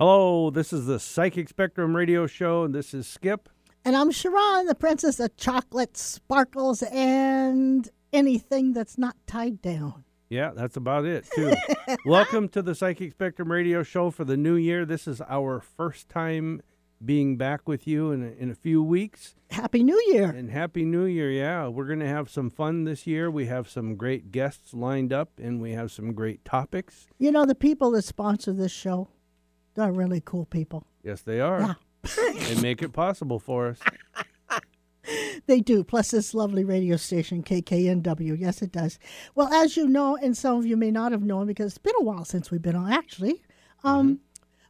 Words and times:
Hello, 0.00 0.48
this 0.50 0.72
is 0.72 0.86
the 0.86 1.00
Psychic 1.00 1.48
Spectrum 1.48 1.96
Radio 1.96 2.28
Show, 2.28 2.62
and 2.62 2.72
this 2.72 2.94
is 2.94 3.04
Skip. 3.04 3.48
And 3.84 3.96
I'm 3.96 4.12
Sha'Ron, 4.12 4.68
the 4.68 4.76
princess 4.76 5.18
of 5.18 5.36
chocolate, 5.36 5.96
sparkles, 5.96 6.84
and 6.84 7.88
anything 8.12 8.74
that's 8.74 8.96
not 8.96 9.16
tied 9.26 9.60
down. 9.60 10.04
Yeah, 10.28 10.52
that's 10.54 10.76
about 10.76 11.04
it, 11.04 11.26
too. 11.34 11.52
Welcome 12.06 12.48
to 12.50 12.62
the 12.62 12.76
Psychic 12.76 13.10
Spectrum 13.10 13.50
Radio 13.50 13.82
Show 13.82 14.12
for 14.12 14.24
the 14.24 14.36
new 14.36 14.54
year. 14.54 14.84
This 14.84 15.08
is 15.08 15.20
our 15.28 15.58
first 15.58 16.08
time 16.08 16.62
being 17.04 17.36
back 17.36 17.66
with 17.66 17.88
you 17.88 18.12
in 18.12 18.22
a, 18.22 18.30
in 18.40 18.50
a 18.52 18.54
few 18.54 18.80
weeks. 18.80 19.34
Happy 19.50 19.82
New 19.82 20.00
Year. 20.12 20.30
And 20.30 20.48
Happy 20.48 20.84
New 20.84 21.06
Year, 21.06 21.28
yeah. 21.28 21.66
We're 21.66 21.86
going 21.86 21.98
to 21.98 22.06
have 22.06 22.30
some 22.30 22.50
fun 22.50 22.84
this 22.84 23.04
year. 23.04 23.32
We 23.32 23.46
have 23.46 23.68
some 23.68 23.96
great 23.96 24.30
guests 24.30 24.72
lined 24.72 25.12
up, 25.12 25.40
and 25.42 25.60
we 25.60 25.72
have 25.72 25.90
some 25.90 26.12
great 26.12 26.44
topics. 26.44 27.08
You 27.18 27.32
know, 27.32 27.44
the 27.44 27.56
people 27.56 27.90
that 27.92 28.02
sponsor 28.02 28.52
this 28.52 28.70
show, 28.70 29.08
they're 29.78 29.92
really 29.92 30.20
cool 30.24 30.44
people. 30.44 30.84
Yes, 31.02 31.22
they 31.22 31.40
are. 31.40 31.60
Yeah. 31.60 32.32
they 32.32 32.60
make 32.60 32.82
it 32.82 32.92
possible 32.92 33.38
for 33.38 33.68
us. 33.68 33.78
They 35.46 35.60
do. 35.60 35.82
Plus, 35.84 36.10
this 36.10 36.34
lovely 36.34 36.64
radio 36.64 36.96
station, 36.96 37.42
KKNW. 37.42 38.38
Yes, 38.38 38.60
it 38.60 38.70
does. 38.70 38.98
Well, 39.34 39.48
as 39.48 39.74
you 39.74 39.88
know, 39.88 40.18
and 40.18 40.36
some 40.36 40.58
of 40.58 40.66
you 40.66 40.76
may 40.76 40.90
not 40.90 41.12
have 41.12 41.22
known 41.22 41.46
because 41.46 41.72
it's 41.72 41.78
been 41.78 41.94
a 41.98 42.02
while 42.04 42.26
since 42.26 42.50
we've 42.50 42.60
been 42.60 42.76
on, 42.76 42.92
actually. 42.92 43.40
Um, 43.82 44.20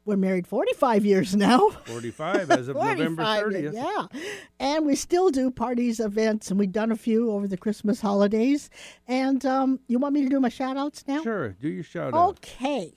We're 0.05 0.17
married 0.17 0.47
45 0.47 1.05
years 1.05 1.35
now. 1.35 1.71
45 1.87 2.51
as 2.53 2.69
of 2.69 2.77
November 2.83 3.25
30th. 3.25 3.75
Yeah. 3.75 4.21
And 4.61 4.87
we 4.87 4.95
still 4.95 5.31
do 5.31 5.51
parties, 5.51 5.99
events, 5.99 6.51
and 6.51 6.61
we've 6.61 6.71
done 6.71 6.93
a 6.93 6.97
few 6.97 7.33
over 7.33 7.49
the 7.49 7.57
Christmas 7.57 8.01
holidays. 8.01 8.71
And 9.09 9.45
um, 9.45 9.81
you 9.89 9.99
want 9.99 10.15
me 10.15 10.23
to 10.23 10.29
do 10.29 10.39
my 10.39 10.49
shout 10.49 10.77
outs 10.77 11.05
now? 11.09 11.25
Sure, 11.25 11.49
do 11.49 11.69
your 11.69 11.83
shout 11.83 12.15
out. 12.15 12.39
Okay. 12.39 12.95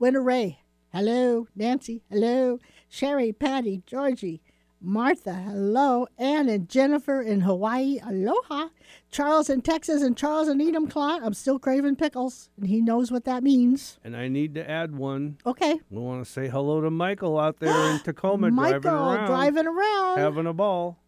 Winter 0.00 0.22
Ray, 0.22 0.60
hello. 0.94 1.46
Nancy, 1.54 2.02
hello. 2.10 2.58
Sherry, 2.88 3.32
Patty, 3.32 3.82
Georgie, 3.84 4.40
Martha, 4.80 5.34
hello. 5.34 6.06
Ann 6.16 6.48
and 6.48 6.70
Jennifer 6.70 7.20
in 7.20 7.42
Hawaii, 7.42 7.98
aloha. 8.02 8.68
Charles 9.10 9.50
in 9.50 9.60
Texas 9.60 10.00
and 10.00 10.16
Charles 10.16 10.48
in 10.48 10.58
Enumclaw. 10.58 11.20
I'm 11.22 11.34
still 11.34 11.58
craving 11.58 11.96
pickles, 11.96 12.48
and 12.56 12.66
he 12.66 12.80
knows 12.80 13.12
what 13.12 13.26
that 13.26 13.42
means. 13.42 13.98
And 14.02 14.16
I 14.16 14.28
need 14.28 14.54
to 14.54 14.68
add 14.68 14.96
one. 14.96 15.36
Okay. 15.44 15.78
We 15.90 16.00
want 16.00 16.24
to 16.24 16.32
say 16.32 16.48
hello 16.48 16.80
to 16.80 16.90
Michael 16.90 17.38
out 17.38 17.60
there 17.60 17.90
in 17.90 17.98
Tacoma 18.02 18.50
Michael 18.50 18.80
driving 18.80 18.90
around, 18.98 19.26
driving 19.26 19.66
around. 19.66 20.18
having 20.18 20.46
a 20.46 20.54
ball. 20.54 20.98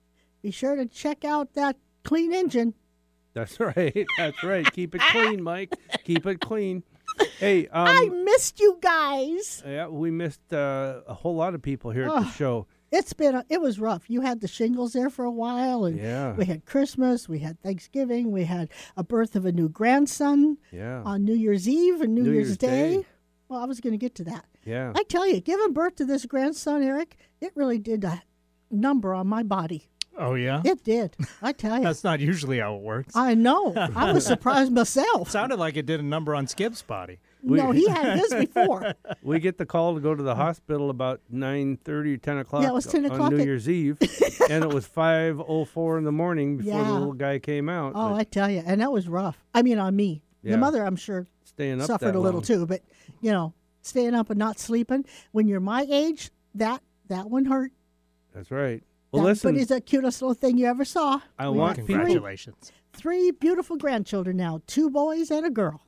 Be 0.42 0.50
sure 0.50 0.76
to 0.76 0.84
check 0.84 1.24
out 1.24 1.54
that 1.54 1.76
clean 2.04 2.34
engine. 2.34 2.74
That's 3.32 3.58
right. 3.60 4.06
That's 4.18 4.44
right. 4.44 4.70
Keep 4.70 4.96
it 4.96 5.00
clean, 5.00 5.42
Mike. 5.42 5.72
Keep 6.04 6.26
it 6.26 6.40
clean. 6.42 6.82
Hey, 7.38 7.66
um, 7.72 7.86
I 7.88 8.08
missed 8.24 8.60
you 8.60 8.78
guys. 8.80 9.62
yeah, 9.66 9.86
we 9.88 10.10
missed 10.10 10.52
uh, 10.52 11.00
a 11.06 11.14
whole 11.14 11.34
lot 11.36 11.54
of 11.54 11.62
people 11.62 11.90
here 11.90 12.04
at 12.04 12.22
the 12.24 12.28
show. 12.30 12.66
It's 12.90 13.14
been 13.14 13.34
a, 13.34 13.44
it 13.48 13.60
was 13.60 13.80
rough. 13.80 14.10
You 14.10 14.20
had 14.20 14.40
the 14.42 14.48
shingles 14.48 14.92
there 14.92 15.08
for 15.08 15.24
a 15.24 15.30
while, 15.30 15.84
and 15.86 15.98
Yeah. 15.98 16.34
we 16.34 16.44
had 16.44 16.66
Christmas, 16.66 17.26
we 17.28 17.38
had 17.38 17.58
Thanksgiving, 17.62 18.30
we 18.32 18.44
had 18.44 18.68
a 18.98 19.02
birth 19.02 19.34
of 19.34 19.46
a 19.46 19.52
new 19.52 19.68
grandson 19.70 20.58
Yeah. 20.70 21.02
on 21.02 21.24
New 21.24 21.32
Year's 21.34 21.66
Eve 21.68 22.02
and 22.02 22.14
New, 22.14 22.24
New 22.24 22.32
Year's, 22.32 22.48
Year's 22.48 22.56
Day. 22.58 22.96
Day. 22.98 23.06
Well, 23.48 23.60
I 23.60 23.64
was 23.64 23.80
going 23.80 23.92
to 23.92 23.98
get 23.98 24.14
to 24.16 24.24
that. 24.24 24.44
Yeah. 24.66 24.92
I 24.94 25.02
tell 25.04 25.26
you, 25.26 25.40
giving 25.40 25.72
birth 25.72 25.96
to 25.96 26.04
this 26.04 26.26
grandson, 26.26 26.82
Eric, 26.82 27.16
it 27.40 27.52
really 27.54 27.78
did 27.78 28.04
a 28.04 28.22
number 28.70 29.14
on 29.14 29.26
my 29.26 29.42
body. 29.42 29.88
Oh, 30.18 30.34
yeah? 30.34 30.60
It 30.64 30.84
did. 30.84 31.16
I 31.40 31.52
tell 31.52 31.78
you. 31.78 31.84
That's 31.84 32.04
not 32.04 32.20
usually 32.20 32.58
how 32.58 32.76
it 32.76 32.82
works. 32.82 33.16
I 33.16 33.34
know. 33.34 33.72
I 33.74 34.12
was 34.12 34.26
surprised 34.34 34.70
myself. 34.72 35.30
Sounded 35.30 35.58
like 35.58 35.76
it 35.76 35.86
did 35.86 36.00
a 36.00 36.02
number 36.02 36.34
on 36.34 36.46
Skip's 36.46 36.82
body. 36.82 37.18
no, 37.42 37.70
he 37.72 37.88
had 37.88 38.18
his 38.18 38.34
before. 38.34 38.94
We 39.22 39.40
get 39.40 39.56
the 39.58 39.66
call 39.66 39.94
to 39.94 40.00
go 40.00 40.14
to 40.14 40.22
the 40.22 40.34
hospital 40.34 40.90
about 40.90 41.20
9.30 41.32 41.88
or 41.88 42.16
10 42.18 42.38
o'clock 42.38 42.62
Yeah, 42.62 42.68
it 42.70 42.74
was 42.74 42.86
10 42.86 43.04
o'clock 43.06 43.20
on 43.20 43.34
New 43.34 43.40
at- 43.40 43.46
Year's 43.46 43.68
Eve. 43.68 43.98
and 44.50 44.62
it 44.64 44.68
was 44.72 44.86
5.04 44.86 45.98
in 45.98 46.04
the 46.04 46.12
morning 46.12 46.56
before 46.58 46.72
Yeah. 46.80 46.84
the 46.84 46.92
little 46.92 47.12
guy 47.14 47.38
came 47.38 47.68
out. 47.68 47.92
Oh, 47.94 48.10
But 48.10 48.14
I 48.16 48.24
tell 48.24 48.50
you, 48.50 48.62
and 48.66 48.80
that 48.80 48.92
was 48.92 49.08
rough. 49.08 49.42
I 49.54 49.62
mean, 49.62 49.78
on 49.78 49.96
me. 49.96 50.22
Yeah. 50.42 50.52
The 50.52 50.58
mother, 50.58 50.84
I'm 50.84 50.96
sure, 50.96 51.26
staying 51.44 51.80
up 51.80 51.86
suffered 51.86 52.06
that 52.06 52.16
a 52.16 52.20
little 52.20 52.40
long. 52.40 52.44
too. 52.44 52.66
But 52.66 52.82
you 53.20 53.30
know, 53.30 53.54
staying 53.82 54.14
up 54.14 54.28
and 54.30 54.38
not 54.38 54.58
sleeping 54.58 55.04
when 55.30 55.46
you're 55.48 55.60
my 55.60 55.86
age, 55.88 56.30
that 56.56 56.82
that 57.08 57.30
one 57.30 57.44
hurt. 57.44 57.70
That's 58.34 58.50
right. 58.50 58.82
Well, 59.12 59.22
That- 59.22 59.28
listen, 59.28 59.52
but 59.54 59.60
it's 59.60 59.68
the 59.68 59.80
cutest 59.80 60.22
little 60.22 60.34
thing 60.34 60.56
you 60.56 60.66
ever 60.66 60.84
saw. 60.84 61.20
I 61.38 61.48
We 61.50 61.58
want 61.58 61.76
Congratulations. 61.76 62.72
Three 62.94 63.30
beautiful 63.30 63.76
grandchildren 63.76 64.36
now, 64.38 64.62
two 64.66 64.90
boys 64.90 65.30
and 65.30 65.44
a 65.46 65.50
girl. 65.50 65.82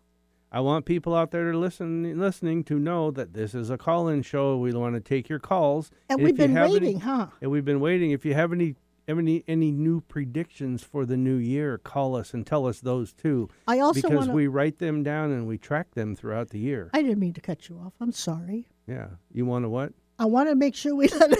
I 0.52 0.60
want 0.60 0.84
people 0.84 1.14
out 1.16 1.30
there 1.32 1.50
to 1.50 1.58
listen, 1.58 2.18
listening 2.18 2.62
to 2.64 2.78
know 2.78 3.10
that 3.10 3.32
this 3.32 3.54
is 3.54 3.70
a 3.70 3.76
call-in 3.78 4.22
show. 4.22 4.56
We 4.58 4.72
want 4.72 4.94
to 4.94 5.00
take 5.00 5.28
your 5.28 5.40
calls. 5.40 5.90
And 6.08 6.20
If 6.20 6.24
we've 6.24 6.36
been 6.36 6.52
have 6.52 6.64
any- 6.66 6.72
waiting, 6.74 7.00
huh? 7.00 7.26
and 7.40 7.50
we've 7.50 7.64
been 7.64 7.80
waiting. 7.80 8.10
If 8.12 8.24
you 8.24 8.34
have 8.34 8.52
any 8.52 8.76
any 9.06 9.44
any 9.46 9.70
new 9.70 10.00
predictions 10.00 10.82
for 10.82 11.04
the 11.04 11.16
new 11.16 11.34
year, 11.36 11.76
call 11.76 12.14
us 12.16 12.32
and 12.32 12.46
tell 12.46 12.66
us 12.66 12.80
those 12.80 13.12
too, 13.12 13.48
I 13.68 13.78
also 13.80 14.00
because 14.00 14.16
want 14.16 14.28
to. 14.28 14.32
we 14.34 14.46
write 14.46 14.78
them 14.78 15.02
down 15.02 15.30
and 15.30 15.46
we 15.46 15.58
track 15.58 15.90
them 15.94 16.14
throughout 16.14 16.50
the 16.50 16.58
year. 16.58 16.88
I 16.94 17.02
didn't 17.02 17.18
mean 17.18 17.34
to 17.34 17.40
cut 17.42 17.68
you 17.68 17.76
off. 17.84 17.92
I'm 18.00 18.12
sorry. 18.12 18.66
yeah, 18.86 19.08
you 19.32 19.44
want 19.44 19.64
to 19.64 19.68
what? 19.68 19.92
I 20.18 20.24
want 20.26 20.48
to 20.48 20.54
make 20.54 20.74
sure 20.74 20.94
we 20.94 21.08
let 21.20 21.32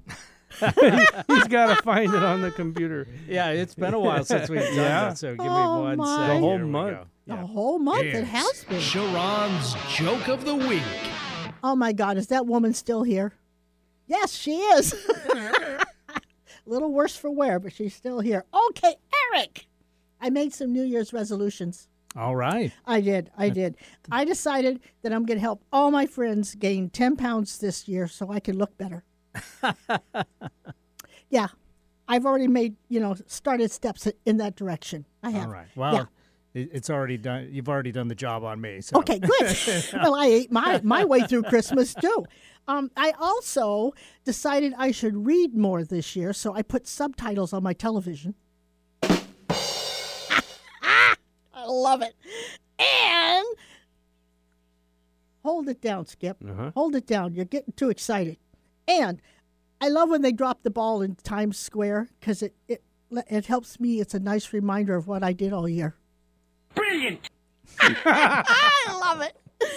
He's 0.59 1.47
got 1.47 1.75
to 1.75 1.81
find 1.81 2.13
it 2.13 2.21
on 2.23 2.41
the 2.43 2.51
computer. 2.51 3.07
Yeah, 3.27 3.49
it's 3.49 3.73
been 3.73 3.95
a 3.95 3.99
while 3.99 4.23
since 4.23 4.47
we've 4.47 4.59
done 4.59 4.75
Yeah. 4.75 5.05
that, 5.05 5.17
so 5.17 5.29
give 5.35 5.39
me 5.43 5.49
Oh, 5.49 5.79
one 5.81 5.97
my. 5.97 6.17
sec. 6.27 6.27
The 6.35 6.39
whole 6.39 6.57
Here 6.57 6.65
month. 6.67 6.91
go. 6.97 7.05
the 7.25 7.33
Yeah. 7.33 7.47
whole 7.47 7.79
month 7.79 8.03
it 8.03 8.11
Here's 8.13 8.27
has 8.27 8.63
been. 8.65 8.79
Sha'Ron's 8.79 9.75
Joke 9.97 10.27
of 10.27 10.45
the 10.45 10.53
Week. 10.53 10.83
Oh 11.63 11.75
my 11.75 11.93
God, 11.93 12.17
is 12.17 12.27
that 12.27 12.45
woman 12.45 12.75
still 12.75 13.01
here? 13.01 13.33
Yes, 14.05 14.33
she 14.33 14.57
is. 14.57 14.93
A 16.65 16.69
little 16.69 16.91
worse 16.91 17.15
for 17.15 17.29
wear, 17.29 17.59
but 17.59 17.73
she's 17.73 17.93
still 17.95 18.19
here. 18.19 18.45
Okay, 18.69 18.95
Eric. 19.33 19.67
I 20.21 20.29
made 20.29 20.53
some 20.53 20.71
New 20.71 20.83
Year's 20.83 21.11
resolutions. 21.13 21.87
All 22.15 22.35
right. 22.35 22.71
I 22.85 23.01
did. 23.01 23.31
I 23.37 23.49
did. 23.61 23.75
I 24.11 24.23
decided 24.23 24.79
that 25.01 25.11
I'm 25.11 25.25
going 25.25 25.37
to 25.37 25.41
help 25.41 25.63
all 25.71 25.91
my 25.91 26.05
friends 26.05 26.55
gain 26.55 26.89
10 26.89 27.17
pounds 27.17 27.57
this 27.57 27.87
year 27.87 28.07
so 28.07 28.31
I 28.31 28.39
can 28.39 28.57
look 28.57 28.77
better. 28.77 29.03
yeah. 31.29 31.47
I've 32.07 32.25
already 32.25 32.47
made, 32.47 32.75
you 32.89 32.99
know, 32.99 33.15
started 33.27 33.71
steps 33.71 34.07
in 34.25 34.37
that 34.37 34.55
direction. 34.55 35.05
I 35.23 35.31
have. 35.31 35.47
All 35.47 35.53
right. 35.53 35.67
Well, 35.75 35.93
Yeah. 35.95 36.05
It- 36.53 36.69
it's 36.73 36.89
already 36.89 37.17
done. 37.17 37.49
You've 37.51 37.69
already 37.69 37.91
done 37.91 38.07
the 38.07 38.15
job 38.15 38.43
on 38.43 38.61
me. 38.61 38.81
So. 38.81 38.99
Okay, 38.99 39.19
good. 39.19 39.57
well, 39.93 40.15
I 40.15 40.27
ate 40.27 40.51
my, 40.51 40.81
my 40.83 41.05
way 41.05 41.21
through 41.21 41.43
Christmas 41.43 41.93
too. 41.93 42.25
Um, 42.67 42.91
I 42.95 43.13
also 43.19 43.93
decided 44.23 44.73
I 44.77 44.91
should 44.91 45.25
read 45.25 45.55
more 45.55 45.83
this 45.83 46.15
year, 46.15 46.31
so 46.31 46.53
I 46.55 46.61
put 46.61 46.87
subtitles 46.87 47.51
on 47.53 47.63
my 47.63 47.73
television. 47.73 48.35
I 49.03 51.15
love 51.65 52.01
it. 52.01 52.13
And 52.79 53.45
hold 55.43 55.67
it 55.69 55.81
down, 55.81 56.05
Skip. 56.05 56.37
Uh-huh. 56.47 56.71
Hold 56.75 56.95
it 56.95 57.05
down. 57.05 57.33
You're 57.33 57.45
getting 57.45 57.73
too 57.73 57.89
excited. 57.89 58.37
And 58.87 59.21
I 59.81 59.89
love 59.89 60.09
when 60.09 60.21
they 60.21 60.31
drop 60.31 60.63
the 60.63 60.69
ball 60.69 61.01
in 61.01 61.15
Times 61.15 61.57
Square 61.57 62.09
because 62.19 62.41
it, 62.41 62.55
it 62.67 62.83
it 63.29 63.45
helps 63.45 63.79
me. 63.79 63.99
It's 63.99 64.13
a 64.13 64.19
nice 64.19 64.53
reminder 64.53 64.95
of 64.95 65.07
what 65.07 65.23
I 65.23 65.33
did 65.33 65.53
all 65.53 65.69
year. 65.69 65.95
Brilliant. 66.75 67.29
I 67.79 68.99
love 69.01 69.21
it. 69.21 69.35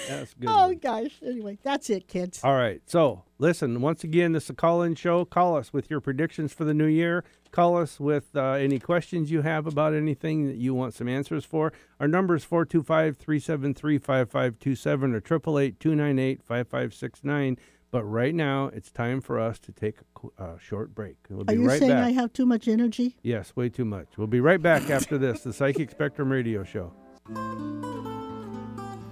That's 0.09 0.35
good. 0.35 0.49
Oh 0.49 0.69
one. 0.69 0.79
gosh. 0.79 1.21
Anyway, 1.25 1.59
that's 1.63 1.91
it, 1.91 2.09
kids. 2.09 2.41
All 2.43 2.55
right. 2.55 2.81
So 2.87 3.23
listen, 3.39 3.81
once 3.81 4.03
again, 4.05 4.33
this 4.33 4.45
is 4.45 4.51
a 4.51 4.55
call-in 4.55 4.95
show. 4.95 5.25
Call 5.25 5.57
us 5.57 5.73
with 5.73 5.91
your 5.91 6.01
predictions 6.01 6.53
for 6.53 6.65
the 6.65 6.75
new 6.75 6.87
year. 6.87 7.25
Call 7.53 7.77
us 7.77 8.01
with 8.01 8.35
uh, 8.35 8.53
any 8.53 8.79
questions 8.79 9.31
you 9.31 9.43
have 9.43 9.67
about 9.67 9.95
anything 9.95 10.47
that 10.47 10.57
you 10.57 10.75
want 10.75 10.95
some 10.95 11.09
answers 11.09 11.45
for. 11.45 11.73
Our 12.01 12.09
number 12.09 12.35
is 12.35 12.45
425-373-5527 12.45 15.15
or 15.15 15.21
888-298-5569. 15.21 17.59
But 17.91 18.05
right 18.05 18.35
now, 18.35 18.67
it's 18.75 18.91
time 18.91 19.21
for 19.21 19.39
us 19.39 19.59
to 19.61 19.73
take 19.73 19.99
a 20.39 20.43
uh, 20.43 20.59
short 20.59 20.95
break. 20.95 21.17
We'll 21.31 21.43
Are 21.43 21.45
be 21.45 21.55
you 21.55 21.69
right 21.69 21.79
saying 21.79 21.93
back. 21.93 22.05
I 22.05 22.11
have 22.11 22.33
too 22.33 22.47
much 22.47 22.69
energy? 22.69 23.17
Yes, 23.23 23.55
way 23.55 23.69
too 23.69 23.85
much. 23.85 24.19
We'll 24.19 24.27
be 24.27 24.41
right 24.41 24.61
back 24.61 24.91
after 24.91 25.19
this, 25.19 25.43
the 25.43 25.53
Psychic 25.53 25.91
Spectrum 25.91 26.31
Radio 26.31 26.65
Show. 26.65 26.93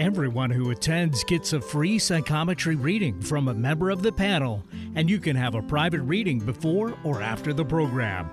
Everyone 0.00 0.48
who 0.48 0.70
attends 0.70 1.22
gets 1.24 1.52
a 1.52 1.60
free 1.60 1.98
psychometry 1.98 2.74
reading 2.74 3.20
from 3.20 3.48
a 3.48 3.54
member 3.54 3.90
of 3.90 4.02
the 4.02 4.10
panel, 4.10 4.64
and 4.94 5.10
you 5.10 5.18
can 5.18 5.36
have 5.36 5.54
a 5.54 5.60
private 5.60 6.00
reading 6.00 6.38
before 6.38 6.94
or 7.04 7.20
after 7.20 7.52
the 7.52 7.66
program. 7.66 8.30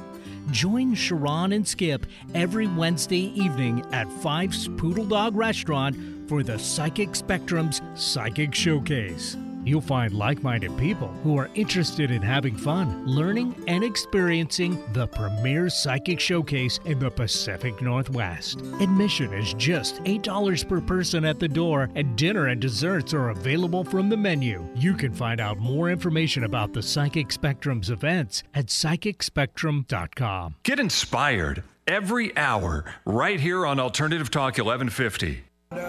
Join 0.50 0.96
Sha'Ron 0.96 1.54
and 1.54 1.68
Skip 1.68 2.06
every 2.34 2.68
Wednesday 2.68 3.34
evening 3.38 3.86
at 3.92 4.10
Fife's 4.10 4.70
Poodle 4.78 5.04
Dog 5.04 5.36
Restaurant 5.36 6.30
for 6.30 6.42
the 6.42 6.58
Psychic 6.58 7.18
Spectrum's 7.18 7.82
Psychic 7.96 8.56
Showcase. 8.56 9.36
You'll 9.68 9.82
find 9.82 10.14
like 10.14 10.42
minded 10.42 10.78
people 10.78 11.10
who 11.24 11.38
are 11.38 11.50
interested 11.54 12.10
in 12.10 12.22
having 12.22 12.56
fun, 12.56 13.06
learning, 13.06 13.54
and 13.68 13.84
experiencing 13.84 14.82
the 14.94 15.08
premier 15.08 15.70
psychic 15.70 16.22
showcase 16.22 16.80
in 16.86 17.00
the 17.00 17.12
Pacific 17.12 17.82
Northwest. 17.82 18.62
Admission 18.80 19.34
is 19.34 19.54
just 19.56 20.02
$8 20.06 20.70
per 20.70 20.80
person 20.80 21.26
at 21.26 21.42
the 21.42 21.50
door, 21.50 21.90
and 21.96 22.16
dinner 22.16 22.48
and 22.48 22.62
desserts 22.62 23.14
are 23.14 23.32
available 23.32 23.84
from 23.84 24.08
the 24.08 24.16
menu. 24.16 24.66
You 24.74 24.94
can 24.94 25.14
find 25.14 25.42
out 25.42 25.58
more 25.58 25.92
information 25.92 26.46
about 26.46 26.72
the 26.72 26.82
Psychic 26.82 27.30
Spectrum's 27.34 27.90
events 27.90 28.44
at 28.54 28.68
psychicspectrum.com. 28.68 30.56
Get 30.64 30.80
inspired 30.80 31.64
every 31.86 32.36
hour 32.38 32.86
right 33.06 33.42
here 33.42 33.66
on 33.66 33.82
Alternative 33.82 34.32
Talk 34.32 34.58
1150. 34.58 35.44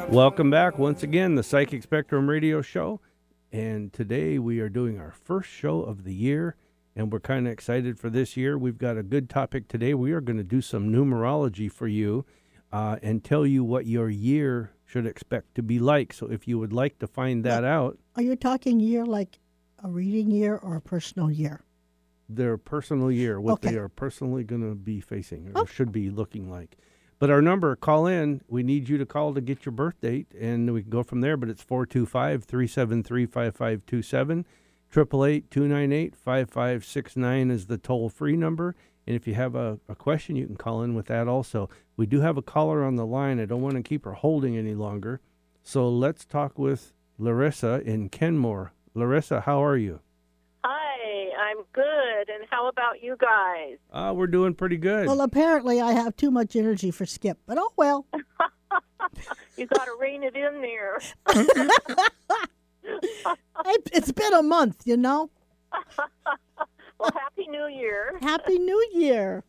Welcome 0.08 0.50
back 0.50 0.80
once 0.80 1.04
again, 1.04 1.36
the 1.36 1.44
Psychic 1.44 1.84
Spectrum 1.84 2.28
Radio 2.28 2.60
Show. 2.60 3.00
And 3.52 3.92
today 3.92 4.38
we 4.38 4.60
are 4.60 4.68
doing 4.68 4.98
our 4.98 5.10
first 5.12 5.48
show 5.48 5.80
of 5.82 6.04
the 6.04 6.14
year, 6.14 6.56
and 6.94 7.10
we're 7.12 7.20
kind 7.20 7.46
of 7.46 7.52
excited 7.52 7.98
for 7.98 8.10
this 8.10 8.36
year. 8.36 8.58
We've 8.58 8.76
got 8.78 8.98
a 8.98 9.02
good 9.02 9.30
topic 9.30 9.68
today. 9.68 9.94
We 9.94 10.12
are 10.12 10.20
going 10.20 10.36
to 10.36 10.44
do 10.44 10.60
some 10.60 10.90
numerology 10.92 11.70
for 11.72 11.88
you 11.88 12.26
uh, 12.72 12.96
and 13.02 13.24
tell 13.24 13.46
you 13.46 13.64
what 13.64 13.86
your 13.86 14.10
year 14.10 14.72
should 14.84 15.06
expect 15.06 15.54
to 15.54 15.62
be 15.62 15.78
like. 15.78 16.12
So 16.12 16.30
if 16.30 16.46
you 16.46 16.58
would 16.58 16.72
like 16.72 16.98
to 16.98 17.06
find 17.06 17.42
that 17.44 17.64
out, 17.64 17.98
Are 18.16 18.22
you 18.22 18.36
talking 18.36 18.80
year 18.80 19.06
like 19.06 19.38
a 19.82 19.88
reading 19.88 20.30
year 20.30 20.56
or 20.56 20.76
a 20.76 20.80
personal 20.80 21.30
year? 21.30 21.62
their 22.30 22.58
personal 22.58 23.10
year, 23.10 23.40
what 23.40 23.62
they 23.62 23.76
are 23.76 23.88
personally 23.88 24.44
going 24.44 24.60
to 24.60 24.74
be 24.74 25.00
facing 25.00 25.48
or 25.48 25.62
Oh. 25.62 25.64
should 25.64 25.90
be 25.90 26.10
looking 26.10 26.50
like. 26.50 26.76
But 27.18 27.30
our 27.30 27.42
number, 27.42 27.74
call 27.74 28.06
in. 28.06 28.42
We 28.48 28.62
need 28.62 28.88
you 28.88 28.96
to 28.98 29.06
call 29.06 29.34
to 29.34 29.40
get 29.40 29.66
your 29.66 29.72
birth 29.72 30.00
date, 30.00 30.28
and 30.38 30.72
we 30.72 30.82
can 30.82 30.90
go 30.90 31.02
from 31.02 31.20
there. 31.20 31.36
But 31.36 31.48
it's 31.48 31.62
425 31.62 32.44
373 32.44 33.26
5527. 33.26 34.46
888 34.90 35.50
298 35.50 36.16
5569 36.16 37.50
is 37.50 37.66
the 37.66 37.76
toll 37.76 38.08
free 38.08 38.36
number. 38.36 38.74
And 39.06 39.16
if 39.16 39.26
you 39.26 39.34
have 39.34 39.54
a, 39.54 39.78
a 39.88 39.94
question, 39.94 40.36
you 40.36 40.46
can 40.46 40.56
call 40.56 40.82
in 40.82 40.94
with 40.94 41.06
that 41.06 41.28
also. 41.28 41.68
We 41.96 42.06
do 42.06 42.20
have 42.20 42.36
a 42.36 42.42
caller 42.42 42.84
on 42.84 42.96
the 42.96 43.06
line. 43.06 43.40
I 43.40 43.46
don't 43.46 43.62
want 43.62 43.76
to 43.76 43.82
keep 43.82 44.04
her 44.04 44.12
holding 44.12 44.56
any 44.56 44.74
longer. 44.74 45.20
So 45.62 45.88
let's 45.88 46.24
talk 46.24 46.58
with 46.58 46.92
Larissa 47.18 47.82
in 47.84 48.08
Kenmore. 48.10 48.72
Larissa, 48.94 49.40
how 49.40 49.62
are 49.62 49.76
you? 49.76 50.00
Hi, 51.58 51.62
I'm 51.62 51.64
good. 51.72 52.34
And 52.34 52.44
how 52.50 52.68
about 52.68 53.02
you 53.02 53.16
guys? 53.18 53.76
Uh, 53.92 54.12
we're 54.14 54.26
doing 54.26 54.54
pretty 54.54 54.76
good. 54.76 55.06
Well, 55.06 55.20
apparently 55.20 55.80
I 55.80 55.92
have 55.92 56.16
too 56.16 56.30
much 56.30 56.56
energy 56.56 56.90
for 56.90 57.06
Skip, 57.06 57.38
but 57.46 57.58
oh 57.58 57.72
well. 57.76 58.06
You 59.56 59.66
got 59.66 59.86
to 59.86 59.96
rein 59.98 60.22
it 60.22 60.36
in 60.36 60.60
there. 60.60 60.98
It- 62.84 63.90
It's 63.92 64.12
been 64.12 64.32
a 64.34 64.42
month, 64.42 64.82
you 64.86 64.96
know. 64.96 65.30
Well, 67.00 67.10
Happy 67.14 67.46
New 67.46 67.68
Year. 67.68 68.18
Happy 68.20 68.58
New 68.58 68.84
Year. 68.92 69.44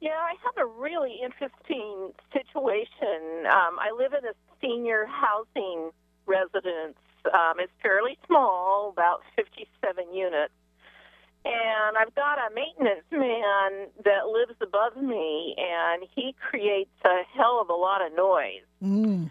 Yeah, 0.00 0.12
I 0.18 0.32
have 0.44 0.56
a 0.56 0.64
really 0.80 1.20
interesting 1.22 2.12
situation. 2.32 3.44
Um, 3.44 3.76
I 3.78 3.90
live 3.96 4.14
in 4.14 4.24
a 4.24 4.32
senior 4.62 5.04
housing 5.04 5.90
residence. 6.24 6.96
Um, 7.26 7.58
it's 7.60 7.72
fairly 7.82 8.16
small, 8.26 8.88
about 8.96 9.20
57 9.36 10.14
units. 10.14 10.54
And 11.46 11.96
I've 11.96 12.14
got 12.16 12.38
a 12.38 12.52
maintenance 12.52 13.06
man 13.12 13.86
that 14.04 14.26
lives 14.26 14.56
above 14.60 15.00
me, 15.00 15.54
and 15.56 16.02
he 16.12 16.34
creates 16.50 16.90
a 17.04 17.22
hell 17.36 17.60
of 17.62 17.70
a 17.70 17.74
lot 17.74 18.04
of 18.04 18.12
noise. 18.16 18.66
Mm. 18.82 19.30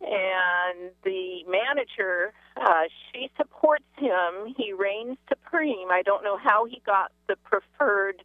and 0.00 0.90
the 1.04 1.42
manager, 1.48 2.34
uh, 2.60 2.84
she 3.12 3.30
supports 3.38 3.88
him. 3.96 4.54
He 4.54 4.74
reigns 4.74 5.16
supreme. 5.28 5.88
I 5.90 6.02
don't 6.02 6.22
know 6.22 6.36
how 6.36 6.66
he 6.66 6.82
got 6.84 7.12
the 7.28 7.36
preferred 7.36 8.22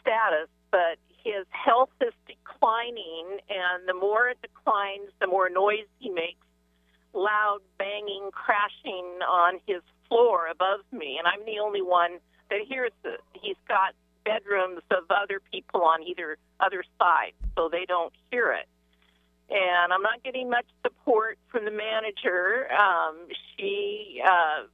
status, 0.00 0.48
but 0.72 0.98
his 1.22 1.46
health 1.50 1.90
is 2.00 2.14
declining, 2.26 3.38
and 3.48 3.86
the 3.86 3.94
more 3.94 4.28
it 4.28 4.38
declines, 4.42 5.10
the 5.20 5.28
more 5.28 5.48
noise 5.48 5.86
he 6.00 6.10
makes 6.10 6.44
loud 7.14 7.60
banging, 7.78 8.30
crashing 8.32 9.20
on 9.28 9.60
his 9.66 9.82
floor 10.08 10.48
above 10.48 10.80
me, 10.90 11.18
and 11.18 11.28
I'm 11.28 11.44
the 11.46 11.60
only 11.60 11.82
one 11.82 12.18
that 12.50 12.60
hears 12.68 12.92
it. 13.04 13.20
He's 13.32 13.56
got 13.66 13.94
bedrooms 14.24 14.82
of 14.90 15.04
other 15.10 15.40
people 15.50 15.82
on 15.82 16.02
either 16.02 16.36
other 16.60 16.84
side, 16.98 17.32
so 17.56 17.68
they 17.70 17.86
don't 17.86 18.12
hear 18.30 18.52
it 18.52 18.68
and 19.50 19.92
I'm 19.92 20.02
not 20.02 20.22
getting 20.22 20.48
much 20.48 20.66
support 20.82 21.38
from 21.48 21.64
the 21.64 21.70
manager. 21.70 22.68
Um, 22.72 23.26
she, 23.56 24.22
uh, 24.24 24.66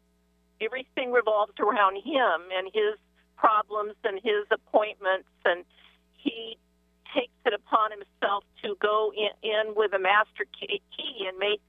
everything 0.60 1.12
revolves 1.12 1.54
around 1.58 1.96
him 1.96 2.48
and 2.54 2.70
his 2.72 2.98
problems 3.36 3.94
and 4.04 4.20
his 4.22 4.44
appointments, 4.50 5.28
and 5.44 5.64
he 6.12 6.58
takes 7.14 7.32
it 7.46 7.54
upon 7.54 7.90
himself 7.90 8.44
to 8.62 8.76
go 8.80 9.12
in, 9.16 9.30
in 9.42 9.74
with 9.74 9.94
a 9.94 9.98
master 9.98 10.44
key 10.58 10.82
key 10.94 11.26
and 11.26 11.38
make 11.38 11.60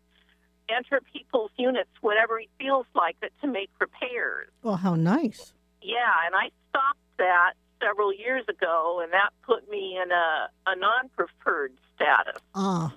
enter 0.69 1.01
people's 1.13 1.51
units 1.57 1.89
whenever 2.01 2.39
he 2.39 2.49
feels 2.59 2.85
like 2.93 3.15
it 3.21 3.31
to 3.41 3.47
make 3.47 3.69
repairs. 3.79 4.49
Well, 4.63 4.75
how 4.75 4.95
nice. 4.95 5.53
Yeah, 5.81 6.13
and 6.25 6.35
I 6.35 6.49
stopped 6.69 6.99
that 7.17 7.53
several 7.81 8.13
years 8.13 8.43
ago, 8.49 9.01
and 9.03 9.13
that 9.13 9.29
put 9.45 9.69
me 9.69 9.99
in 10.01 10.11
a, 10.11 10.49
a 10.65 10.75
non-preferred 10.75 11.73
status. 11.95 12.41
Ah, 12.55 12.93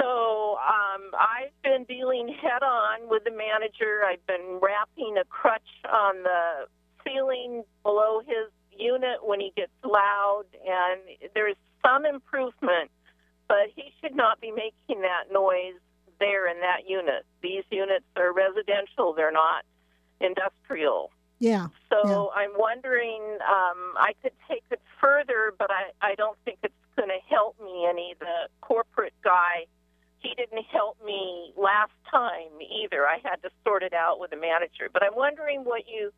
So 0.00 0.58
um, 0.58 1.10
I've 1.18 1.56
been 1.62 1.84
dealing 1.84 2.28
head 2.28 2.62
on 2.62 3.08
with 3.08 3.24
the 3.24 3.30
manager. 3.30 4.02
I've 4.06 4.24
been 4.26 4.60
rapping 4.60 5.16
a 5.20 5.24
crutch 5.24 5.68
on 5.90 6.22
the 6.22 6.66
ceiling 7.04 7.64
below 7.82 8.20
his 8.20 8.50
unit 8.78 9.24
when 9.24 9.40
he 9.40 9.52
gets 9.56 9.72
loud, 9.84 10.44
and 10.66 11.00
there's 11.34 11.56
some 11.84 12.04
improvement, 12.04 12.90
but 13.48 13.72
he 13.74 13.92
should 14.00 14.14
not 14.14 14.40
be 14.40 14.50
making 14.52 15.02
that 15.02 15.32
noise 15.32 15.80
there 16.20 16.48
in 16.50 16.60
that 16.60 16.88
unit. 16.88 17.24
These 17.42 17.64
units 17.70 18.04
are 18.16 18.32
residential, 18.32 19.14
they're 19.14 19.32
not 19.32 19.64
industrial. 20.20 21.10
Yeah. 21.38 21.68
So 21.90 22.30
I'm 22.34 22.50
wondering, 22.56 23.22
um, 23.46 23.94
I 23.96 24.12
could 24.22 24.32
take 24.48 24.64
it 24.70 24.80
further, 25.00 25.52
but 25.58 25.70
I, 25.70 25.90
I 26.00 26.14
don't 26.14 26.36
think 26.44 26.58
it's 26.62 26.74
going 26.96 27.08
to 27.08 27.20
help 27.28 27.56
me 27.60 27.86
any. 27.88 28.14
The 28.18 28.48
corporate 28.60 29.14
guy, 29.22 29.66
he 30.18 30.34
didn't 30.34 30.64
help 30.64 30.96
me 31.04 31.52
last 31.56 31.92
time 32.10 32.50
either. 32.60 33.06
I 33.06 33.18
had 33.22 33.36
to 33.42 33.50
sort 33.64 33.82
it 33.82 33.92
out 33.94 34.18
with 34.18 34.30
the 34.30 34.36
manager. 34.36 34.88
But 34.92 35.02
I'm 35.02 35.14
wondering 35.14 35.64
what 35.64 35.82
you 35.88 36.12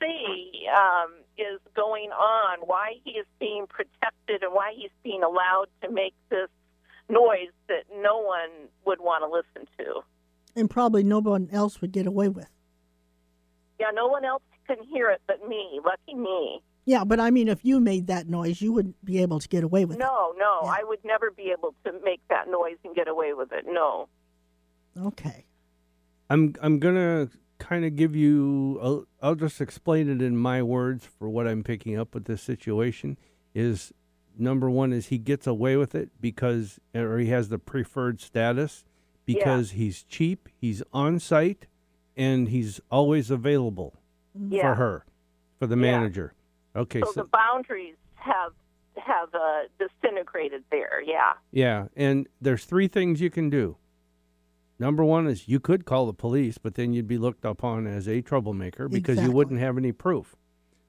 see 0.00 0.66
um, 0.74 1.12
is 1.38 1.60
going 1.76 2.10
on, 2.10 2.58
why 2.60 2.94
he 3.04 3.12
is 3.12 3.26
being 3.38 3.66
protected, 3.68 4.42
and 4.42 4.52
why 4.52 4.72
he's 4.76 4.90
being 5.04 5.22
allowed 5.22 5.66
to 5.82 5.90
make 5.90 6.14
this 6.28 6.48
noise 7.08 7.52
that 7.68 7.84
no 8.02 8.18
one 8.18 8.68
would 8.84 9.00
want 9.00 9.22
to 9.22 9.28
listen 9.28 9.68
to. 9.78 10.00
And 10.56 10.68
probably 10.68 11.04
no 11.04 11.20
one 11.20 11.48
else 11.52 11.80
would 11.80 11.92
get 11.92 12.06
away 12.06 12.28
with. 12.28 12.48
Yeah, 13.80 13.90
no 13.94 14.06
one 14.06 14.24
else 14.24 14.42
can 14.66 14.76
hear 14.92 15.10
it 15.10 15.22
but 15.26 15.48
me. 15.48 15.80
Lucky 15.84 16.14
me. 16.14 16.62
Yeah, 16.84 17.04
but 17.04 17.18
I 17.18 17.30
mean, 17.30 17.48
if 17.48 17.64
you 17.64 17.80
made 17.80 18.06
that 18.08 18.28
noise, 18.28 18.60
you 18.60 18.72
wouldn't 18.72 19.02
be 19.04 19.22
able 19.22 19.40
to 19.40 19.48
get 19.48 19.64
away 19.64 19.84
with 19.84 19.96
it. 19.96 20.00
No, 20.00 20.34
no, 20.38 20.60
Yeah. 20.64 20.70
I 20.70 20.82
would 20.84 21.04
never 21.04 21.30
be 21.30 21.52
able 21.56 21.74
to 21.84 21.92
make 22.04 22.20
that 22.28 22.48
noise 22.48 22.76
and 22.84 22.94
get 22.94 23.08
away 23.08 23.32
with 23.32 23.52
it. 23.52 23.64
No. 23.66 24.08
Okay. 24.98 25.46
I'm 26.28 26.54
I'm 26.60 26.78
gonna 26.78 27.28
kind 27.58 27.84
of 27.84 27.96
give 27.96 28.14
you. 28.14 28.78
I'll, 28.82 29.04
I'll 29.22 29.34
just 29.34 29.60
explain 29.60 30.08
it 30.08 30.22
in 30.22 30.36
my 30.36 30.62
words 30.62 31.06
for 31.18 31.28
what 31.28 31.46
I'm 31.46 31.62
picking 31.62 31.98
up 31.98 32.14
with 32.14 32.24
this 32.26 32.42
situation. 32.42 33.16
Is 33.54 33.92
number 34.38 34.70
one 34.70 34.92
is 34.92 35.06
he 35.08 35.18
gets 35.18 35.46
away 35.46 35.76
with 35.76 35.94
it 35.94 36.10
because 36.20 36.78
or 36.94 37.18
he 37.18 37.28
has 37.28 37.48
the 37.48 37.58
preferred 37.58 38.20
status 38.20 38.84
because 39.26 39.72
he's 39.72 40.02
cheap, 40.02 40.48
he's 40.56 40.82
on 40.92 41.20
site, 41.20 41.66
and 42.20 42.48
he's 42.48 42.80
always 42.90 43.30
available 43.30 43.94
Yeah. 44.34 44.60
for 44.62 44.74
her, 44.74 45.06
for 45.58 45.66
the 45.66 45.76
Yeah. 45.76 45.80
manager. 45.92 46.34
Okay, 46.76 47.00
So, 47.00 47.06
so 47.12 47.22
the 47.22 47.28
boundaries 47.28 47.96
have 48.14 48.52
have 48.96 49.34
uh, 49.34 49.62
disintegrated 49.78 50.62
there. 50.70 51.00
Yeah. 51.00 51.32
Yeah, 51.52 51.86
and 51.96 52.28
there's 52.40 52.64
three 52.66 52.86
things 52.86 53.20
you 53.20 53.30
can 53.30 53.48
do. 53.48 53.76
Number 54.78 55.04
one 55.04 55.26
is 55.26 55.48
you 55.48 55.58
could 55.60 55.84
call 55.86 56.06
the 56.06 56.12
police, 56.12 56.58
but 56.58 56.74
then 56.74 56.92
you'd 56.92 57.06
be 57.08 57.16
looked 57.16 57.44
upon 57.44 57.86
as 57.86 58.06
a 58.08 58.20
troublemaker 58.20 58.88
because 58.88 59.22
you 59.22 59.30
wouldn't 59.30 59.60
have 59.60 59.78
any 59.78 59.92
proof. 59.92 60.36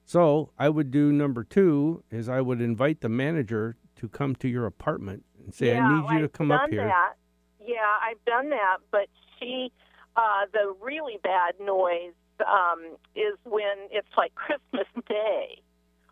So 0.04 0.50
I 0.58 0.68
would 0.68 0.90
do 0.90 1.10
number 1.12 1.42
two 1.44 2.02
is 2.10 2.28
I 2.28 2.40
would 2.42 2.60
invite 2.60 3.00
the 3.00 3.08
manager 3.08 3.76
to 3.96 4.08
come 4.08 4.34
to 4.36 4.48
your 4.48 4.66
apartment 4.66 5.24
and 5.42 5.54
say, 5.54 5.68
yeah, 5.68 5.86
I 5.86 5.94
need 5.94 6.10
you 6.12 6.18
to 6.18 6.24
I've 6.24 6.32
come 6.32 6.48
done 6.48 6.60
up 6.64 6.70
here. 6.70 6.84
That. 6.84 7.14
Yeah, 7.60 7.76
I've 8.02 8.22
done 8.26 8.50
that, 8.50 8.78
but 8.90 9.06
she, 9.38 9.72
uh, 10.16 10.46
the 10.52 10.74
really 10.80 11.18
bad 11.22 11.54
noise 11.60 12.12
um, 12.46 12.96
is 13.14 13.36
when 13.44 13.76
it's 13.90 14.08
like 14.16 14.34
Christmas 14.34 14.86
Day 15.08 15.60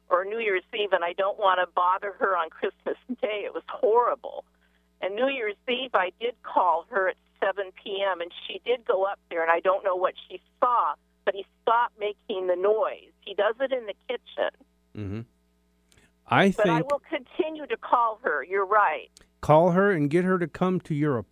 or 0.09 0.25
New 0.25 0.38
Year's 0.38 0.64
Eve, 0.75 0.92
and 0.92 1.04
I 1.04 1.12
don't 1.12 1.38
want 1.38 1.61
to 1.61 1.66
bother 1.75 2.14
her 2.19 2.37
on 2.37 2.50
Christmas 2.50 2.97
Day. 3.21 3.42
It 3.45 3.54
was 3.54 3.62
horrible. 3.69 4.45
And 5.02 5.14
New 5.14 5.28
Year's 5.28 5.57
Eve, 5.69 5.90
I 5.95 6.12
did 6.21 6.35
call 6.42 6.85
her 6.90 7.09
at 7.09 7.16
7 7.42 7.71
p.m., 7.83 8.21
and 8.21 8.30
she 8.47 8.61
did 8.66 8.85
go 8.87 9.04
up 9.04 9.19
there, 9.30 9.42
and 9.42 9.50
I 9.50 9.61
don't 9.61 9.85
know 9.85 9.97
what 9.97 10.14
she 10.28 10.40
saw, 10.61 10.95
but 11.25 11.35
he 11.35 11.45
stopped 11.62 11.99
making 11.99 12.49
the 12.49 12.57
noise. 12.57 13.11
He 13.21 13.35
does 13.35 13.54
it 13.61 13.73
in 13.73 13.87
the 13.87 13.95
kitchen. 14.09 14.50
Mm-hmm. 14.97 15.21
I 16.26 16.50
think 16.50 16.57
But 16.59 16.69
I 16.69 16.83
will 16.83 17.02
continue 17.09 17.66
to 17.66 17.76
call 17.76 18.21
her. 18.23 18.45
You're 18.45 18.66
right. 18.66 19.11
call 19.40 19.71
her 19.71 19.90
and 19.90 20.11
get 20.11 20.25
her 20.25 20.38
to 20.38 20.47
come 20.47 20.80
to 20.80 20.95
your 20.95 21.25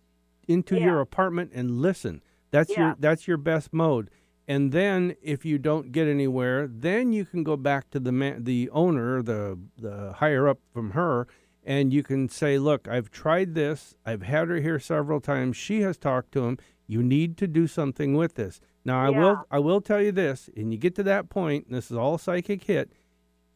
into 0.47 0.75
Yeah. 0.77 0.85
your 0.85 0.99
apartment 1.01 1.51
and 1.53 1.79
listen. 1.79 2.21
That's 2.51 2.71
Yeah. 2.71 2.79
your 2.87 2.95
that's 2.99 3.27
your 3.27 3.37
best 3.37 3.73
mode. 3.73 4.09
And 4.47 4.71
then 4.71 5.15
if 5.21 5.45
you 5.45 5.57
don't 5.59 5.91
get 5.91 6.07
anywhere, 6.07 6.67
then 6.67 7.13
you 7.13 7.23
can 7.25 7.43
go 7.43 7.55
back 7.55 7.89
to 7.91 7.99
the 7.99 8.11
man, 8.11 8.43
the 8.45 8.69
owner, 8.71 9.21
the 9.21 9.59
the 9.77 10.13
higher 10.13 10.47
up 10.47 10.59
from 10.73 10.91
her 10.91 11.27
and 11.63 11.93
you 11.93 12.01
can 12.01 12.29
say, 12.29 12.57
"Look, 12.57 12.87
I've 12.87 13.11
tried 13.11 13.53
this. 13.53 13.95
I've 14.05 14.23
had 14.23 14.47
her 14.47 14.59
here 14.61 14.79
several 14.79 15.19
times. 15.19 15.57
She 15.57 15.81
has 15.81 15.97
talked 15.97 16.31
to 16.31 16.45
him. 16.45 16.57
You 16.87 17.03
need 17.03 17.37
to 17.37 17.47
do 17.47 17.67
something 17.67 18.15
with 18.15 18.35
this." 18.35 18.59
Now, 18.85 19.05
I 19.05 19.09
Yeah. 19.09 19.19
will 19.19 19.45
I 19.51 19.59
will 19.59 19.81
tell 19.81 20.01
you 20.01 20.11
this, 20.11 20.49
and 20.55 20.71
you 20.71 20.79
get 20.79 20.95
to 20.95 21.03
that 21.03 21.29
point, 21.29 21.67
and 21.67 21.75
this 21.75 21.91
is 21.91 21.97
all 21.97 22.17
psychic 22.17 22.63
hit. 22.63 22.91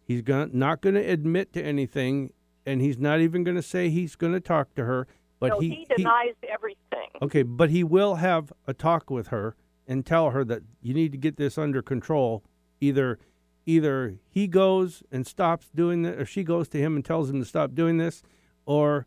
He's 0.05 0.21
gonna, 0.21 0.49
not 0.53 0.81
going 0.81 0.95
to 0.95 1.01
admit 1.01 1.53
to 1.53 1.63
anything, 1.63 2.33
and 2.65 2.81
he's 2.81 2.99
not 2.99 3.21
even 3.21 3.43
going 3.45 3.55
to 3.55 3.63
say 3.63 3.89
he's 3.89 4.15
going 4.17 4.33
to 4.33 4.41
talk 4.41 4.75
to 4.75 4.83
her. 4.83 5.07
But 5.39 5.49
no, 5.51 5.59
he, 5.59 5.69
he 5.69 5.85
denies 5.95 6.35
everything. 6.47 6.82
Okay, 7.21 7.43
but 7.43 7.69
he 7.69 7.83
will 7.83 8.15
have 8.15 8.51
a 8.67 8.73
talk 8.73 9.09
with 9.09 9.27
her 9.27 9.55
and 9.87 10.05
tell 10.05 10.31
her 10.31 10.43
that 10.45 10.61
you 10.81 10.93
need 10.93 11.11
to 11.11 11.17
get 11.17 11.37
this 11.37 11.57
under 11.57 11.81
control. 11.81 12.43
Either, 12.79 13.19
either 13.65 14.15
he 14.29 14.47
goes 14.47 15.03
and 15.11 15.25
stops 15.27 15.69
doing 15.73 16.03
this, 16.03 16.21
or 16.21 16.25
she 16.25 16.43
goes 16.43 16.67
to 16.69 16.77
him 16.79 16.95
and 16.95 17.03
tells 17.05 17.29
him 17.29 17.39
to 17.39 17.45
stop 17.45 17.73
doing 17.73 17.97
this, 17.97 18.23
or 18.65 19.05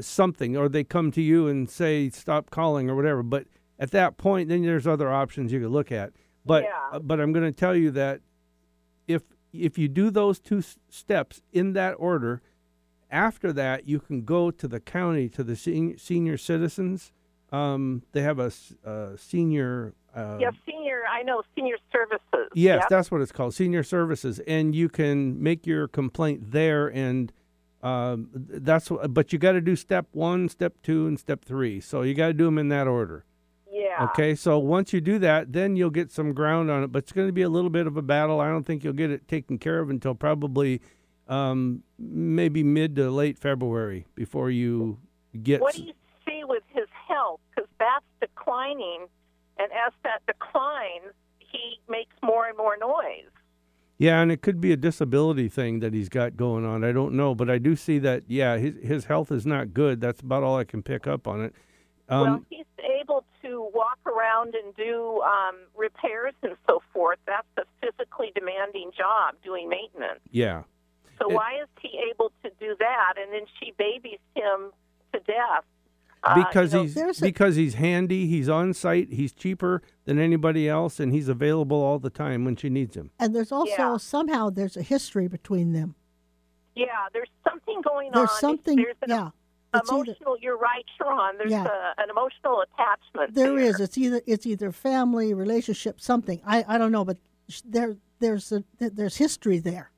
something, 0.00 0.56
or 0.56 0.68
they 0.68 0.84
come 0.84 1.10
to 1.12 1.22
you 1.22 1.48
and 1.48 1.68
say 1.70 2.10
stop 2.10 2.50
calling 2.50 2.90
or 2.90 2.94
whatever. 2.94 3.22
But 3.22 3.46
at 3.78 3.90
that 3.92 4.16
point, 4.16 4.48
then 4.48 4.62
there's 4.62 4.86
other 4.86 5.10
options 5.10 5.52
you 5.52 5.60
could 5.60 5.70
look 5.70 5.90
at. 5.92 6.12
But 6.44 6.64
Yeah. 6.64 6.70
Uh, 6.92 6.98
but 7.00 7.20
I'm 7.20 7.32
going 7.32 7.44
to 7.44 7.52
tell 7.58 7.74
you 7.74 7.90
that 7.92 8.20
if 9.08 9.22
if 9.52 9.78
you 9.78 9.88
do 9.88 10.10
those 10.10 10.38
two 10.38 10.58
s- 10.58 10.76
steps 10.88 11.40
in 11.52 11.72
that 11.72 11.94
order, 11.98 12.42
after 13.10 13.52
that 13.52 13.88
you 13.88 14.00
can 14.00 14.22
go 14.24 14.50
to 14.50 14.66
the 14.68 14.80
county 14.80 15.28
to 15.30 15.44
the 15.44 15.56
sen- 15.56 15.96
senior 15.98 16.36
citizens. 16.36 17.12
Um, 17.52 18.02
they 18.12 18.22
have 18.22 18.38
a, 18.38 18.50
uh, 18.84 19.16
senior. 19.16 19.94
Uh, 20.14 20.38
yeah, 20.40 20.50
senior. 20.66 21.02
I 21.08 21.22
know 21.22 21.42
senior 21.54 21.76
services. 21.92 22.50
Yes, 22.54 22.80
Yep. 22.82 22.88
that's 22.88 23.10
what 23.10 23.20
it's 23.20 23.32
called, 23.32 23.54
senior 23.54 23.82
services, 23.82 24.40
and 24.40 24.74
you 24.74 24.88
can 24.88 25.40
make 25.42 25.66
your 25.66 25.86
complaint 25.88 26.50
there, 26.52 26.88
and 26.88 27.32
um, 27.82 28.28
that's. 28.32 28.90
But 29.10 29.32
you 29.32 29.38
got 29.38 29.52
to 29.52 29.60
do 29.60 29.76
step 29.76 30.06
one, 30.12 30.48
step 30.48 30.74
two, 30.82 31.06
and 31.06 31.18
step 31.20 31.44
three. 31.44 31.80
So 31.80 32.02
you 32.02 32.14
got 32.14 32.28
to 32.28 32.32
do 32.32 32.46
them 32.46 32.58
in 32.58 32.68
that 32.70 32.88
order. 32.88 33.24
yeah. 33.70 34.04
Okay, 34.10 34.34
so 34.34 34.58
once 34.58 34.92
you 34.92 35.00
do 35.00 35.18
that, 35.20 35.52
then 35.52 35.76
you'll 35.76 35.90
get 35.90 36.10
some 36.10 36.32
ground 36.32 36.70
on 36.70 36.82
it, 36.82 36.92
but 36.92 37.04
it's 37.04 37.12
going 37.12 37.28
to 37.28 37.32
be 37.32 37.42
a 37.42 37.48
little 37.48 37.70
bit 37.70 37.86
of 37.86 37.96
a 37.96 38.02
battle. 38.02 38.40
I 38.40 38.48
don't 38.48 38.64
think 38.64 38.82
you'll 38.84 38.92
get 38.94 39.10
it 39.10 39.28
taken 39.28 39.58
care 39.58 39.78
of 39.80 39.88
until 39.90 40.14
probably 40.14 40.80
um, 41.28 41.82
maybe 41.98 42.62
mid 42.62 42.96
to 42.96 43.10
late 43.10 43.38
February 43.38 44.06
before 44.14 44.50
you 44.50 44.98
get. 45.42 45.60
What 45.60 45.74
do 45.74 45.82
you 45.84 45.92
see 46.26 46.42
with 46.44 46.62
his 46.72 46.88
health? 47.08 47.40
Because 47.54 47.68
that's 47.78 48.04
declining, 48.20 49.06
and 49.58 49.70
as 49.72 49.92
that 50.04 50.22
declines, 50.26 51.12
he 51.38 51.78
makes 51.88 52.14
more 52.22 52.46
and 52.46 52.56
more 52.56 52.76
noise. 52.76 53.30
Yeah, 53.98 54.20
and 54.20 54.30
it 54.30 54.42
could 54.42 54.60
be 54.60 54.72
a 54.72 54.76
disability 54.76 55.48
thing 55.48 55.80
that 55.80 55.94
he's 55.94 56.10
got 56.10 56.36
going 56.36 56.66
on. 56.66 56.84
I 56.84 56.92
don't 56.92 57.14
know, 57.14 57.34
but 57.34 57.48
I 57.48 57.56
do 57.56 57.74
see 57.74 57.98
that. 58.00 58.24
Yeah, 58.26 58.58
his 58.58 58.74
his 58.82 59.04
health 59.06 59.32
is 59.32 59.46
not 59.46 59.72
good. 59.72 60.00
That's 60.00 60.20
about 60.20 60.42
all 60.42 60.58
I 60.58 60.64
can 60.64 60.82
pick 60.82 61.06
up 61.06 61.26
on 61.26 61.42
it. 61.42 61.54
Um, 62.08 62.20
well, 62.22 62.42
he's 62.50 62.66
able 63.00 63.24
to 63.42 63.70
walk 63.74 63.98
around 64.06 64.54
and 64.54 64.76
do 64.76 65.22
um, 65.22 65.56
repairs 65.76 66.34
and 66.42 66.56
so 66.68 66.82
forth. 66.92 67.18
That's 67.26 67.48
a 67.56 67.62
physically 67.80 68.32
demanding 68.34 68.90
job, 68.96 69.34
doing 69.42 69.68
maintenance. 69.68 70.20
yeah, 70.30 70.62
So 71.18 71.30
It- 71.30 71.34
why 71.34 71.60
is 71.62 71.68
he 71.80 71.98
able 72.10 72.32
to 72.44 72.50
do 72.60 72.74
that? 72.78 73.14
And 73.20 73.32
then 73.32 73.42
she 73.58 73.72
babies 73.78 74.18
him 74.34 74.72
to 75.12 75.20
death. 75.20 75.64
Uh, 76.22 76.34
because 76.44 76.72
know, 76.74 76.82
he's 76.82 76.96
a- 76.96 77.20
because 77.20 77.54
he's 77.56 77.74
handy. 77.74 78.26
He's 78.26 78.48
on 78.48 78.72
site. 78.74 79.12
He's 79.12 79.32
cheaper 79.32 79.80
than 80.06 80.18
anybody 80.18 80.68
else, 80.68 80.98
and 80.98 81.12
he's 81.12 81.28
available 81.28 81.76
all 81.80 81.98
the 82.00 82.10
time 82.10 82.44
when 82.44 82.56
she 82.56 82.68
needs 82.68 82.96
him. 82.96 83.10
And 83.18 83.34
there's 83.34 83.52
also 83.52 83.70
Yeah. 83.76 83.96
somehow 83.98 84.50
there's 84.50 84.76
a 84.76 84.82
history 84.82 85.28
between 85.28 85.72
them. 85.72 85.94
yeah, 86.74 87.08
there's 87.12 87.30
something 87.48 87.80
going 87.80 88.10
There's 88.12 88.28
on. 88.28 88.36
something, 88.40 88.76
There's 88.76 88.96
something. 89.00 89.08
yeah. 89.16 89.30
It's 89.74 89.90
either, 89.90 90.02
emotional. 90.12 90.36
You're 90.40 90.58
right, 90.58 90.84
Sha'Ron. 91.00 91.38
There's 91.38 91.50
Yeah. 91.50 91.64
a, 91.66 92.02
an 92.02 92.10
emotional 92.10 92.60
attachment. 92.62 93.34
there 93.34 93.48
there 93.50 93.58
is. 93.58 93.80
It's 93.80 93.96
either 93.96 94.20
it's 94.26 94.44
either 94.46 94.72
family, 94.72 95.32
relationship, 95.34 96.00
something. 96.00 96.40
I, 96.46 96.64
I 96.68 96.76
don't 96.78 96.92
know, 96.92 97.04
but 97.04 97.18
sh- 97.48 97.62
there 97.64 97.96
there's 98.18 98.52
a 98.52 98.62
there's 98.78 99.16
history 99.16 99.58
there. 99.58 99.90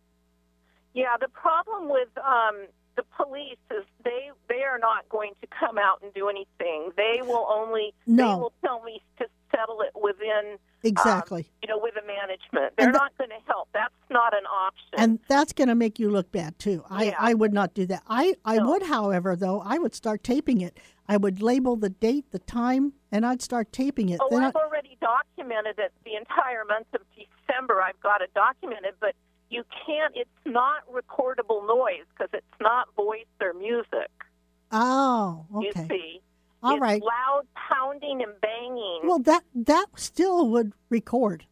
Yeah, 0.99 1.17
the 1.21 1.29
problem 1.29 1.89
with 1.89 2.09
um, 2.19 2.67
the 2.97 3.05
police 3.17 3.57
is 3.71 3.85
they 4.05 4.31
they 4.49 4.63
are 4.65 4.79
not 4.79 5.09
going 5.09 5.33
to 5.43 5.47
come 5.47 5.79
out 5.79 6.03
and 6.03 6.13
do 6.13 6.29
anything. 6.29 6.91
They 6.97 7.21
will 7.23 7.47
only 7.49 7.95
No. 8.07 8.29
they 8.29 8.35
will 8.41 8.53
tell 8.65 8.83
me 8.83 9.01
to 9.19 9.27
settle 9.55 9.81
it 9.83 9.93
within 10.01 10.59
Exactly. 10.83 11.49
you 11.63 11.69
know 11.69 11.79
with 11.79 11.95
the 11.95 12.03
management. 12.07 12.75
They're 12.77 12.91
the- 12.93 12.99
not 12.99 13.17
going 13.17 13.31
to 13.31 13.43
help. 13.47 13.69
That's 13.73 13.95
not 14.11 14.35
an 14.37 14.45
option. 14.47 14.89
and 14.99 15.19
that's 15.29 15.53
going 15.53 15.69
to 15.69 15.77
make 15.77 16.01
you 16.01 16.11
look 16.11 16.33
bad 16.33 16.59
too. 16.59 16.83
I, 16.91 17.05
Yeah. 17.05 17.15
I 17.21 17.35
would 17.35 17.53
not 17.53 17.75
do 17.75 17.87
that. 17.87 18.03
I, 18.09 18.35
I 18.45 18.57
No. 18.57 18.71
would, 18.71 18.83
however, 18.85 19.37
though, 19.37 19.61
I 19.61 19.79
would 19.79 19.95
start 19.95 20.25
taping 20.25 20.61
it. 20.61 20.79
I 21.09 21.17
would 21.17 21.41
label 21.41 21.77
the 21.77 21.91
date, 21.91 22.31
the 22.33 22.39
time, 22.41 22.93
and 23.13 23.25
I'd 23.25 23.41
start 23.43 23.73
taping 23.73 24.09
it. 24.09 24.19
oh, 24.21 24.29
Then 24.31 24.43
I- 24.43 24.49
I've 24.49 24.57
already 24.57 24.97
documented 25.01 25.79
it. 25.79 25.93
The 26.05 26.17
entire 26.17 26.65
month 26.65 26.89
of 26.95 27.03
December, 27.15 27.81
I've 27.83 28.01
got 28.01 28.21
it 28.23 28.33
documented. 28.35 28.95
But 29.01 29.15
you 29.51 29.65
can't. 29.87 30.13
It's 30.17 30.31
not 30.45 30.83
recordable 30.93 31.67
noise 31.67 32.05
because 32.11 32.31
it's 32.33 32.61
not 32.61 32.89
voice 32.95 33.27
or 33.41 33.53
music. 33.55 34.11
oh, 34.73 35.47
You 35.61 35.69
okay. 35.71 35.87
see. 35.89 36.21
All 36.63 36.73
it's 36.75 36.81
right. 36.83 37.03
loud 37.03 37.43
pounding 37.55 38.23
and 38.23 38.33
banging. 38.41 39.01
Well, 39.05 39.21
that 39.21 39.45
that 39.55 39.87
still 39.97 40.49
would 40.49 40.73
record, 40.91 41.45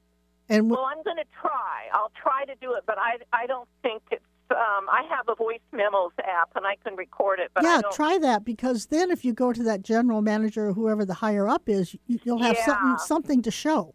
and 0.49 0.69
w- 0.69 0.73
Well, 0.75 0.85
I'm 0.85 1.03
going 1.05 1.17
to 1.19 1.25
try. 1.41 1.87
I'll 1.93 2.11
try 2.21 2.45
to 2.45 2.55
do 2.61 2.75
it, 2.75 2.83
but 2.87 2.99
I 2.99 3.19
I 3.33 3.47
don't 3.47 3.69
think 3.83 4.03
it's. 4.11 4.23
Um, 4.51 4.87
I 4.89 5.03
have 5.11 5.29
a 5.29 5.35
voice 5.35 5.59
memos 5.73 6.13
app, 6.25 6.51
and 6.55 6.65
I 6.67 6.77
can 6.85 6.95
record 6.97 7.41
it. 7.41 7.51
But 7.55 7.65
I 7.65 7.75
yeah, 7.77 7.81
don't, 7.83 7.95
try 7.95 8.19
that 8.19 8.45
because 8.45 8.87
then 8.87 9.11
if 9.11 9.25
you 9.25 9.33
go 9.33 9.53
to 9.53 9.63
that 9.65 9.83
general 9.83 10.23
manager 10.23 10.69
or 10.69 10.73
whoever 10.73 11.05
the 11.05 11.15
higher 11.15 11.49
up 11.49 11.69
is, 11.69 11.95
you, 12.07 12.21
you'll 12.25 12.39
have 12.43 12.57
Yeah. 12.57 12.65
something 12.67 12.99
something 12.99 13.43
to 13.43 13.51
show. 13.51 13.95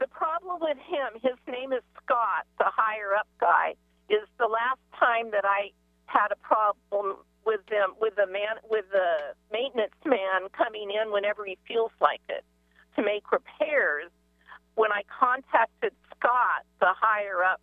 The 0.00 0.06
problem 0.08 0.58
with 0.60 0.78
him, 0.78 1.20
his 1.22 1.36
name 1.46 1.72
is 1.72 1.82
Scott, 2.04 2.46
the 2.58 2.66
higher 2.68 3.14
up 3.14 3.28
guy, 3.40 3.74
is 4.08 4.26
the 4.38 4.46
last 4.46 4.80
time 4.98 5.30
that 5.32 5.44
I 5.44 5.70
had 6.06 6.28
a 6.30 6.36
problem 6.36 7.16
with 7.44 7.60
them 7.70 7.94
with 8.00 8.14
the 8.16 8.26
man 8.26 8.56
with 8.70 8.84
the 8.92 9.34
maintenance 9.52 9.94
man 10.04 10.48
coming 10.56 10.90
in 10.90 11.10
whenever 11.12 11.44
he 11.44 11.58
feels 11.66 11.90
like 12.00 12.20
it 12.28 12.44
to 12.96 13.02
make 13.02 13.30
repairs. 13.32 14.10
When 14.74 14.90
I 14.92 15.02
contacted 15.20 15.92
Scott, 16.16 16.64
the 16.80 16.88
higher 16.98 17.42
up 17.44 17.60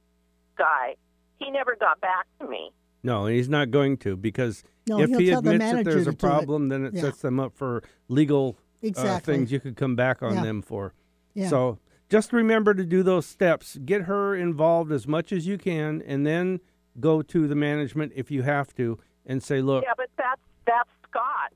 guy, 0.58 0.96
he 1.40 1.50
never 1.50 1.76
got 1.80 2.00
back 2.02 2.26
to 2.40 2.48
me. 2.48 2.72
No, 3.02 3.26
he's 3.28 3.50
not 3.50 3.72
going 3.72 3.98
to 3.98 4.16
because 4.18 4.64
No, 4.88 5.00
if 5.00 5.10
he'll 5.10 5.20
he 5.20 5.30
tell 5.30 5.42
the 5.42 5.52
admits 5.52 5.72
that 5.72 5.86
there's 5.86 6.08
a 6.08 6.12
do 6.12 6.16
it. 6.16 6.20
problem, 6.20 6.70
then 6.70 6.86
it 6.86 6.94
Yeah. 6.94 7.02
sets 7.02 7.22
them 7.22 7.40
up 7.40 7.56
for 7.56 7.82
legal 8.10 8.58
uh, 8.96 9.20
things 9.20 9.52
you 9.52 9.60
could 9.60 9.76
come 9.78 9.96
back 9.96 10.22
on 10.22 10.36
Yeah. 10.36 10.44
them 10.44 10.62
for. 10.62 10.94
Yeah. 11.34 11.48
So 11.48 11.80
just 12.10 12.34
remember 12.34 12.74
to 12.74 12.84
do 12.84 13.04
those 13.04 13.26
steps. 13.26 13.78
Get 13.86 14.04
her 14.04 14.36
involved 14.36 14.92
as 14.92 15.08
much 15.08 15.32
as 15.32 15.46
you 15.48 15.58
can, 15.58 16.02
and 16.06 16.26
then 16.26 16.60
go 17.00 17.22
to 17.22 17.48
the 17.48 17.56
management 17.56 18.12
if 18.16 18.32
you 18.32 18.42
have 18.44 18.74
to 18.76 19.00
and 19.26 19.42
say, 19.42 19.62
"Look, 19.62 19.84
Yeah, 19.84 19.94
but 19.96 20.10
that's 20.18 20.42
that's 20.66 20.90
Scott, 21.10 21.54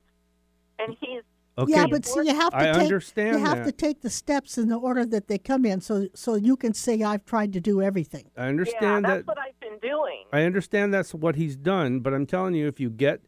and 0.79 0.95
he's 1.01 1.21
okay, 1.57 1.71
yeah, 1.71 1.87
but 1.87 2.05
see, 2.05 2.27
you 2.27 2.35
have 2.35 2.51
to 2.51 2.57
I 2.57 2.65
take 2.71 2.83
understand 2.83 3.39
you 3.39 3.45
have 3.45 3.57
that. 3.59 3.65
to 3.65 3.71
take 3.71 4.01
the 4.01 4.09
steps 4.09 4.57
in 4.57 4.69
the 4.69 4.77
order 4.77 5.05
that 5.05 5.27
they 5.27 5.37
come 5.37 5.65
in, 5.65 5.81
so 5.81 6.07
so 6.13 6.35
you 6.35 6.55
can 6.55 6.73
say 6.73 7.01
I've 7.01 7.25
tried 7.25 7.53
to 7.53 7.59
do 7.59 7.81
everything. 7.81 8.29
I 8.37 8.47
understand 8.47 8.81
yeah, 8.81 8.87
understand 8.93 9.05
that's 9.05 9.25
that. 9.25 9.27
what 9.27 9.37
I've 9.39 9.59
been 9.59 9.79
doing. 9.79 10.23
I 10.31 10.43
understand 10.43 10.93
that's 10.93 11.13
what 11.13 11.35
he's 11.35 11.55
done, 11.55 11.99
but 11.99 12.13
I'm 12.13 12.25
telling 12.25 12.53
you, 12.55 12.67
if 12.67 12.79
you 12.79 12.89
get 12.89 13.21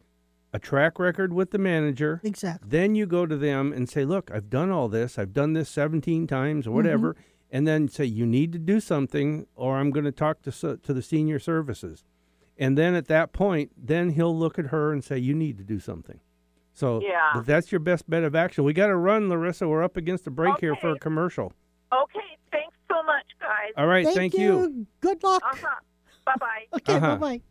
a 0.55 0.59
track 0.59 0.97
record 0.99 1.33
with 1.33 1.51
the 1.51 1.57
manager, 1.57 2.21
Exactly. 2.23 2.67
then 2.69 2.95
you 2.95 3.05
go 3.05 3.25
to 3.25 3.35
them 3.35 3.73
and 3.73 3.89
say, 3.89 4.05
"Look, 4.05 4.31
I've 4.33 4.49
done 4.49 4.69
all 4.71 4.87
this. 4.87 5.19
I've 5.19 5.33
done 5.33 5.53
this 5.53 5.69
17 5.69 6.27
times 6.27 6.65
or 6.67 6.71
whatever," 6.71 7.13
Mm-hmm. 7.13 7.21
and 7.51 7.67
then 7.67 7.87
say, 7.87 8.05
"You 8.05 8.25
need 8.25 8.51
to 8.53 8.59
do 8.59 8.79
something, 8.79 9.47
or 9.55 9.77
I'm 9.77 9.91
going 9.91 10.05
to 10.05 10.11
talk 10.11 10.41
to 10.43 10.51
to 10.77 10.93
the 10.93 11.01
senior 11.01 11.39
services." 11.39 12.03
And 12.57 12.77
then 12.77 12.95
at 12.95 13.07
that 13.07 13.33
point, 13.33 13.71
then 13.75 14.11
he'll 14.11 14.37
look 14.37 14.57
at 14.57 14.67
her 14.67 14.93
and 14.93 15.03
say, 15.03 15.17
"You 15.17 15.33
need 15.35 15.57
to 15.57 15.63
do 15.63 15.79
something." 15.79 16.19
So 16.73 17.01
Yeah. 17.01 17.31
but 17.33 17.45
that's 17.45 17.71
your 17.71 17.79
best 17.79 18.09
bet 18.09 18.23
of 18.23 18.35
action. 18.35 18.63
We 18.63 18.73
got 18.73 18.87
to 18.87 18.95
run, 18.95 19.29
Larissa. 19.29 19.67
We're 19.67 19.83
up 19.83 19.97
against 19.97 20.25
a 20.27 20.31
break 20.31 20.59
here 20.59 20.75
for 20.75 20.91
a 20.91 20.99
commercial. 20.99 21.53
Okay, 21.91 22.37
thanks 22.51 22.75
so 22.89 23.01
much, 23.03 23.25
guys. 23.39 23.71
All 23.77 23.87
right, 23.87 24.05
Thank, 24.05 24.17
thank, 24.17 24.33
you. 24.37 24.85
Good 25.01 25.21
luck. 25.23 25.41
Uh 25.45 25.55
huh. 25.55 25.75
Bye 26.25 26.33
bye. 26.39 26.65
Okay, 26.77 26.93
Uh-huh. 26.95 27.15
bye 27.17 27.37
bye. 27.37 27.41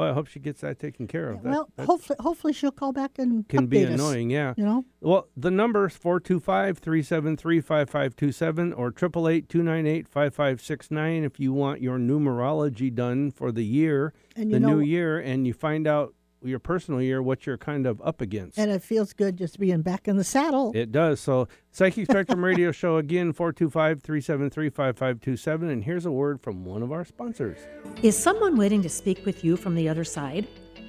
Well, 0.00 0.10
I 0.10 0.14
hope 0.14 0.28
she 0.28 0.40
gets 0.40 0.62
that 0.62 0.78
taken 0.78 1.06
care 1.06 1.30
of. 1.30 1.42
That, 1.42 1.50
Well, 1.50 1.68
that 1.76 1.86
hopefully, 1.86 2.16
hopefully 2.20 2.52
she'll 2.54 2.70
call 2.70 2.92
back 2.92 3.18
and 3.18 3.46
can 3.48 3.66
be 3.66 3.84
us, 3.84 3.92
annoying. 3.92 4.30
Yeah. 4.30 4.54
You 4.56 4.64
know, 4.64 4.84
Well, 5.02 5.28
the 5.36 5.50
number 5.50 5.86
is 5.86 5.94
425 5.96 6.78
373 6.78 7.60
5527 7.60 8.72
or 8.72 8.88
888 8.88 9.48
298 9.50 10.08
5569 10.08 11.24
if 11.24 11.38
you 11.38 11.52
want 11.52 11.82
your 11.82 11.98
numerology 11.98 12.94
done 12.94 13.30
for 13.30 13.52
the 13.52 13.64
year, 13.64 14.14
and 14.34 14.50
the 14.50 14.58
know, 14.58 14.76
new 14.76 14.80
year, 14.80 15.18
and 15.18 15.46
you 15.46 15.52
find 15.52 15.86
out 15.86 16.14
your 16.42 16.58
personal 16.58 17.00
year, 17.02 17.22
what 17.22 17.46
you're 17.46 17.58
kind 17.58 17.86
of 17.86 18.00
up 18.02 18.20
against. 18.20 18.58
and 18.58 18.70
it 18.70 18.82
feels 18.82 19.12
good 19.12 19.36
just 19.36 19.58
being 19.58 19.82
back 19.82 20.08
in 20.08 20.16
the 20.16 20.24
saddle. 20.24 20.72
it 20.74 20.90
does. 20.92 21.20
So, 21.20 21.48
Psychic 21.72 22.06
Spectrum 22.06 22.44
Radio 22.44 22.72
Show 22.80 22.96
again, 22.96 23.32
425 23.32 24.02
373 24.02 24.70
5527. 24.70 25.68
And 25.70 25.84
here's 25.84 26.06
a 26.06 26.10
word 26.10 26.40
from 26.40 26.64
one 26.64 26.82
of 26.82 26.92
our 26.92 27.04
sponsors. 27.04 27.58
Is 28.02 28.16
someone 28.16 28.56
waiting 28.56 28.82
to 28.82 28.88
speak 28.88 29.24
with 29.26 29.44
you 29.44 29.56
from 29.56 29.74
the 29.74 29.88
other 29.88 30.04
side? 30.04 30.46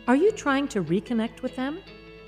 Are 0.07 0.15
you 0.15 0.31
trying 0.31 0.67
to 0.69 0.83
reconnect 0.83 1.41
with 1.41 1.55
them? 1.55 1.79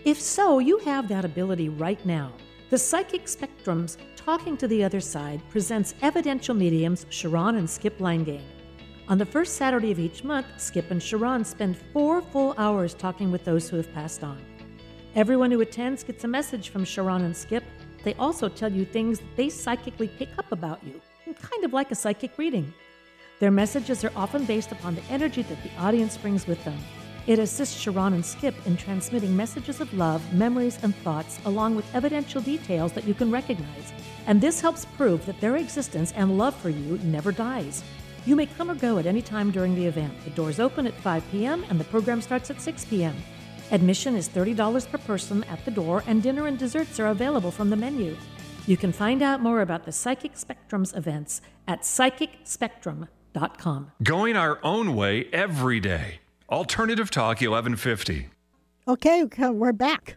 If 0.05 0.19
so, 0.19 0.59
you 0.59 0.77
have 0.79 1.07
that 1.07 1.25
ability 1.25 1.69
right 1.69 2.03
now. 2.05 2.33
The 2.69 2.77
Psychic 2.77 3.27
Spectrum's 3.27 3.97
Talking 4.15 4.57
to 4.57 4.67
the 4.67 4.83
Other 4.83 4.99
Side 5.01 5.41
presents 5.49 5.95
evidential 6.01 6.55
mediums 6.55 7.05
Sha'Ron 7.05 7.57
and 7.57 7.69
Skip 7.69 7.99
Linegang. 7.99 8.41
On 9.10 9.17
the 9.17 9.25
first 9.25 9.57
Saturday 9.57 9.91
of 9.91 10.00
each 10.00 10.24
month, 10.24 10.48
Skip 10.57 10.89
and 10.89 11.01
Sha'Ron 11.01 11.45
spend 11.45 11.75
four 11.91 12.22
full 12.22 12.55
hours 12.57 12.93
talking 12.93 13.31
with 13.31 13.43
those 13.43 13.67
who 13.67 13.75
have 13.75 13.93
passed 13.93 14.24
on. 14.24 14.39
Everyone 15.13 15.51
who 15.51 15.60
attends 15.60 16.06
gets 16.06 16.23
a 16.23 16.27
message 16.27 16.69
from 16.69 16.86
Sha'Ron 16.86 17.19
and 17.25 17.36
Skip. 17.36 17.65
They 18.06 18.13
also 18.13 18.47
tell 18.47 18.71
you 18.71 18.86
things 18.86 19.21
they 19.36 19.49
psychically 19.49 20.08
pick 20.08 20.30
up 20.38 20.49
about 20.54 20.82
you, 20.86 21.01
kind 21.25 21.65
of 21.65 21.73
like 21.73 21.91
a 21.91 21.95
psychic 21.95 22.38
reading. 22.38 22.73
Their 23.39 23.51
messages 23.51 24.06
are 24.06 24.12
often 24.15 24.45
based 24.45 24.71
upon 24.71 24.95
the 24.95 25.04
energy 25.10 25.41
that 25.41 25.62
the 25.63 25.75
audience 25.77 26.15
brings 26.15 26.47
with 26.47 26.63
them. 26.63 26.80
It 27.27 27.39
assists 27.39 27.84
Sha'Ron 27.84 28.13
and 28.13 28.25
Skip 28.25 28.56
in 28.65 28.77
transmitting 28.77 29.36
messages 29.36 29.82
of 29.82 29.93
love, 29.93 30.34
memories, 30.34 30.80
and 30.82 30.95
thoughts, 30.97 31.39
along 31.43 31.75
with 31.75 31.93
evidential 31.93 32.41
details 32.41 32.93
that 32.93 33.06
you 33.06 33.13
can 33.13 33.32
recognize. 33.32 33.91
And 34.27 34.39
this 34.39 34.62
helps 34.62 34.86
prove 34.86 35.25
that 35.25 35.41
their 35.41 35.58
existence 35.58 36.13
and 36.15 36.38
love 36.38 36.56
for 36.56 36.69
you 36.69 36.97
never 36.99 37.34
dies. 37.34 37.84
You 38.25 38.36
may 38.38 38.45
come 38.45 38.71
or 38.71 38.75
go 38.75 38.97
at 38.99 39.05
any 39.05 39.21
time 39.21 39.51
during 39.51 39.75
the 39.75 39.86
event. 39.86 40.13
The 40.23 40.29
doors 40.29 40.57
open 40.59 40.88
at 40.88 40.93
5 41.01 41.23
p.m. 41.31 41.65
and 41.69 41.77
the 41.79 41.83
program 41.86 42.21
starts 42.21 42.49
at 42.49 42.62
6 42.62 42.86
p.m. 42.86 43.15
Admission 43.71 44.15
is 44.15 44.29
$30 44.29 44.89
per 44.89 44.97
person 44.99 45.43
at 45.45 45.63
the 45.65 45.71
door, 45.71 46.03
and 46.07 46.21
dinner 46.23 46.47
and 46.47 46.57
desserts 46.57 46.99
are 46.99 47.07
available 47.07 47.51
from 47.51 47.69
the 47.69 47.75
menu. 47.75 48.15
You 48.65 48.77
can 48.77 48.93
find 48.93 49.21
out 49.21 49.41
more 49.41 49.59
about 49.62 49.83
the 49.83 49.91
Psychic 49.91 50.38
Spectrum's 50.38 50.93
events 50.93 51.41
at 51.67 51.81
psychicspectrum.com. 51.81 53.91
Going 54.03 54.38
our 54.38 54.59
own 54.63 54.95
way 54.95 55.27
every 55.33 55.81
day. 55.81 56.19
Alternative 56.49 57.09
Talk 57.09 57.41
1150. 57.41 58.29
Okay, 58.88 59.23
okay, 59.23 59.49
we're 59.49 59.73
back. 59.73 60.15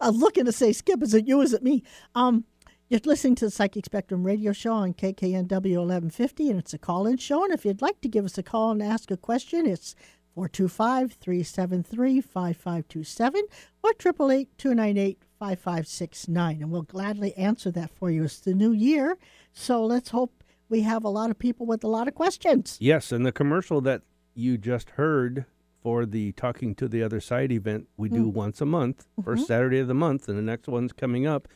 I'm 0.00 0.16
looking 0.16 0.46
to 0.46 0.52
say, 0.52 0.72
Skip, 0.72 1.00
is 1.02 1.14
it 1.14 1.28
you? 1.28 1.42
Is 1.42 1.52
it 1.52 1.62
me? 1.62 1.84
Um, 2.14 2.44
you're 2.92 3.00
listening 3.06 3.34
to 3.36 3.46
the 3.46 3.50
Psychic 3.50 3.86
Spectrum 3.86 4.22
radio 4.22 4.52
show 4.52 4.74
on 4.74 4.92
KKNW 4.92 5.50
1150, 5.78 6.50
and 6.50 6.58
it's 6.58 6.74
a 6.74 6.78
call 6.78 7.06
in 7.06 7.16
show. 7.16 7.42
And 7.42 7.50
if 7.54 7.64
you'd 7.64 7.80
like 7.80 8.02
to 8.02 8.08
give 8.08 8.26
us 8.26 8.36
a 8.36 8.42
call 8.42 8.70
and 8.70 8.82
ask 8.82 9.10
a 9.10 9.16
question, 9.16 9.64
it's 9.66 9.94
425 10.34 11.12
373 11.14 12.20
5527 12.20 13.44
or 13.82 13.90
888 13.92 14.58
298 14.58 15.18
5569. 15.38 16.60
And 16.60 16.70
we'll 16.70 16.82
gladly 16.82 17.34
answer 17.34 17.70
that 17.70 17.90
for 17.96 18.10
you. 18.10 18.24
It's 18.24 18.40
the 18.40 18.52
new 18.52 18.72
year, 18.72 19.16
so 19.54 19.86
let's 19.86 20.10
hope 20.10 20.44
we 20.68 20.82
have 20.82 21.02
a 21.02 21.08
lot 21.08 21.30
of 21.30 21.38
people 21.38 21.64
with 21.64 21.82
a 21.84 21.88
lot 21.88 22.08
of 22.08 22.14
questions. 22.14 22.76
Yes, 22.78 23.10
and 23.10 23.24
the 23.24 23.32
commercial 23.32 23.80
that 23.80 24.02
you 24.34 24.58
just 24.58 24.90
heard 24.90 25.46
for 25.82 26.04
the 26.04 26.32
Talking 26.32 26.74
to 26.74 26.88
the 26.88 27.02
Other 27.02 27.20
Side 27.20 27.52
event, 27.52 27.88
we 27.96 28.10
do 28.10 28.26
Mm. 28.26 28.34
once 28.34 28.60
a 28.60 28.66
month, 28.66 29.06
Mm-hmm. 29.12 29.22
first 29.22 29.46
Saturday 29.46 29.78
of 29.78 29.88
the 29.88 29.94
month, 29.94 30.28
and 30.28 30.36
the 30.36 30.42
next 30.42 30.68
one's 30.68 30.92
coming 30.92 31.26
up 31.26 31.48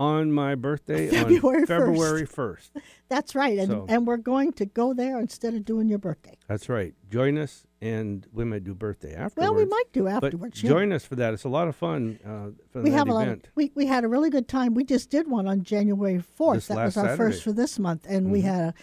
on 0.00 0.32
my 0.32 0.54
birthday 0.54 1.08
February 1.08 1.60
on 1.60 1.66
February 1.66 2.26
1st. 2.26 2.70
That's 3.10 3.34
right. 3.34 3.58
And, 3.58 3.68
So- 3.68 3.86
and 3.88 4.06
we're 4.06 4.16
going 4.16 4.52
to 4.54 4.64
go 4.64 4.94
there 4.94 5.20
instead 5.20 5.54
of 5.54 5.64
doing 5.66 5.88
your 5.90 5.98
birthday. 5.98 6.38
That's 6.48 6.68
right. 6.70 6.94
Join 7.10 7.36
us, 7.36 7.66
and 7.82 8.26
we 8.32 8.44
might 8.44 8.64
do 8.64 8.74
birthday 8.74 9.14
afterwards. 9.14 9.36
Well, 9.36 9.54
we 9.54 9.66
might 9.66 9.92
do 9.92 10.08
afterwards. 10.08 10.62
yeah. 10.62 10.70
join 10.70 10.92
us 10.92 11.04
for 11.04 11.16
that. 11.16 11.34
It's 11.34 11.44
a 11.44 11.50
lot 11.50 11.68
of 11.68 11.76
fun 11.76 12.18
uh, 12.24 12.58
for 12.72 12.80
we 12.82 12.90
have 12.92 13.08
a 13.08 13.12
lot. 13.14 13.28
Of, 13.28 13.42
we 13.54 13.70
we 13.74 13.84
had 13.86 14.04
a 14.04 14.08
really 14.08 14.30
good 14.30 14.48
time. 14.48 14.72
We 14.74 14.84
just 14.84 15.10
did 15.10 15.28
one 15.30 15.46
on 15.46 15.62
January 15.62 16.18
fourth. 16.18 16.56
This 16.56 16.68
That 16.68 16.84
was 16.86 16.96
our 16.96 17.14
first 17.16 17.42
for 17.44 17.52
this 17.52 17.78
month, 17.78 18.06
and 18.08 18.32
we 18.32 18.40
Mhm. 18.40 18.44
had 18.44 18.74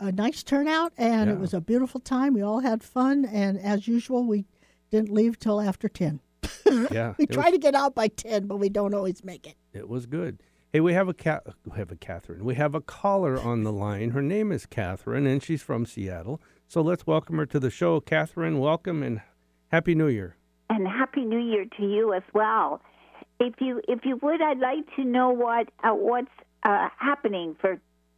a, 0.00 0.06
a 0.08 0.12
nice 0.12 0.42
turnout, 0.42 0.92
and 0.98 1.28
Yeah. 1.30 1.36
it 1.36 1.40
was 1.40 1.54
a 1.54 1.60
beautiful 1.62 2.00
time. 2.00 2.34
We 2.34 2.42
all 2.42 2.60
had 2.60 2.82
fun, 2.82 3.24
and 3.24 3.58
as 3.58 3.88
usual, 3.88 4.24
we 4.26 4.44
didn't 4.90 5.10
leave 5.10 5.38
till 5.38 5.58
after 5.60 5.88
ten. 5.88 6.20
yeah, 6.90 7.14
We 7.18 7.26
try 7.26 7.44
was, 7.46 7.52
to 7.52 7.58
get 7.58 7.74
out 7.74 7.94
by 7.94 8.08
ten, 8.08 8.46
but 8.46 8.58
we 8.58 8.68
don't 8.68 8.92
always 8.92 9.24
make 9.24 9.46
it. 9.46 9.54
it 9.72 9.88
was 9.88 10.04
good. 10.04 10.42
Hey, 10.76 10.80
we 10.80 10.92
have 10.92 11.08
a 11.08 11.14
cat. 11.14 11.42
We 11.64 11.78
have 11.78 11.90
a 11.90 11.96
Catherine. 11.96 12.44
We 12.44 12.54
have 12.56 12.74
a 12.74 12.82
caller 12.82 13.40
on 13.40 13.62
the 13.62 13.72
line. 13.72 14.10
Her 14.10 14.20
name 14.20 14.52
is 14.52 14.66
Catherine, 14.66 15.26
and 15.26 15.42
she's 15.42 15.62
from 15.62 15.86
Seattle. 15.86 16.38
So 16.68 16.82
let's 16.82 17.06
welcome 17.06 17.38
her 17.38 17.46
to 17.46 17.58
the 17.58 17.70
show. 17.70 17.98
Catherine, 17.98 18.58
welcome 18.58 19.02
and 19.02 19.22
happy 19.68 19.94
New 19.94 20.08
Year. 20.08 20.36
and 20.68 20.86
happy 20.86 21.24
new 21.24 21.38
year 21.38 21.64
to 21.78 21.82
you 21.82 22.12
as 22.12 22.22
well 22.34 22.82
if 23.40 23.54
you 23.58 23.80
if 23.88 24.04
you 24.04 24.18
would 24.20 24.42
i'd 24.42 24.58
like 24.58 24.84
to 24.96 25.02
know 25.04 25.30
what 25.30 25.68
uh, 25.82 25.92
what's 25.92 26.28
uh, 26.64 26.88
happening 26.98 27.56
for 27.58 27.76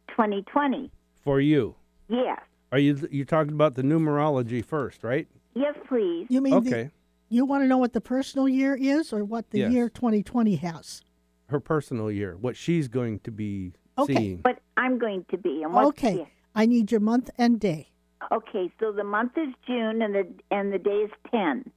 2020 0.09 0.91
For 1.23 1.39
you, 1.39 1.75
yes 2.09 2.41
are 2.73 2.79
you 2.79 3.07
you 3.09 3.23
talking 3.23 3.53
about 3.53 3.75
the 3.75 3.83
numerology 3.83 4.65
first, 4.65 5.01
right? 5.01 5.29
yes 5.55 5.75
please 5.87 6.27
You 6.29 6.41
mean 6.41 6.61
the, 6.65 6.69
Okay, 6.75 6.89
you 7.29 7.45
want 7.45 7.63
to 7.63 7.67
know 7.69 7.77
what 7.77 7.93
the 7.93 8.01
personal 8.01 8.49
year 8.49 8.75
is, 8.75 9.13
or 9.13 9.23
what 9.23 9.51
the 9.51 9.59
Yes. 9.59 9.71
year 9.71 9.87
twenty 9.89 10.23
twenty 10.23 10.57
has? 10.57 11.01
Her 11.49 11.59
personal 11.59 12.11
year, 12.11 12.37
what 12.39 12.55
she's 12.55 12.87
going 12.87 13.19
to 13.21 13.31
be 13.31 13.73
Okay. 13.97 14.13
seeing. 14.13 14.39
what 14.43 14.59
i'm 14.77 14.97
going 14.97 15.25
to 15.29 15.37
be 15.37 15.61
and 15.63 15.73
what 15.73 15.87
Okay, 15.87 16.25
I 16.55 16.65
need 16.65 16.89
your 16.91 17.01
month 17.01 17.29
and 17.37 17.59
day. 17.59 17.89
okay 18.31 18.71
so 18.79 18.91
the 18.93 19.03
month 19.03 19.33
is 19.37 19.49
june 19.67 20.01
and 20.01 20.15
the 20.15 20.25
and 20.51 20.71
the 20.71 20.77
day 20.79 20.99
is 21.07 21.11
10 21.31 21.69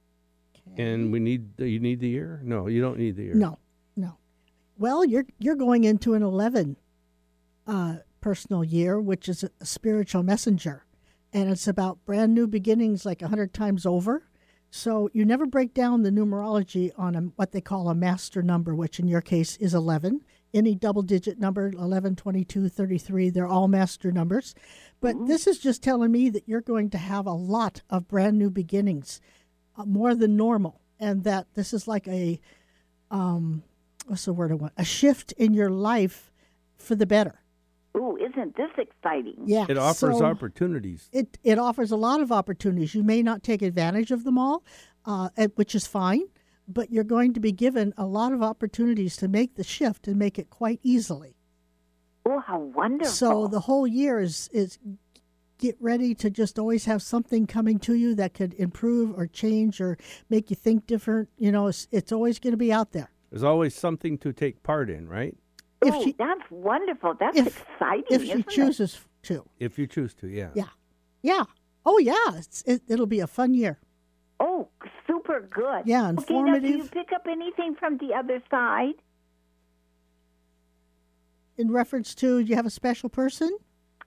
And 0.77 1.11
we 1.11 1.19
need 1.19 1.59
you 1.59 1.79
need 1.79 1.99
the 1.99 2.07
year? 2.07 2.39
No, 2.43 2.67
you 2.67 2.79
don't 2.81 2.97
need 2.97 3.17
the 3.17 3.23
year. 3.23 3.35
No, 3.35 3.59
no. 3.97 4.17
Well, 4.77 5.03
you're 5.03 5.25
you're 5.39 5.57
going 5.67 5.83
into 5.83 6.13
an 6.13 6.23
eleven 6.23 6.77
uh, 7.67 7.95
personal 8.21 8.63
year, 8.63 8.99
which 8.99 9.27
is 9.27 9.43
a, 9.43 9.49
a 9.59 9.65
spiritual 9.65 10.23
messenger, 10.23 10.85
and 11.33 11.49
it's 11.49 11.67
about 11.67 12.03
brand 12.05 12.33
new 12.33 12.47
beginnings, 12.47 13.05
like 13.05 13.21
a 13.21 13.27
hundred 13.27 13.53
times 13.53 13.85
over. 13.85 14.23
So 14.75 15.07
you 15.13 15.23
never 15.23 15.45
break 15.45 15.75
down 15.75 16.01
the 16.01 16.09
numerology 16.09 16.89
on 16.97 17.15
a, 17.15 17.21
what 17.35 17.51
they 17.51 17.61
call 17.61 17.89
a 17.89 17.95
master 17.95 18.41
number, 18.41 18.73
which 18.73 18.99
in 18.99 19.07
your 19.07 19.21
case 19.21 19.55
is 19.57 19.75
eleven. 19.75 20.21
any 20.51 20.73
double 20.73 21.03
digit 21.03 21.39
number 21.39 21.67
11, 21.69 22.15
22, 22.15 22.69
33. 22.69 23.29
They're 23.29 23.47
all 23.47 23.67
master 23.67 24.11
numbers. 24.11 24.55
But 24.99 25.27
this 25.27 25.45
is 25.45 25.59
just 25.59 25.83
telling 25.83 26.11
me 26.11 26.29
that 26.31 26.47
you're 26.47 26.59
going 26.61 26.89
to 26.89 26.97
have 26.97 27.27
a 27.27 27.33
lot 27.33 27.83
of 27.89 28.07
brand 28.07 28.39
new 28.39 28.49
beginnings, 28.49 29.21
uh, 29.77 29.85
more 29.85 30.15
than 30.15 30.35
normal. 30.35 30.81
And 30.99 31.23
that 31.23 31.47
this 31.53 31.71
is 31.71 31.87
like 31.87 32.07
a, 32.07 32.39
um, 33.11 33.61
what's 34.07 34.25
the 34.25 34.33
word 34.33 34.51
I 34.51 34.55
want? 34.55 34.73
A 34.77 34.83
shift 34.83 35.33
in 35.33 35.53
your 35.53 35.69
life 35.69 36.31
for 36.77 36.95
the 36.95 37.05
better. 37.05 37.42
Ooh, 37.95 38.17
isn't 38.17 38.55
this 38.55 38.71
exciting? 38.77 39.43
Yeah. 39.45 39.65
It 39.69 39.77
offers 39.77 40.17
so- 40.17 40.25
opportunities. 40.25 41.09
it 41.11 41.37
it 41.43 41.59
offers 41.59 41.91
a 41.91 41.95
lot 41.95 42.21
of 42.21 42.31
opportunities. 42.31 42.95
You 42.95 43.03
may 43.03 43.21
not 43.21 43.43
take 43.43 43.61
advantage 43.61 44.11
of 44.11 44.23
them 44.23 44.37
all, 44.37 44.63
uh, 45.05 45.29
which 45.55 45.75
is 45.75 45.85
fine, 45.85 46.23
but 46.67 46.91
you're 46.91 47.03
going 47.03 47.33
to 47.33 47.39
be 47.39 47.51
given 47.51 47.93
a 47.97 48.05
lot 48.05 48.33
of 48.33 48.41
opportunities 48.41 49.15
to 49.17 49.27
make 49.27 49.55
the 49.55 49.63
shift 49.63 50.07
and 50.07 50.17
make 50.17 50.39
it 50.39 50.49
quite 50.49 50.79
easily. 50.81 51.35
Oh, 52.25 52.39
how 52.39 52.59
wonderful. 52.59 53.13
So 53.13 53.47
the 53.47 53.61
whole 53.61 53.85
year 53.85 54.19
is 54.19 54.49
is 54.53 54.79
get 55.59 55.77
ready 55.79 56.15
to 56.15 56.29
just 56.29 56.57
always 56.57 56.85
have 56.85 57.01
something 57.01 57.45
coming 57.47 57.79
to 57.79 57.93
you 57.93 58.15
that 58.15 58.33
could 58.33 58.53
improve 58.55 59.17
or 59.17 59.27
change 59.27 59.79
or 59.79 59.97
make 60.29 60.49
you 60.49 60.55
think 60.55 60.87
different. 60.87 61.29
You 61.37 61.51
know, 61.51 61.67
it's, 61.67 61.87
it's 61.91 62.11
always 62.11 62.39
going 62.39 62.51
to 62.51 62.57
be 62.57 62.73
out 62.73 62.91
there. 62.91 63.11
There's 63.29 63.43
always 63.43 63.73
something 63.75 64.17
to 64.19 64.33
take 64.33 64.63
part 64.63 64.89
in, 64.89 65.07
right? 65.07 65.35
If 65.87 65.93
oh, 65.95 66.03
she 66.03 66.11
that's 66.13 66.41
wonderful. 66.49 67.15
That's 67.19 67.37
if 67.37 67.47
exciting. 67.47 68.03
if 68.09 68.21
she 68.23 68.29
isn't 68.29 68.39
it? 68.41 68.49
chooses 68.49 68.99
to, 69.23 69.45
If 69.59 69.77
you 69.79 69.87
choose 69.87 70.13
to, 70.15 70.27
yeah. 70.27 70.49
yeah, 70.53 70.69
yeah. 71.21 71.43
Oh 71.85 71.97
yeah, 71.97 72.35
it's, 72.37 72.61
it, 72.63 72.81
it'll 72.87 73.05
be 73.05 73.19
a 73.19 73.27
fun 73.27 73.53
year. 73.53 73.79
Oh, 74.39 74.67
super 75.07 75.41
good. 75.49 75.83
Yeah, 75.85 76.09
Okay, 76.17 76.41
now 76.41 76.59
do 76.59 76.67
you 76.67 76.83
pick 76.85 77.11
up 77.13 77.27
anything 77.29 77.75
from 77.75 77.97
the 77.97 78.13
other 78.13 78.41
side? 78.49 78.95
in 81.55 81.71
reference 81.71 82.15
to 82.15 82.43
do 82.43 82.49
you 82.49 82.55
have 82.55 82.65
a 82.65 82.69
special 82.71 83.09
person 83.09 83.55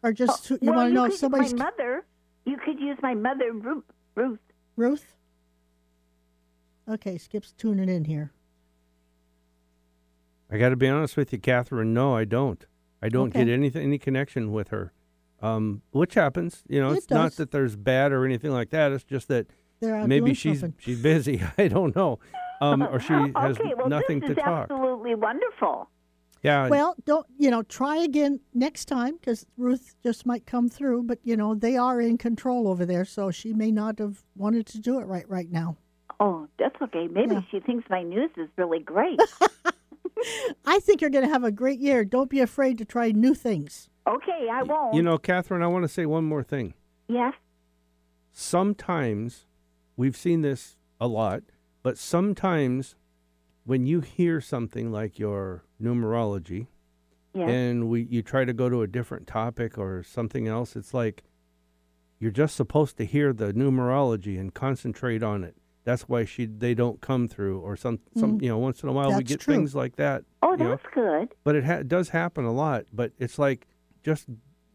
or 0.03 0.13
just 0.13 0.51
Oh, 0.51 0.59
you 0.61 0.69
well, 0.71 0.79
want 0.81 0.89
to 0.91 0.95
know 0.95 1.05
could 1.05 1.13
if 1.13 1.19
somebody's 1.19 1.55
my 1.55 1.67
mother. 1.67 2.05
You 2.45 2.57
could 2.65 2.81
use 2.81 2.99
my 3.03 3.15
mother, 3.15 3.53
Ruth. 3.53 3.85
Ruth. 4.17 4.41
ruth 4.77 5.15
okay 6.89 7.19
skip's 7.19 7.53
tuning 7.53 7.89
in 7.89 8.05
here 8.05 8.33
I 10.51 10.59
got 10.59 10.69
to 10.71 10.77
be 10.77 10.89
honest 10.89 11.17
with 11.17 11.33
you, 11.33 11.39
Catherine. 11.39 11.93
No, 11.93 12.15
I 12.15 12.25
don't. 12.25 12.65
I 13.03 13.09
don't 13.09 13.29
Okay. 13.29 13.45
get 13.45 13.53
anything, 13.53 13.83
any 13.83 13.99
connection 13.99 14.53
with 14.53 14.69
her. 14.69 14.93
Um, 15.43 15.83
which 15.91 16.15
happens, 16.15 16.63
you 16.69 16.81
know. 16.81 16.91
It 16.93 16.99
it's 16.99 17.11
not 17.11 17.33
that 17.33 17.51
there's 17.51 17.77
bad 17.77 18.11
or 18.13 18.25
anything 18.25 18.53
like 18.53 18.71
that. 18.71 18.91
It's 18.93 19.05
just 19.05 19.29
that 19.29 19.47
maybe 19.83 20.33
she's 20.33 20.61
something. 20.61 20.79
she's 20.79 21.03
busy. 21.03 21.43
I 21.59 21.69
don't 21.69 21.95
know, 21.95 22.19
um, 22.63 22.83
or 22.83 22.99
she 22.99 23.13
has 23.37 23.59
okay, 23.59 23.75
well, 23.77 23.89
nothing 23.89 24.21
this 24.21 24.29
to 24.29 24.33
is 24.33 24.39
talk. 24.43 24.71
absolutely 24.71 25.15
wonderful. 25.15 25.91
Yeah. 26.43 26.69
well 26.69 26.95
don't 27.07 27.27
you 27.39 27.51
know 27.51 27.63
try 27.65 27.97
again 27.97 28.39
next 28.55 28.85
time 28.85 29.17
because 29.17 29.47
ruth 29.57 29.97
just 30.05 30.25
might 30.27 30.47
come 30.47 30.69
through 30.69 31.03
but 31.03 31.19
you 31.25 31.37
know 31.37 31.57
they 31.57 31.77
are 31.77 32.01
in 32.01 32.19
control 32.19 32.69
over 32.69 32.87
there 32.87 33.05
so 33.05 33.33
she 33.33 33.53
may 33.53 33.73
not 33.73 33.99
have 33.99 34.23
wanted 34.37 34.65
to 34.67 34.79
do 34.79 35.01
it 35.01 35.07
right 35.07 35.29
right 35.29 35.51
now 35.51 35.77
Oh, 36.21 36.47
that's 36.59 36.77
okay. 36.81 37.09
Maybe 37.09 37.35
Yeah. 37.35 37.41
she 37.51 37.59
thinks 37.61 37.91
my 37.91 38.03
news 38.03 38.31
is 38.37 38.49
really 38.57 38.79
great. 38.79 39.19
i 40.65 40.79
think 40.81 41.01
you're 41.01 41.11
going 41.11 41.25
to 41.25 41.31
have 41.33 41.45
a 41.45 41.51
great 41.53 41.79
year 41.79 42.05
don't 42.05 42.31
be 42.31 42.41
afraid 42.41 42.79
to 42.79 42.85
try 42.85 43.11
new 43.11 43.35
things 43.35 43.89
okay, 44.09 44.49
I 44.53 44.63
won't. 44.63 44.95
you 44.95 45.03
know, 45.03 45.19
Catherine. 45.19 45.63
I 45.63 45.67
want 45.67 45.83
to 45.83 45.89
say 45.89 46.07
one 46.07 46.25
more 46.25 46.45
thing. 46.45 46.75
Yes. 47.09 47.35
sometimes 48.33 49.47
we've 49.97 50.17
seen 50.17 50.43
this 50.43 50.77
a 51.01 51.07
lot, 51.09 51.43
but 51.83 51.99
sometimes 51.99 52.95
when 53.65 53.87
you 53.87 54.01
hear 54.01 54.41
something 54.41 54.93
like 54.93 55.19
your 55.19 55.65
numerology 55.83 56.69
Yes. 57.35 57.51
and 57.51 57.89
we 57.89 58.03
you 58.09 58.23
try 58.23 58.45
to 58.45 58.53
go 58.55 58.69
to 58.71 58.81
a 58.83 58.87
different 58.87 59.27
topic 59.27 59.77
or 59.77 60.03
something 60.03 60.47
else, 60.49 60.77
it's 60.77 60.95
like 60.95 61.25
you're 62.19 62.31
just 62.31 62.57
supposed 62.57 62.97
to 62.99 63.05
hear 63.05 63.33
the 63.33 63.53
numerology 63.53 64.39
and 64.41 64.55
concentrate 64.55 65.23
on 65.23 65.45
it. 65.45 65.57
That's 65.87 66.03
why 66.03 66.25
she 66.27 66.45
they 66.45 66.75
don't 66.75 67.01
come 67.01 67.29
through 67.29 67.61
or 67.61 67.75
some 67.77 68.01
some 68.19 68.39
you 68.43 68.49
know 68.51 68.59
once 68.59 68.83
in 68.83 68.89
a 68.89 68.93
while 68.93 69.09
we 69.09 69.15
Mm. 69.15 69.17
That's 69.19 69.29
get 69.31 69.41
true. 69.41 69.55
things 69.55 69.75
like 69.75 69.97
that. 69.97 70.25
oh, 70.43 70.51
you 70.53 70.59
know. 70.59 70.71
that's 70.71 70.83
good. 70.95 71.35
But 71.45 71.55
it, 71.57 71.65
ha- 71.65 71.81
it 71.85 71.89
does 71.89 72.09
happen 72.11 72.45
a 72.45 72.53
lot. 72.53 72.85
But 72.93 73.13
it's 73.19 73.39
like 73.39 73.67
just 74.03 74.27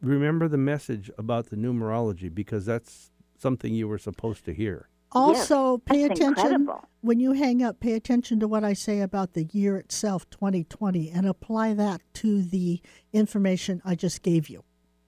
remember 0.01 0.47
the 0.47 0.57
message 0.57 1.11
about 1.17 1.49
the 1.51 1.55
numerology 1.57 2.33
because 2.33 2.65
that's 2.65 3.11
something 3.37 3.73
you 3.73 3.87
were 3.87 3.99
supposed 3.99 4.45
to 4.45 4.53
hear. 4.53 4.87
also 5.11 5.77
pay 5.79 6.07
that's 6.07 6.19
attention 6.19 6.45
incredible. 6.53 6.87
when 7.01 7.19
you 7.19 7.33
hang 7.33 7.61
up 7.61 7.79
pay 7.81 7.93
attention 7.93 8.39
to 8.39 8.47
what 8.47 8.63
i 8.63 8.71
say 8.71 9.01
about 9.01 9.33
the 9.33 9.43
year 9.51 9.75
itself 9.75 10.21
2020 10.29 11.09
and 11.11 11.27
apply 11.27 11.73
that 11.73 11.99
to 12.13 12.41
the 12.41 12.79
information 13.11 13.81
i 13.83 13.93
just 13.93 14.21
gave 14.21 14.47
you 14.47 14.63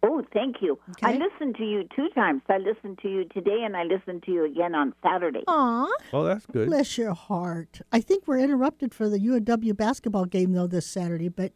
Oh, 0.06 0.22
thank 0.34 0.58
you. 0.62 0.78
I 1.02 1.14
listened 1.14 1.56
to 1.58 1.64
you 1.64 1.88
two 1.96 2.10
times. 2.10 2.42
I 2.50 2.58
listened 2.58 3.00
to 3.04 3.08
you 3.10 3.24
today, 3.26 3.62
and 3.64 3.76
I 3.78 3.84
listened 3.84 4.24
to 4.24 4.32
you 4.32 4.44
again 4.44 4.76
on 4.76 4.94
Saturday. 5.02 5.44
Aw, 5.48 5.88
Well, 6.12 6.24
that's 6.24 6.46
good. 6.46 6.68
bless 6.68 6.98
your 6.98 7.14
heart. 7.14 7.80
I 7.92 8.02
think 8.02 8.28
we're 8.28 8.40
interrupted 8.40 8.94
for 8.94 9.08
the 9.08 9.18
UNW 9.18 9.76
basketball 9.78 10.26
game 10.26 10.52
though 10.52 10.68
this 10.68 10.86
Saturday, 10.86 11.30
but 11.30 11.54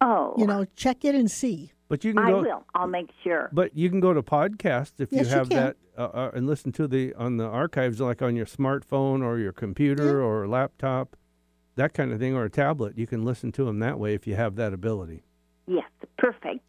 Oh, 0.00 0.34
you 0.38 0.46
know, 0.46 0.64
check 0.76 1.04
it 1.04 1.16
and 1.16 1.28
see. 1.28 1.72
But 1.88 2.04
you 2.04 2.14
can 2.14 2.22
I 2.24 2.30
go. 2.30 2.42
will. 2.42 2.64
I'll 2.76 2.86
make 2.86 3.10
sure. 3.24 3.48
But 3.52 3.76
you 3.76 3.90
can 3.90 3.98
go 3.98 4.12
to 4.14 4.22
podcast 4.22 4.92
if 5.00 5.10
Yes, 5.10 5.24
you 5.26 5.30
you 5.32 5.36
have 5.38 5.48
can. 5.48 5.56
that 5.58 5.76
uh, 5.96 6.02
uh, 6.02 6.30
and 6.34 6.46
listen 6.46 6.70
to 6.72 6.86
the 6.86 7.12
on 7.14 7.36
the 7.38 7.46
archives 7.46 8.00
like 8.00 8.22
on 8.22 8.36
your 8.36 8.46
smartphone 8.46 9.24
or 9.24 9.38
your 9.38 9.52
computer 9.52 10.22
or 10.22 10.46
laptop, 10.46 11.16
that 11.74 11.94
kind 11.94 12.12
of 12.12 12.20
thing, 12.20 12.34
or 12.36 12.44
a 12.44 12.50
tablet. 12.50 12.96
You 12.96 13.08
can 13.08 13.24
listen 13.24 13.50
to 13.52 13.64
them 13.64 13.80
that 13.80 13.98
way 13.98 14.14
if 14.14 14.24
you 14.26 14.36
have 14.36 14.54
that 14.54 14.72
ability. 14.72 15.24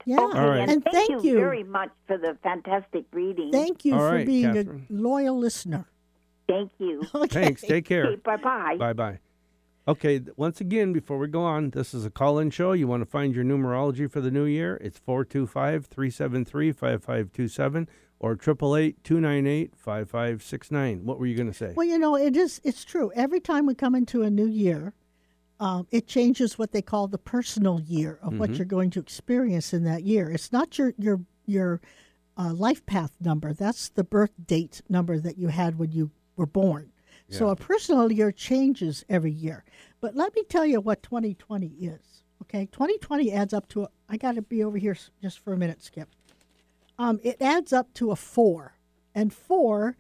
Yes, 0.06 0.20
perfect. 0.20 0.36
Yeah. 0.36 0.40
Okay, 0.40 0.40
All 0.40 0.50
right. 0.50 0.60
and, 0.62 0.72
And 0.72 0.84
thank, 0.86 1.10
thank 1.10 1.24
you 1.24 1.32
you. 1.32 1.36
very 1.38 1.64
much 1.64 1.90
for 2.08 2.18
the 2.18 2.38
fantastic 2.44 3.06
reading. 3.12 3.52
Thank 3.52 3.86
you 3.86 3.94
All 3.94 4.00
for 4.00 4.12
right, 4.16 4.26
being 4.26 4.54
Catherine. 4.54 4.88
a 4.90 4.94
loyal 4.94 5.38
listener. 5.38 5.86
Thank 6.48 6.72
you. 6.80 7.04
Okay. 7.16 7.44
Thanks. 7.44 7.62
Take 7.62 7.86
care. 7.86 8.06
Okay, 8.08 8.16
bye 8.24 8.38
bye. 8.38 8.76
Bye 8.78 8.94
bye. 8.94 9.20
Okay, 9.88 10.22
once 10.36 10.62
again, 10.62 10.94
before 10.94 11.18
we 11.18 11.28
go 11.28 11.42
on, 11.42 11.72
this 11.72 11.94
is 11.96 12.06
a 12.06 12.12
call 12.12 12.38
in 12.38 12.52
show. 12.52 12.74
You 12.74 12.88
want 12.88 13.02
to 13.02 13.10
find 13.10 13.34
your 13.34 13.44
numerology 13.44 14.12
for 14.12 14.22
the 14.22 14.30
new 14.30 14.46
year? 14.46 14.78
It's 14.82 15.00
425 15.00 15.86
373 15.88 16.72
5527 16.72 17.90
or 18.20 18.34
888 18.34 19.04
298 19.04 19.76
5569. 19.76 21.06
What 21.06 21.20
were 21.20 21.26
you 21.26 21.36
going 21.36 21.48
to 21.48 21.54
say? 21.54 21.74
Well, 21.76 21.88
you 21.88 21.98
know, 21.98 22.16
it 22.16 22.36
is. 22.38 22.62
It's 22.64 22.86
true. 22.86 23.12
Every 23.16 23.40
time 23.40 23.66
we 23.66 23.74
come 23.74 23.96
into 23.96 24.22
a 24.22 24.30
new 24.30 24.46
year, 24.48 24.94
um, 25.60 25.88
it 25.92 26.08
changes 26.08 26.58
what 26.58 26.72
they 26.72 26.82
call 26.82 27.08
the 27.08 27.18
personal 27.18 27.82
year 27.82 28.20
of 28.22 28.40
what 28.40 28.52
you're 28.56 28.66
going 28.66 28.90
to 28.92 29.00
experience 29.00 29.74
in 29.74 29.84
that 29.84 30.04
year. 30.04 30.32
It's 30.32 30.52
not 30.52 30.78
your 30.78 30.94
your 30.98 31.20
your 31.46 31.82
uh, 32.38 32.54
life 32.54 32.86
path 32.86 33.12
number. 33.20 33.54
That's 33.54 33.90
the 33.90 34.04
birth 34.04 34.32
date 34.46 34.82
number 34.88 35.20
that 35.20 35.38
you 35.38 35.50
had 35.50 35.78
when 35.78 35.92
you 35.92 36.12
were 36.38 36.46
born. 36.46 36.92
So 37.32 37.50
a 37.50 37.56
personal 37.56 38.12
year 38.12 38.32
changes 38.32 39.06
every 39.08 39.32
year. 39.32 39.64
But 40.02 40.16
let 40.16 40.34
me 40.36 40.44
tell 40.50 40.66
you 40.66 40.82
what 40.82 41.04
2020 41.04 41.68
is. 41.68 42.24
Okay, 42.44 42.66
2020 42.72 43.32
adds 43.32 43.54
up 43.54 43.68
to. 43.70 43.84
A, 43.84 43.90
I 44.08 44.18
got 44.18 44.36
to 44.36 44.42
be 44.42 44.64
over 44.64 44.78
here 44.78 44.98
just 45.22 45.40
for 45.40 45.54
a 45.54 45.58
minute, 45.58 45.84
Skip. 45.84 46.10
Um, 46.98 47.20
it 47.22 47.38
adds 47.42 47.72
up 47.72 47.94
to 47.96 48.12
a 48.12 48.16
four, 48.16 48.74
and 49.14 49.32
four 49.34 49.96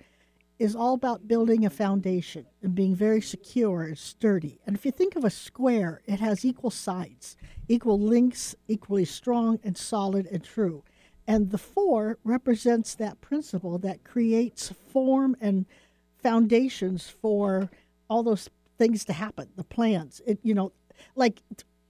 is 0.59 0.75
all 0.75 0.93
about 0.93 1.27
building 1.27 1.65
a 1.65 1.69
foundation 1.69 2.45
and 2.61 2.75
being 2.75 2.93
very 2.93 3.21
secure 3.21 3.83
and 3.83 3.97
sturdy. 3.97 4.59
And 4.67 4.75
if 4.75 4.85
you 4.85 4.91
think 4.91 5.15
of 5.15 5.23
a 5.23 5.29
square, 5.29 6.01
it 6.05 6.19
has 6.19 6.43
equal 6.43 6.69
sides, 6.69 7.37
equal 7.69 7.97
links, 7.97 8.55
equally 8.67 9.05
strong 9.05 9.59
and 9.63 9.77
solid 9.77 10.27
and 10.27 10.43
true. 10.43 10.83
And 11.25 11.51
the 11.51 11.57
four 11.57 12.17
represents 12.25 12.93
that 12.95 13.21
principle 13.21 13.77
that 13.79 14.03
creates 14.03 14.73
form 14.91 15.37
and 15.39 15.65
foundations 16.21 17.07
for 17.07 17.69
all 18.09 18.23
those 18.23 18.49
things 18.77 19.05
to 19.05 19.13
happen, 19.13 19.47
the 19.55 19.63
plans. 19.63 20.21
It 20.27 20.39
you 20.43 20.53
know, 20.53 20.73
like 21.15 21.41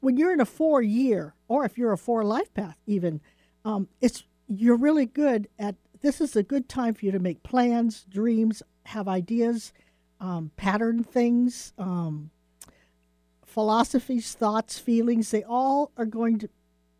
when 0.01 0.17
you're 0.17 0.33
in 0.33 0.41
a 0.41 0.45
four 0.45 0.81
year, 0.81 1.33
or 1.47 1.65
if 1.65 1.77
you're 1.77 1.93
a 1.93 1.97
four 1.97 2.23
life 2.23 2.53
path, 2.53 2.77
even, 2.85 3.21
um, 3.65 3.87
it's 3.99 4.25
you're 4.47 4.77
really 4.77 5.07
good 5.07 5.47
at. 5.57 5.75
This 6.01 6.21
is 6.21 6.35
a 6.35 6.43
good 6.43 6.69
time 6.69 6.93
for 6.93 7.05
you 7.05 7.11
to 7.11 7.19
make 7.19 7.43
plans, 7.43 8.05
dreams, 8.09 8.63
have 8.85 9.07
ideas, 9.07 9.73
um, 10.19 10.51
pattern 10.55 11.03
things, 11.03 11.73
um, 11.77 12.31
philosophies, 13.45 14.33
thoughts, 14.33 14.79
feelings. 14.79 15.31
They 15.31 15.43
all 15.43 15.91
are 15.97 16.05
going 16.05 16.39
to 16.39 16.49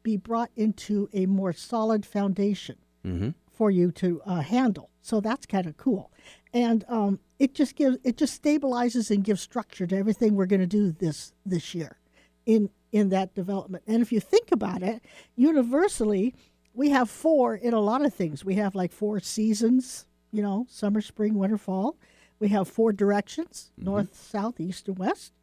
be 0.03 0.17
brought 0.17 0.51
into 0.55 1.09
a 1.13 1.25
more 1.25 1.53
solid 1.53 2.05
foundation 2.05 2.77
Mm-hmm. 3.05 3.29
for 3.53 3.71
you 3.71 3.91
to 3.93 4.21
uh, 4.25 4.41
handle. 4.41 4.89
So 5.01 5.21
that's 5.21 5.45
kind 5.45 5.65
of 5.67 5.77
cool, 5.77 6.11
and 6.53 6.83
um, 6.89 7.19
it 7.39 7.53
just 7.53 7.77
gives 7.77 7.97
it 8.03 8.17
just 8.17 8.43
stabilizes 8.43 9.09
and 9.09 9.23
gives 9.23 9.39
structure 9.39 9.87
to 9.87 9.95
everything 9.95 10.35
we're 10.35 10.45
going 10.47 10.59
to 10.59 10.67
do 10.67 10.91
this 10.91 11.31
this 11.45 11.73
year, 11.73 11.97
in 12.45 12.69
in 12.91 13.07
that 13.09 13.33
development. 13.35 13.85
And 13.87 14.01
if 14.01 14.11
you 14.11 14.19
think 14.19 14.51
about 14.51 14.83
it, 14.83 15.01
universally, 15.37 16.35
we 16.79 16.91
have 16.91 17.09
four 17.09 17.55
in 17.55 17.73
a 17.73 17.79
lot 17.81 18.05
of 18.05 18.13
things. 18.13 18.45
We 18.45 18.55
have 18.55 18.73
like 18.73 18.93
four 18.93 19.19
seasons, 19.19 20.05
you 20.31 20.41
know, 20.41 20.65
summer, 20.69 21.01
spring, 21.01 21.33
winter, 21.33 21.57
fall. 21.57 21.97
We 22.39 22.47
have 22.49 22.69
four 22.69 22.93
directions: 22.93 23.71
north, 23.77 24.15
south, 24.15 24.61
east, 24.61 24.87
and 24.87 24.97
west. 24.97 25.33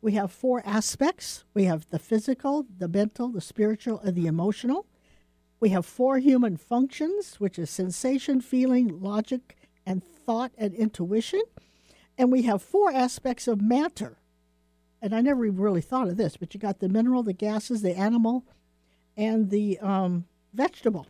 We 0.00 0.12
have 0.12 0.30
four 0.30 0.62
aspects 0.64 1.42
we 1.54 1.64
have 1.64 1.88
the 1.90 1.98
physical, 1.98 2.66
the 2.78 2.86
mental, 2.86 3.30
the 3.30 3.40
spiritual, 3.40 3.98
and 3.98 4.14
the 4.14 4.28
emotional. 4.28 4.86
We 5.58 5.70
have 5.70 5.84
four 5.84 6.20
human 6.20 6.56
functions, 6.56 7.40
which 7.40 7.58
is 7.58 7.68
sensation, 7.68 8.40
feeling, 8.40 9.00
logic, 9.00 9.56
and 9.84 10.04
thought 10.04 10.52
and 10.56 10.72
intuition. 10.72 11.42
And 12.16 12.30
we 12.30 12.42
have 12.42 12.62
four 12.62 12.92
aspects 12.92 13.48
of 13.48 13.60
matter. 13.60 14.18
And 15.02 15.12
I 15.16 15.20
never 15.20 15.50
really 15.50 15.80
thought 15.80 16.06
of 16.06 16.16
this, 16.16 16.36
but 16.36 16.54
you 16.54 16.60
got 16.60 16.78
the 16.78 16.88
mineral, 16.88 17.24
the 17.24 17.32
gases, 17.32 17.82
the 17.82 17.98
animal, 17.98 18.44
and 19.16 19.50
the 19.50 19.80
um, 19.80 20.26
vegetable. 20.56 21.06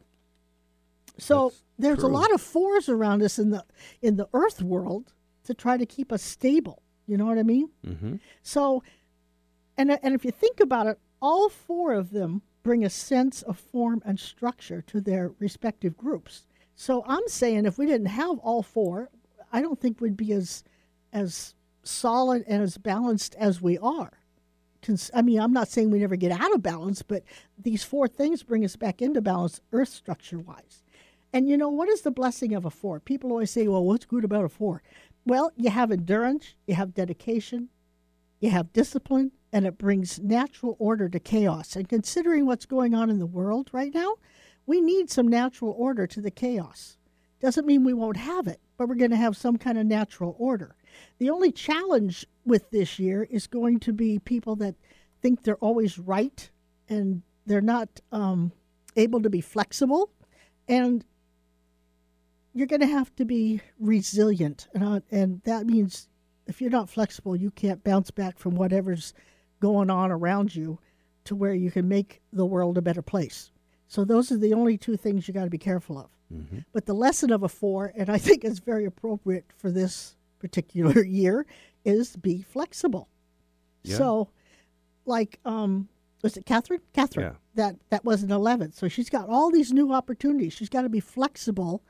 So 1.18 1.44
That's 1.44 1.62
there's 1.78 1.98
true. 2.00 2.08
a 2.08 2.12
lot 2.20 2.32
of 2.32 2.40
fours 2.40 2.88
around 2.88 3.22
us 3.22 3.38
in 3.38 3.50
the 3.50 3.64
in 4.02 4.16
the 4.16 4.28
earth 4.34 4.62
world 4.62 5.12
to 5.44 5.54
try 5.54 5.76
to 5.76 5.86
keep 5.86 6.12
us 6.12 6.22
stable. 6.22 6.82
You 7.06 7.16
know 7.16 7.26
what 7.26 7.38
I 7.38 7.42
mean? 7.42 7.70
Mm-hmm. 7.86 8.16
So, 8.42 8.82
and 9.76 9.90
and 10.02 10.14
if 10.14 10.24
you 10.24 10.30
think 10.30 10.60
about 10.60 10.86
it, 10.86 10.98
all 11.22 11.48
four 11.48 11.94
of 11.94 12.10
them 12.10 12.42
bring 12.62 12.84
a 12.84 12.90
sense 12.90 13.42
of 13.42 13.58
form 13.58 14.02
and 14.04 14.18
structure 14.18 14.82
to 14.82 15.00
their 15.00 15.32
respective 15.38 15.96
groups. 15.96 16.46
So 16.74 17.04
I'm 17.06 17.26
saying 17.28 17.64
if 17.64 17.78
we 17.78 17.86
didn't 17.86 18.08
have 18.08 18.38
all 18.40 18.62
four, 18.62 19.08
I 19.52 19.62
don't 19.62 19.80
think 19.80 20.00
we'd 20.00 20.16
be 20.16 20.32
as 20.32 20.64
as 21.12 21.54
solid 21.82 22.44
and 22.48 22.62
as 22.62 22.76
balanced 22.76 23.34
as 23.36 23.62
we 23.62 23.78
are. 23.78 24.15
Cons- 24.86 25.10
I 25.12 25.22
mean, 25.22 25.40
I'm 25.40 25.52
not 25.52 25.68
saying 25.68 25.90
we 25.90 25.98
never 25.98 26.16
get 26.16 26.30
out 26.30 26.54
of 26.54 26.62
balance, 26.62 27.02
but 27.02 27.24
these 27.58 27.82
four 27.82 28.06
things 28.06 28.42
bring 28.42 28.64
us 28.64 28.76
back 28.76 29.02
into 29.02 29.20
balance, 29.20 29.60
earth 29.72 29.88
structure 29.88 30.38
wise. 30.38 30.84
And 31.32 31.48
you 31.48 31.56
know, 31.56 31.68
what 31.68 31.88
is 31.88 32.02
the 32.02 32.10
blessing 32.10 32.54
of 32.54 32.64
a 32.64 32.70
four? 32.70 33.00
People 33.00 33.30
always 33.30 33.50
say, 33.50 33.66
well, 33.66 33.84
what's 33.84 34.04
good 34.04 34.24
about 34.24 34.44
a 34.44 34.48
four? 34.48 34.82
Well, 35.26 35.50
you 35.56 35.70
have 35.70 35.90
endurance, 35.90 36.54
you 36.66 36.74
have 36.76 36.94
dedication, 36.94 37.68
you 38.38 38.50
have 38.50 38.72
discipline, 38.72 39.32
and 39.52 39.66
it 39.66 39.76
brings 39.76 40.20
natural 40.20 40.76
order 40.78 41.08
to 41.08 41.18
chaos. 41.18 41.74
And 41.74 41.88
considering 41.88 42.46
what's 42.46 42.66
going 42.66 42.94
on 42.94 43.10
in 43.10 43.18
the 43.18 43.26
world 43.26 43.70
right 43.72 43.92
now, 43.92 44.14
we 44.66 44.80
need 44.80 45.10
some 45.10 45.26
natural 45.26 45.74
order 45.76 46.06
to 46.06 46.20
the 46.20 46.30
chaos. 46.30 46.96
Doesn't 47.40 47.66
mean 47.66 47.84
we 47.84 47.92
won't 47.92 48.16
have 48.16 48.46
it, 48.46 48.60
but 48.76 48.88
we're 48.88 48.94
going 48.94 49.10
to 49.10 49.16
have 49.16 49.36
some 49.36 49.56
kind 49.56 49.78
of 49.78 49.86
natural 49.86 50.36
order. 50.38 50.76
The 51.18 51.30
only 51.30 51.52
challenge 51.52 52.26
with 52.44 52.70
this 52.70 52.98
year 52.98 53.26
is 53.30 53.46
going 53.46 53.80
to 53.80 53.92
be 53.92 54.18
people 54.18 54.56
that 54.56 54.74
think 55.22 55.42
they're 55.42 55.56
always 55.56 55.98
right 55.98 56.48
and 56.88 57.22
they're 57.46 57.60
not 57.60 57.88
um, 58.12 58.52
able 58.96 59.22
to 59.22 59.30
be 59.30 59.40
flexible. 59.40 60.10
And 60.68 61.04
you're 62.54 62.66
going 62.66 62.80
to 62.80 62.86
have 62.86 63.14
to 63.16 63.24
be 63.24 63.60
resilient. 63.78 64.68
And, 64.74 64.84
uh, 64.84 65.00
and 65.10 65.42
that 65.44 65.66
means 65.66 66.08
if 66.46 66.60
you're 66.60 66.70
not 66.70 66.88
flexible, 66.88 67.36
you 67.36 67.50
can't 67.50 67.84
bounce 67.84 68.10
back 68.10 68.38
from 68.38 68.54
whatever's 68.54 69.12
going 69.60 69.90
on 69.90 70.10
around 70.10 70.54
you 70.54 70.78
to 71.24 71.34
where 71.34 71.54
you 71.54 71.70
can 71.70 71.88
make 71.88 72.20
the 72.32 72.46
world 72.46 72.78
a 72.78 72.82
better 72.82 73.02
place. 73.02 73.50
So 73.88 74.04
those 74.04 74.32
are 74.32 74.36
the 74.36 74.54
only 74.54 74.78
two 74.78 74.96
things 74.96 75.26
you 75.26 75.34
got 75.34 75.44
to 75.44 75.50
be 75.50 75.58
careful 75.58 75.98
of. 75.98 76.08
Mm-hmm. 76.32 76.58
But 76.72 76.86
the 76.86 76.94
lesson 76.94 77.30
of 77.30 77.42
a 77.42 77.48
four, 77.48 77.92
and 77.96 78.08
I 78.08 78.18
think 78.18 78.44
it's 78.44 78.58
very 78.58 78.84
appropriate 78.84 79.44
for 79.56 79.70
this 79.70 80.15
particular 80.38 81.04
year, 81.04 81.46
is 81.84 82.16
be 82.16 82.42
flexible. 82.42 83.08
Yeah. 83.82 83.96
So, 83.96 84.30
like, 85.04 85.38
um, 85.44 85.88
was 86.22 86.36
it 86.36 86.46
Catherine? 86.46 86.80
Catherine. 86.92 87.26
Yeah. 87.26 87.34
That 87.54 87.76
that 87.90 88.04
was 88.04 88.22
an 88.22 88.32
eleven. 88.32 88.72
So 88.72 88.88
she's 88.88 89.10
got 89.10 89.28
all 89.28 89.50
these 89.50 89.72
new 89.72 89.92
opportunities. 89.92 90.52
She's 90.52 90.68
got 90.68 90.82
to 90.82 90.88
be 90.88 91.00
flexible 91.00 91.82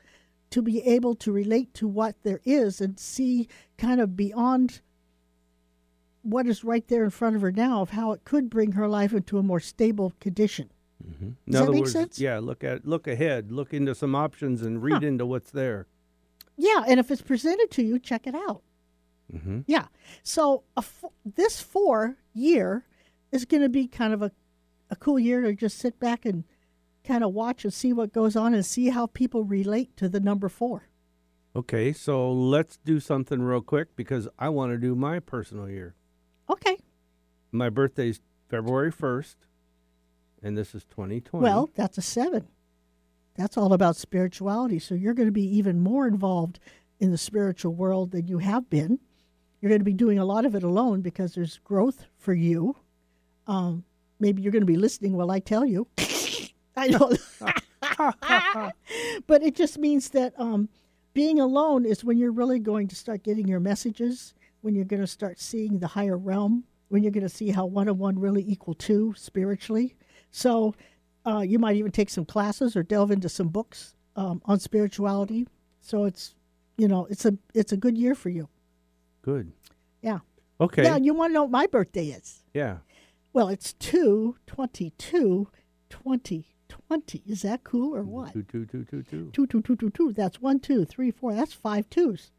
to 0.49 0.61
be 0.61 0.81
able 0.83 1.15
to 1.15 1.31
relate 1.31 1.73
to 1.73 1.87
what 1.87 2.15
there 2.23 2.41
is 2.45 2.79
and 2.79 2.99
see 2.99 3.47
kind 3.77 3.99
of 3.99 4.15
beyond 4.15 4.81
what 6.21 6.47
is 6.47 6.63
right 6.63 6.87
there 6.87 7.03
in 7.03 7.09
front 7.09 7.35
of 7.35 7.41
her 7.41 7.51
now 7.51 7.81
of 7.81 7.91
how 7.91 8.11
it 8.11 8.23
could 8.25 8.49
bring 8.49 8.73
her 8.73 8.87
life 8.87 9.13
into 9.13 9.37
a 9.37 9.43
more 9.43 9.59
stable 9.59 10.13
condition. 10.19 10.69
Mm-hmm. 11.05 11.25
In 11.25 11.35
Does 11.49 11.65
that 11.65 11.71
make 11.71 11.81
words, 11.81 11.91
sense? 11.93 12.19
yeah, 12.19 12.39
look 12.39 12.63
at 12.63 12.85
look 12.85 13.07
ahead, 13.07 13.51
look 13.51 13.73
into 13.73 13.93
some 13.93 14.15
options, 14.15 14.61
and 14.61 14.81
read 14.81 15.03
into 15.03 15.25
what's 15.25 15.51
there. 15.51 15.87
Yeah, 16.57 16.83
and 16.87 16.99
if 16.99 17.11
it's 17.11 17.21
presented 17.21 17.69
to 17.71 17.83
you, 17.83 17.99
check 17.99 18.25
it 18.27 18.35
out. 18.35 18.63
Mm-hmm. 19.33 19.61
Yeah. 19.67 19.87
So 20.23 20.63
a 20.75 20.79
f- 20.79 21.05
this 21.25 21.61
four 21.61 22.17
year 22.33 22.85
is 23.31 23.45
going 23.45 23.61
to 23.63 23.69
be 23.69 23.87
kind 23.87 24.13
of 24.13 24.21
a, 24.21 24.31
a 24.89 24.95
cool 24.95 25.19
year 25.19 25.41
to 25.41 25.53
just 25.53 25.77
sit 25.77 25.99
back 25.99 26.25
and 26.25 26.43
kind 27.03 27.23
of 27.23 27.33
watch 27.33 27.63
and 27.63 27.73
see 27.73 27.93
what 27.93 28.11
goes 28.13 28.35
on 28.35 28.53
and 28.53 28.65
see 28.65 28.89
how 28.89 29.05
people 29.07 29.43
relate 29.43 29.95
to 29.97 30.09
the 30.09 30.19
number 30.19 30.49
four. 30.49 30.89
Okay, 31.55 31.91
so 31.91 32.31
let's 32.31 32.77
do 32.77 32.99
something 32.99 33.41
real 33.41 33.61
quick 33.61 33.95
because 33.95 34.27
I 34.37 34.49
want 34.49 34.71
to 34.73 34.77
do 34.77 34.95
my 34.95 35.19
personal 35.19 35.69
year. 35.69 35.95
Okay. 36.49 36.77
My 37.51 37.69
birthday's 37.69 38.19
February 38.49 38.91
first, 38.91 39.37
and 40.43 40.57
this 40.57 40.75
is 40.75 40.83
2020. 40.85 41.43
Well, 41.43 41.69
that's 41.75 41.97
a 41.97 42.01
seven. 42.01 42.47
That's 43.37 43.57
all 43.57 43.73
about 43.73 43.95
spirituality. 43.95 44.79
So 44.79 44.95
you're 44.95 45.13
going 45.13 45.27
to 45.27 45.33
be 45.33 45.57
even 45.57 45.79
more 45.79 46.07
involved 46.07 46.59
in 46.99 47.11
the 47.11 47.17
spiritual 47.17 47.73
world 47.73 48.11
than 48.11 48.27
you 48.27 48.39
have 48.39 48.69
been. 48.69 48.99
You're 49.61 49.69
going 49.69 49.79
to 49.79 49.85
be 49.85 49.93
doing 49.93 50.19
a 50.19 50.25
lot 50.25 50.45
of 50.45 50.55
it 50.55 50.63
alone 50.63 51.01
because 51.01 51.33
there's 51.33 51.59
growth 51.63 52.05
for 52.17 52.33
you. 52.33 52.75
Um, 53.45 53.83
maybe 54.19 54.41
you're 54.41 54.51
going 54.51 54.61
to 54.61 54.65
be 54.65 54.75
listening 54.75 55.13
while 55.13 55.31
I 55.31 55.39
tell 55.39 55.65
you. 55.65 55.87
I 56.75 56.87
know. 56.87 57.11
but 59.27 59.43
it 59.43 59.55
just 59.55 59.77
means 59.77 60.09
that 60.09 60.33
um, 60.39 60.69
being 61.13 61.39
alone 61.39 61.85
is 61.85 62.03
when 62.03 62.17
you're 62.17 62.31
really 62.31 62.59
going 62.59 62.87
to 62.87 62.95
start 62.95 63.23
getting 63.23 63.47
your 63.47 63.59
messages, 63.59 64.33
when 64.61 64.75
you're 64.75 64.85
going 64.85 65.01
to 65.01 65.07
start 65.07 65.39
seeing 65.39 65.79
the 65.79 65.87
higher 65.87 66.17
realm, 66.17 66.63
when 66.89 67.03
you're 67.03 67.11
going 67.11 67.23
to 67.23 67.29
see 67.29 67.49
how 67.49 67.65
one 67.65 67.87
and 67.87 67.99
one 67.99 68.19
really 68.19 68.43
equal 68.47 68.73
two 68.73 69.13
spiritually. 69.17 69.95
So 70.31 70.75
uh, 71.27 71.41
you 71.41 71.59
might 71.59 71.75
even 71.75 71.91
take 71.91 72.09
some 72.09 72.25
classes 72.25 72.75
or 72.75 72.83
delve 72.83 73.11
into 73.11 73.27
some 73.29 73.49
books 73.49 73.95
um, 74.15 74.41
on 74.45 74.59
spirituality. 74.59 75.47
So 75.81 76.05
it's, 76.05 76.35
you 76.77 76.87
know, 76.87 77.05
it's 77.09 77.25
a 77.25 77.37
it's 77.53 77.71
a 77.71 77.77
good 77.77 77.97
year 77.97 78.15
for 78.15 78.29
you. 78.29 78.47
good. 79.21 79.51
Yeah. 80.01 80.19
Okay. 80.61 80.83
Now 80.83 80.95
you 80.97 81.13
want 81.13 81.31
to 81.31 81.33
know 81.33 81.43
what 81.43 81.51
my 81.51 81.67
birthday 81.67 82.07
is? 82.07 82.43
yeah. 82.53 82.77
Well, 83.33 83.49
it's 83.49 83.73
2 83.73 84.35
22 84.47 85.47
2020. 85.89 87.23
Is 87.27 87.41
that 87.43 87.63
cool 87.63 87.95
or 87.95 88.01
what? 88.03 88.33
Two, 88.33 88.43
two, 88.43 88.65
two, 88.65 88.83
two, 88.85 89.03
two. 89.03 89.29
Two, 89.31 89.45
two, 89.45 89.61
two, 89.61 89.75
two, 89.75 89.89
two. 89.91 90.13
That's 90.13 90.41
one, 90.41 90.59
two, 90.59 90.85
three, 90.85 91.11
four. 91.11 91.33
That's 91.35 91.53
five 91.53 91.87
twos. 91.89 92.31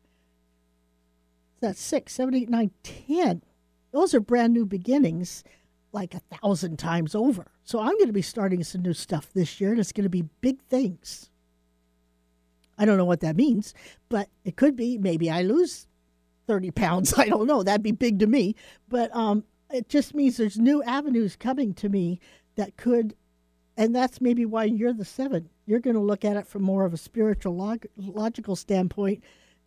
That's 1.60 1.80
six, 1.80 2.14
seven, 2.14 2.34
eight, 2.34 2.48
nine, 2.48 2.72
ten. 2.82 3.42
Those 3.92 4.12
are 4.14 4.20
brand 4.20 4.52
new 4.52 4.66
beginnings, 4.66 5.44
like 5.92 6.14
a 6.14 6.20
thousand 6.36 6.78
times 6.78 7.14
over. 7.14 7.46
So 7.64 7.80
I'm 7.80 7.94
going 7.94 8.06
to 8.06 8.12
be 8.12 8.22
starting 8.22 8.62
some 8.64 8.82
new 8.82 8.92
stuff 8.92 9.30
this 9.34 9.60
year, 9.60 9.70
and 9.70 9.80
it's 9.80 9.92
going 9.92 10.04
to 10.04 10.10
be 10.10 10.28
big 10.40 10.60
things. 10.62 11.30
I 12.78 12.84
don't 12.84 12.98
know 12.98 13.04
what 13.04 13.20
that 13.20 13.36
means, 13.36 13.74
but 14.08 14.28
it 14.44 14.56
could 14.56 14.76
be. 14.76 14.98
Maybe 14.98 15.30
I 15.30 15.42
lose 15.42 15.86
30 16.46 16.70
pounds. 16.70 17.14
I 17.18 17.26
don't 17.26 17.46
know. 17.46 17.62
That'd 17.62 17.82
be 17.82 17.92
big 17.92 18.20
to 18.20 18.26
me. 18.26 18.54
But 18.88 19.14
um, 19.14 19.44
it 19.70 19.88
just 19.88 20.14
means 20.14 20.36
there's 20.36 20.58
new 20.58 20.82
avenues 20.82 21.36
coming 21.36 21.74
to 21.74 21.88
me 21.88 22.20
that 22.56 22.76
could 22.76 23.14
and 23.78 23.94
that's 23.94 24.20
maybe 24.20 24.44
why 24.44 24.64
you're 24.64 24.92
the 24.92 25.04
seven. 25.04 25.48
You're 25.64 25.78
going 25.78 25.94
to 25.94 26.02
look 26.02 26.24
at 26.24 26.36
it 26.36 26.48
from 26.48 26.62
more 26.62 26.84
of 26.84 26.92
a 26.92 26.96
spiritual, 26.96 27.54
log- 27.54 27.86
logical 27.96 28.56
standpoint 28.56 29.22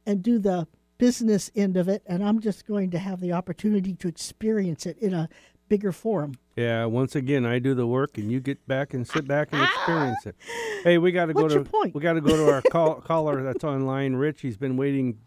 and 0.05 0.21
do 0.21 0.37
the 0.37 0.67
business 0.97 1.49
end 1.55 1.77
of 1.77 1.87
it. 1.87 2.03
And 2.05 2.21
I'm 2.21 2.41
just 2.41 2.67
going 2.67 2.91
to 2.91 2.99
have 2.99 3.21
the 3.21 3.31
opportunity 3.31 3.93
to 3.95 4.09
experience 4.09 4.85
it 4.85 4.97
in 4.97 5.13
a 5.13 5.29
bigger 5.71 5.93
forum. 5.93 6.33
Yeah. 6.57 6.83
Once 6.83 7.15
again, 7.15 7.45
I 7.45 7.59
do 7.59 7.73
the 7.73 7.87
work, 7.87 8.17
and 8.17 8.29
you 8.29 8.41
get 8.41 8.67
back 8.67 8.93
and 8.93 9.07
sit 9.07 9.25
back 9.25 9.53
and 9.53 9.63
experience 9.63 10.25
it. 10.25 10.35
Hey, 10.83 10.97
we 10.97 11.13
got 11.13 11.27
to 11.27 11.33
go 11.33 11.47
to 11.47 11.53
your 11.53 11.63
point? 11.63 11.95
we 11.95 12.01
got 12.01 12.13
to 12.13 12.21
go 12.21 12.35
to 12.35 12.51
our 12.51 12.61
call, 12.61 12.95
caller 13.01 13.41
that's 13.41 13.63
online. 13.63 14.15
Rich, 14.15 14.41
he's 14.41 14.57
been 14.57 14.75
waiting 14.75 15.19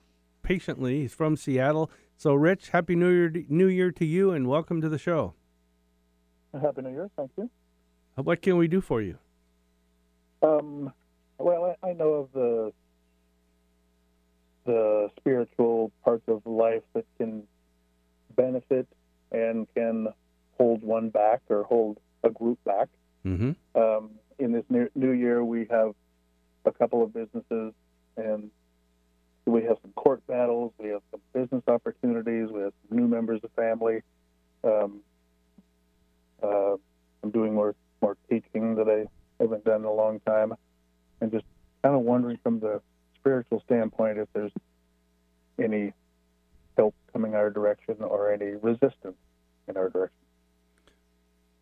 patiently. 0.42 1.00
He's 1.00 1.14
from 1.14 1.38
Seattle. 1.38 1.90
So, 2.18 2.34
Rich, 2.34 2.68
happy 2.70 2.94
New 2.94 3.08
Year, 3.08 3.32
New 3.48 3.68
Year 3.68 3.90
to 3.92 4.04
you, 4.04 4.32
and 4.32 4.46
welcome 4.46 4.82
to 4.82 4.88
the 4.90 4.98
show. 4.98 5.32
Happy 6.52 6.82
New 6.82 6.90
Year. 6.90 7.08
Thank 7.16 7.30
you. 7.38 7.48
What 8.16 8.42
can 8.42 8.58
we 8.58 8.68
do 8.68 8.82
for 8.82 9.00
you? 9.00 9.16
Um, 10.42 10.92
well, 11.38 11.74
I, 11.82 11.88
I 11.88 11.92
know 11.94 12.12
of 12.12 12.28
the 12.34 12.72
the 14.66 15.08
spiritual 15.18 15.90
parts 16.04 16.24
of 16.28 16.42
life 16.44 16.82
that 16.92 17.06
can 17.18 17.44
benefit 18.36 18.86
and 19.32 19.66
can 19.74 20.08
hold 20.58 20.82
one 20.82 21.10
back 21.10 21.42
or 21.48 21.64
hold 21.64 21.98
a 22.22 22.30
group 22.30 22.58
back. 22.64 22.88
Mm-hmm. 23.24 23.52
Um, 23.80 24.10
in 24.38 24.52
this 24.52 24.64
new, 24.68 24.88
new 24.94 25.12
year, 25.12 25.44
we 25.44 25.66
have 25.70 25.94
a 26.64 26.72
couple 26.72 27.02
of 27.02 27.12
businesses, 27.12 27.72
and 28.16 28.50
we 29.46 29.62
have 29.64 29.76
some 29.82 29.92
court 29.92 30.26
battles. 30.26 30.72
We 30.78 30.88
have 30.88 31.02
some 31.10 31.20
business 31.32 31.62
opportunities. 31.68 32.48
We 32.50 32.62
have 32.62 32.72
some 32.88 32.98
new 32.98 33.06
members 33.06 33.40
of 33.44 33.50
family. 33.52 34.00
Um, 34.62 35.00
uh, 36.42 36.74
I'm 37.22 37.30
doing 37.30 37.54
more 37.54 37.74
more 38.02 38.16
teaching 38.28 38.74
that 38.74 38.88
I 38.88 39.06
haven't 39.42 39.64
done 39.64 39.80
in 39.80 39.84
a 39.84 39.92
long 39.92 40.20
time, 40.20 40.54
and 41.20 41.30
just 41.30 41.44
kind 41.82 41.94
of 41.94 42.02
wondering 42.02 42.38
from 42.42 42.60
the 42.60 42.80
spiritual 43.18 43.62
standpoint 43.64 44.18
if 44.18 44.28
there's 44.34 44.52
any 45.58 45.92
help 46.76 46.94
coming 47.12 47.34
our 47.34 47.50
direction 47.50 47.96
or 48.00 48.32
any 48.32 48.52
resistance 48.60 49.16
in 49.68 49.76
our 49.76 49.88
direction. 49.88 50.23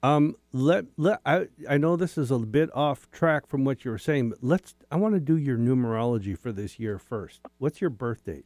Um, 0.03 0.35
let 0.53 0.87
let 0.97 1.21
I 1.25 1.47
I 1.69 1.79
know 1.79 1.97
this 1.97 2.19
is 2.19 2.31
a 2.33 2.39
bit 2.41 2.71
off 2.75 3.09
track 3.13 3.47
from 3.47 3.65
what 3.65 3.85
you 3.85 3.91
were 3.91 3.99
saying, 3.99 4.31
but 4.31 4.39
let's. 4.43 4.75
I 4.91 4.97
want 4.97 5.15
to 5.15 5.21
do 5.21 5.37
your 5.37 5.57
numerology 5.57 6.37
for 6.37 6.51
this 6.51 6.79
year 6.81 6.99
first. 6.99 7.41
What's 7.59 7.81
your 7.81 7.91
birth 7.91 8.25
date? 8.25 8.45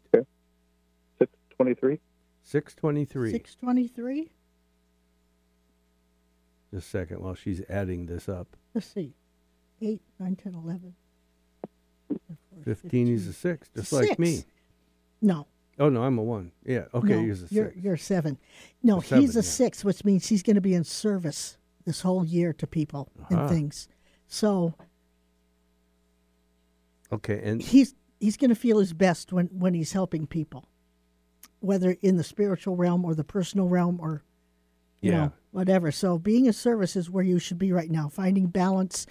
Six 1.18 1.32
twenty-three. 1.56 2.00
Six 2.42 2.74
twenty 2.74 3.04
three. 3.04 3.30
623? 3.32 4.30
Just 6.72 6.86
a 6.86 6.90
second 6.90 7.20
while 7.22 7.34
she's 7.34 7.62
adding 7.68 8.06
this 8.06 8.28
up. 8.28 8.56
Let's 8.74 8.86
see. 8.86 9.14
8, 9.80 10.00
9, 10.18 10.36
10, 10.36 10.54
11. 10.54 10.94
15 12.64 13.08
is 13.08 13.26
a 13.26 13.32
six, 13.32 13.68
just 13.74 13.92
like 13.92 14.18
me. 14.18 14.42
No. 15.20 15.46
Oh 15.78 15.88
no, 15.90 16.02
I'm 16.04 16.16
a 16.18 16.22
one. 16.22 16.52
Yeah. 16.64 16.84
Okay, 16.94 17.08
no, 17.16 17.20
you're 17.20 17.34
a 17.34 17.38
you're, 17.50 17.70
six. 17.72 17.76
you're 17.76 17.96
seven. 17.96 18.38
No, 18.82 18.98
A 18.98 19.02
he's 19.02 19.36
a 19.36 19.40
yeah. 19.40 19.42
six, 19.42 19.84
which 19.84 20.04
means 20.04 20.26
he's 20.26 20.42
going 20.42 20.54
to 20.56 20.60
be 20.62 20.74
in 20.74 20.84
service 20.84 21.58
this 21.84 22.00
whole 22.00 22.24
year 22.24 22.52
to 22.54 22.66
people 22.66 23.10
Uh-huh. 23.20 23.36
and 23.40 23.50
things. 23.50 23.88
So 24.26 24.74
Okay, 27.12 27.40
and 27.44 27.62
he's 27.62 27.94
he's 28.18 28.36
going 28.36 28.48
to 28.50 28.56
feel 28.56 28.78
his 28.78 28.92
best 28.92 29.32
when 29.32 29.46
when 29.48 29.74
he's 29.74 29.92
helping 29.92 30.26
people, 30.26 30.68
whether 31.60 31.96
in 32.02 32.16
the 32.16 32.24
spiritual 32.24 32.76
realm 32.76 33.04
or 33.04 33.14
the 33.14 33.24
personal 33.24 33.68
realm 33.68 34.00
or 34.00 34.22
you 35.00 35.12
Yeah. 35.12 35.16
know 35.18 35.32
whatever. 35.52 35.92
So 35.92 36.18
being 36.18 36.48
a 36.48 36.52
service 36.52 36.96
is 36.96 37.10
where 37.10 37.22
you 37.24 37.38
should 37.38 37.58
be 37.58 37.70
right 37.72 37.90
now, 37.90 38.08
finding 38.08 38.46
balance 38.48 39.06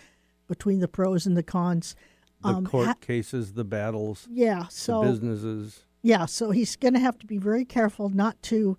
between 0.48 0.80
the 0.80 0.88
pros 0.88 1.26
and 1.26 1.38
the 1.38 1.44
cons. 1.44 1.96
the 2.42 2.50
Um, 2.50 2.66
court 2.66 2.88
ha- 2.88 2.94
cases, 2.96 3.54
the 3.54 3.64
battles, 3.64 4.28
yeah. 4.30 4.68
So 4.68 5.02
the 5.04 5.12
businesses. 5.12 5.86
Yeah, 6.06 6.28
so 6.28 6.52
he's 6.52 6.76
going 6.76 6.94
to 6.94 7.00
have 7.00 7.18
to 7.18 7.26
be 7.26 7.40
very 7.40 7.66
careful 7.66 8.10
not 8.10 8.40
to 8.44 8.78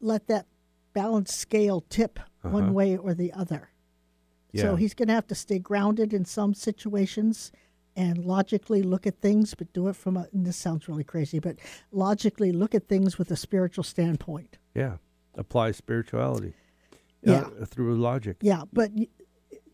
let 0.00 0.26
that 0.26 0.46
balance 0.92 1.32
scale 1.32 1.80
tip 1.88 2.18
Uh-huh. 2.42 2.48
one 2.48 2.74
way 2.74 2.96
or 2.96 3.14
the 3.14 3.32
other. 3.32 3.68
Yeah. 4.52 4.62
So 4.62 4.76
he's 4.76 4.94
going 4.94 5.06
to 5.08 5.14
have 5.14 5.28
to 5.28 5.34
stay 5.36 5.58
grounded 5.60 6.12
in 6.12 6.24
some 6.24 6.54
situations 6.54 7.52
and 7.94 8.24
logically 8.24 8.82
look 8.82 9.06
at 9.06 9.20
things, 9.20 9.54
but 9.54 9.72
do 9.72 9.86
it 9.88 9.94
from 9.94 10.16
a, 10.16 10.26
and 10.32 10.44
this 10.44 10.56
sounds 10.56 10.88
really 10.88 11.04
crazy, 11.04 11.38
but 11.38 11.56
logically 11.92 12.50
look 12.50 12.74
at 12.74 12.88
things 12.88 13.16
with 13.18 13.30
a 13.30 13.36
spiritual 13.36 13.84
standpoint. 13.84 14.58
Yeah. 14.74 14.96
Apply 15.36 15.70
spirituality. 15.72 16.54
Yeah. 17.22 17.48
Uh, 17.60 17.64
through 17.66 17.94
logic. 17.96 18.38
Yeah, 18.40 18.62
but 18.72 18.90
y- 18.92 19.06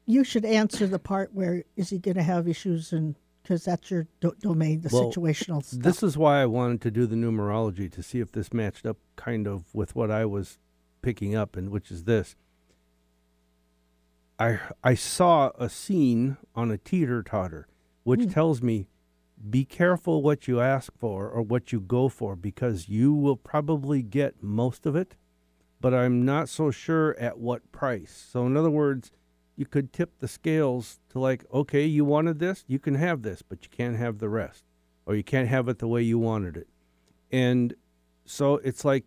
you 0.05 0.25
should 0.25 0.45
answer 0.45 0.87
the 0.87 0.99
part 0.99 1.33
where 1.33 1.65
is 1.77 1.89
he 1.91 1.99
going 1.99 2.17
to 2.17 2.23
have 2.23 2.47
issues 2.49 2.93
and 2.93 3.15
because 3.47 3.65
that's 3.65 3.93
your 3.93 4.09
do- 4.21 4.35
domain, 4.41 4.81
the 4.81 4.89
Well, 4.93 5.05
situational 5.13 5.63
stuff. 5.65 5.81
This 5.81 6.03
is 6.03 6.19
why 6.19 6.43
I 6.43 6.47
wanted 6.47 6.81
to 6.81 6.91
do 6.91 7.07
the 7.07 7.15
numerology 7.15 7.89
to 7.93 8.03
see 8.03 8.19
if 8.19 8.33
this 8.33 8.53
matched 8.53 8.85
up 8.85 8.97
kind 9.15 9.47
of 9.47 9.73
with 9.73 9.95
what 9.95 10.11
I 10.11 10.25
was 10.25 10.59
picking 11.01 11.37
up, 11.37 11.57
and 11.57 11.71
which 11.71 11.93
is 11.93 12.05
this. 12.05 12.35
I 14.39 14.59
I 14.83 14.95
saw 14.95 15.53
a 15.59 15.69
scene 15.69 16.39
on 16.57 16.73
a 16.73 16.77
teeter 16.79 17.23
totter, 17.23 17.69
which 18.03 18.23
Hmm. 18.25 18.31
tells 18.31 18.63
me 18.63 18.89
be 19.51 19.65
careful 19.65 20.23
what 20.23 20.49
you 20.49 20.61
ask 20.61 20.93
for 20.99 21.29
or 21.31 21.41
what 21.43 21.71
you 21.71 21.79
go 21.81 22.09
for 22.09 22.35
because 22.35 22.89
you 22.89 23.15
will 23.15 23.37
probably 23.37 24.03
get 24.03 24.43
most 24.43 24.87
of 24.87 24.97
it, 24.97 25.15
but 25.81 25.95
I'm 25.95 26.25
not 26.25 26.49
so 26.49 26.71
sure 26.73 27.17
at 27.21 27.39
what 27.39 27.71
price. 27.71 28.27
So 28.31 28.45
in 28.47 28.57
other 28.57 28.71
words, 28.71 29.13
you 29.57 29.67
could 29.67 29.93
tip 29.93 30.19
the 30.19 30.29
scales 30.29 31.01
to 31.11 31.19
like, 31.19 31.45
okay, 31.53 31.85
you 31.85 32.05
wanted 32.05 32.39
this, 32.39 32.65
you 32.67 32.79
can 32.79 32.95
have 32.95 33.23
this, 33.23 33.43
but 33.43 33.65
you 33.65 33.71
can't 33.71 33.97
have 33.97 34.19
the 34.19 34.29
rest, 34.29 34.65
or 35.07 35.15
you 35.15 35.25
can't 35.25 35.49
have 35.49 35.69
it 35.69 35.79
the 35.79 35.89
way 35.89 36.03
you 36.03 36.19
wanted 36.19 36.57
it. 36.57 36.69
And 37.33 37.75
so 38.25 38.57
it's 38.57 38.85
like, 38.85 39.05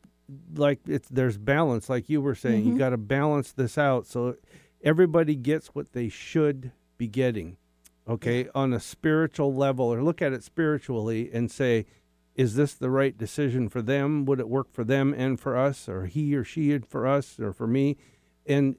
like 0.55 0.79
it's 0.88 1.07
there's 1.09 1.38
balance, 1.38 1.89
like 1.89 2.09
you 2.09 2.21
were 2.21 2.35
saying. 2.35 2.63
You 2.63 2.69
mm-hmm. 2.71 2.79
got 2.79 2.89
to 2.89 2.97
balance 2.97 3.51
this 3.51 3.77
out 3.77 4.05
so 4.05 4.35
everybody 4.83 5.35
gets 5.35 5.67
what 5.69 5.93
they 5.93 6.09
should 6.09 6.71
be 6.97 7.07
getting. 7.07 7.57
Okay, 8.07 8.47
on 8.55 8.73
a 8.73 8.79
spiritual 8.79 9.53
level, 9.53 9.85
or 9.93 10.01
look 10.01 10.19
at 10.19 10.33
it 10.33 10.43
spiritually 10.43 11.29
and 11.31 11.51
say, 11.51 11.85
is 12.33 12.55
this 12.55 12.73
the 12.73 12.89
right 12.89 13.15
decision 13.15 13.69
for 13.69 13.83
them? 13.83 14.25
Would 14.25 14.39
it 14.39 14.49
work 14.49 14.73
for 14.73 14.83
them 14.83 15.13
and 15.15 15.39
for 15.39 15.55
us, 15.55 15.88
or 15.88 16.07
he 16.07 16.35
or 16.35 16.43
she 16.43 16.71
and 16.71 16.83
for 16.83 17.05
us, 17.05 17.39
or 17.39 17.53
for 17.53 17.67
me? 17.67 17.97
And 18.47 18.77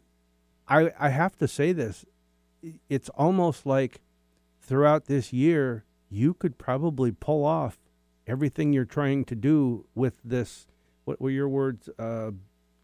I 0.71 0.93
I 0.99 1.09
have 1.11 1.37
to 1.39 1.49
say 1.49 1.73
this, 1.73 2.07
it's 2.89 3.09
almost 3.11 3.67
like 3.67 4.01
throughout 4.61 5.07
this 5.07 5.33
year 5.33 5.85
you 6.09 6.35
could 6.35 6.57
probably 6.59 7.13
pull 7.13 7.45
off 7.45 7.79
everything 8.27 8.73
you're 8.73 8.85
trying 8.85 9.25
to 9.27 9.35
do 9.35 9.87
with 9.95 10.15
this. 10.25 10.67
What 11.05 11.21
were 11.21 11.31
your 11.31 11.49
words? 11.49 11.89
Uh, 11.99 12.31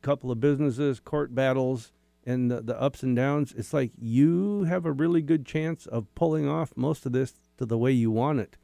couple 0.03 0.31
of 0.31 0.39
businesses, 0.41 1.01
court 1.01 1.35
battles, 1.35 1.91
and 2.25 2.49
the, 2.51 2.61
the 2.63 2.81
ups 2.81 3.03
and 3.03 3.17
downs. 3.17 3.53
It's 3.57 3.73
like 3.73 3.91
you 3.99 4.63
have 4.65 4.85
a 4.87 4.93
really 4.93 5.23
good 5.23 5.45
chance 5.45 5.87
of 5.87 6.13
pulling 6.15 6.49
off 6.49 6.73
most 6.77 7.07
of 7.07 7.13
this 7.13 7.35
to 7.59 7.67
the 7.67 7.79
way 7.79 7.91
you 7.93 8.11
want 8.11 8.41
it. 8.41 8.57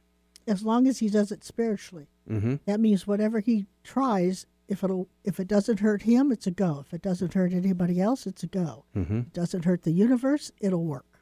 as 0.47 0.63
long 0.63 0.87
as 0.87 0.99
he 0.99 1.09
does 1.09 1.31
it 1.31 1.43
spiritually. 1.43 2.07
Mm-hmm. 2.29 2.55
That 2.65 2.79
means 2.79 3.05
whatever 3.07 3.39
he 3.41 3.65
tries, 3.83 4.45
if 4.73 4.83
it'll 4.83 5.07
if 5.23 5.39
it 5.39 5.47
doesn't 5.47 5.79
hurt 5.79 6.01
him, 6.01 6.31
it's 6.31 6.47
a 6.47 6.51
go. 6.51 6.83
If 6.85 6.93
it 6.93 7.01
doesn't 7.01 7.33
hurt 7.33 7.53
anybody 7.53 8.01
else, 8.01 8.27
it's 8.27 8.43
a 8.43 8.47
go. 8.47 8.85
Mm-hmm. 8.95 9.19
If 9.19 9.27
it 9.27 9.33
doesn't 9.33 9.65
hurt 9.65 9.83
the 9.83 9.91
universe, 9.91 10.51
it'll 10.59 10.83
work. 10.83 11.21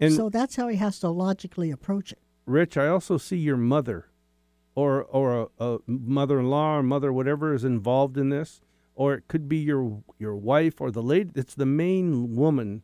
And 0.00 0.12
so 0.12 0.28
that's 0.28 0.56
how 0.56 0.68
he 0.68 0.76
has 0.76 0.98
to 1.00 1.08
logically 1.08 1.70
approach 1.70 2.12
it. 2.12 2.20
Rich, 2.44 2.76
I 2.76 2.88
also 2.88 3.16
see 3.16 3.36
your 3.36 3.56
mother, 3.56 4.06
or 4.74 5.02
or 5.04 5.48
a, 5.58 5.64
a 5.64 5.78
mother-in-law 5.86 6.76
or 6.76 6.82
mother, 6.82 7.12
whatever 7.12 7.54
is 7.54 7.64
involved 7.64 8.18
in 8.18 8.28
this, 8.28 8.60
or 8.94 9.14
it 9.14 9.28
could 9.28 9.48
be 9.48 9.58
your 9.58 10.02
your 10.18 10.36
wife 10.36 10.80
or 10.80 10.90
the 10.90 11.02
lady. 11.02 11.30
It's 11.34 11.54
the 11.54 11.66
main 11.66 12.34
woman, 12.34 12.82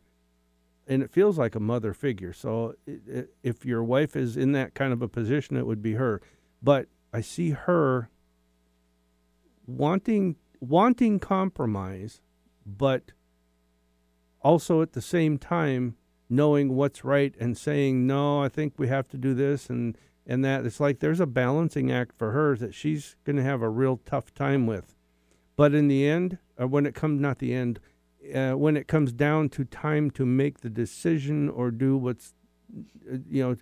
and 0.87 1.03
it 1.03 1.11
feels 1.11 1.37
like 1.37 1.55
a 1.55 1.59
mother 1.59 1.93
figure. 1.93 2.33
So 2.33 2.75
i 2.87 2.91
i 2.91 3.23
if 3.43 3.65
your 3.65 3.83
wife 3.83 4.15
is 4.15 4.37
in 4.37 4.53
that 4.53 4.73
kind 4.73 4.93
of 4.93 5.01
a 5.01 5.07
position, 5.09 5.57
it 5.57 5.67
would 5.67 5.81
be 5.81 5.93
her. 5.93 6.21
But 6.61 6.87
I 7.13 7.21
see 7.21 7.51
her 7.51 8.09
wanting 9.67 10.35
wanting 10.59 11.19
compromise, 11.19 12.21
but 12.65 13.11
also 14.41 14.81
at 14.81 14.93
the 14.93 15.01
same 15.01 15.37
time 15.37 15.95
knowing 16.29 16.75
what's 16.75 17.03
right 17.03 17.35
and 17.39 17.55
saying 17.55 18.07
no 18.07 18.41
i 18.41 18.49
think 18.49 18.73
we 18.77 18.87
have 18.87 19.07
to 19.07 19.15
do 19.15 19.35
this 19.35 19.69
and 19.69 19.95
and 20.27 20.43
that. 20.43 20.65
It's 20.65 20.79
like 20.79 20.99
there's 20.99 21.19
a 21.19 21.27
balancing 21.27 21.91
act 21.91 22.17
for 22.17 22.31
her 22.31 22.55
that 22.57 22.73
she's 22.73 23.15
going 23.25 23.35
to 23.35 23.43
have 23.43 23.61
a 23.61 23.69
real 23.69 23.99
tough 24.05 24.33
time 24.33 24.65
with. 24.65 24.95
But 25.55 25.73
in 25.73 25.87
the 25.87 26.07
end 26.07 26.37
or 26.57 26.67
when 26.67 26.85
it 26.85 26.95
comes 26.95 27.21
not 27.21 27.39
the 27.39 27.53
end 27.53 27.79
uh, 28.33 28.53
when 28.53 28.75
it 28.75 28.87
comes 28.87 29.11
down 29.11 29.49
to 29.49 29.63
time 29.63 30.09
to 30.11 30.25
make 30.25 30.61
the 30.61 30.69
decision 30.69 31.49
or 31.49 31.69
do 31.69 31.95
what's 31.95 32.33
uh, 33.11 33.17
you 33.29 33.43
know 33.43 33.55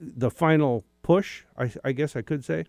the 0.00 0.30
final 0.30 0.84
push 1.02 1.44
i, 1.56 1.70
I 1.84 1.92
guess 1.92 2.16
i 2.16 2.22
could 2.22 2.44
say 2.44 2.64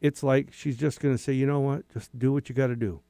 it's 0.00 0.22
like 0.22 0.52
she's 0.52 0.76
just 0.76 1.00
going 1.00 1.14
to 1.14 1.22
say 1.22 1.32
you 1.32 1.46
know 1.46 1.60
what 1.60 1.88
just 1.92 2.16
do 2.18 2.32
what 2.32 2.48
you 2.48 2.54
got 2.54 2.68
to 2.68 2.76
do 2.76 3.00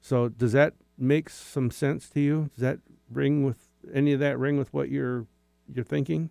so 0.00 0.28
does 0.28 0.52
that 0.52 0.74
make 0.98 1.28
some 1.30 1.70
sense 1.70 2.08
to 2.08 2.20
you 2.20 2.50
does 2.54 2.60
that 2.62 2.78
ring 3.10 3.44
with 3.44 3.68
any 3.92 4.12
of 4.12 4.20
that 4.20 4.38
ring 4.38 4.58
with 4.58 4.72
what 4.72 4.88
you're 4.90 5.26
you're 5.72 5.84
thinking 5.84 6.30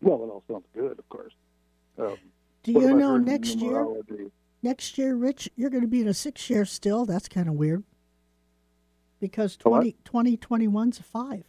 Well, 0.00 0.16
it 0.16 0.28
all 0.28 0.42
sounds 0.48 0.66
good, 0.74 0.98
of 0.98 1.08
course. 1.08 1.32
Um, 1.98 2.16
Do 2.62 2.72
you 2.72 2.94
know 2.94 3.16
next 3.16 3.56
year? 3.58 3.86
Next 4.62 4.98
year, 4.98 5.14
Rich, 5.16 5.48
you're 5.56 5.70
going 5.70 5.82
to 5.82 5.88
be 5.88 6.00
in 6.00 6.08
a 6.08 6.14
six 6.14 6.48
year 6.50 6.64
still. 6.64 7.06
That's 7.06 7.28
kind 7.28 7.48
of 7.48 7.54
weird. 7.54 7.82
Because 9.20 9.56
A 9.64 9.68
what? 9.70 10.04
20, 10.04 10.36
2021's 10.38 11.00
a 11.00 11.02
5 11.02 11.44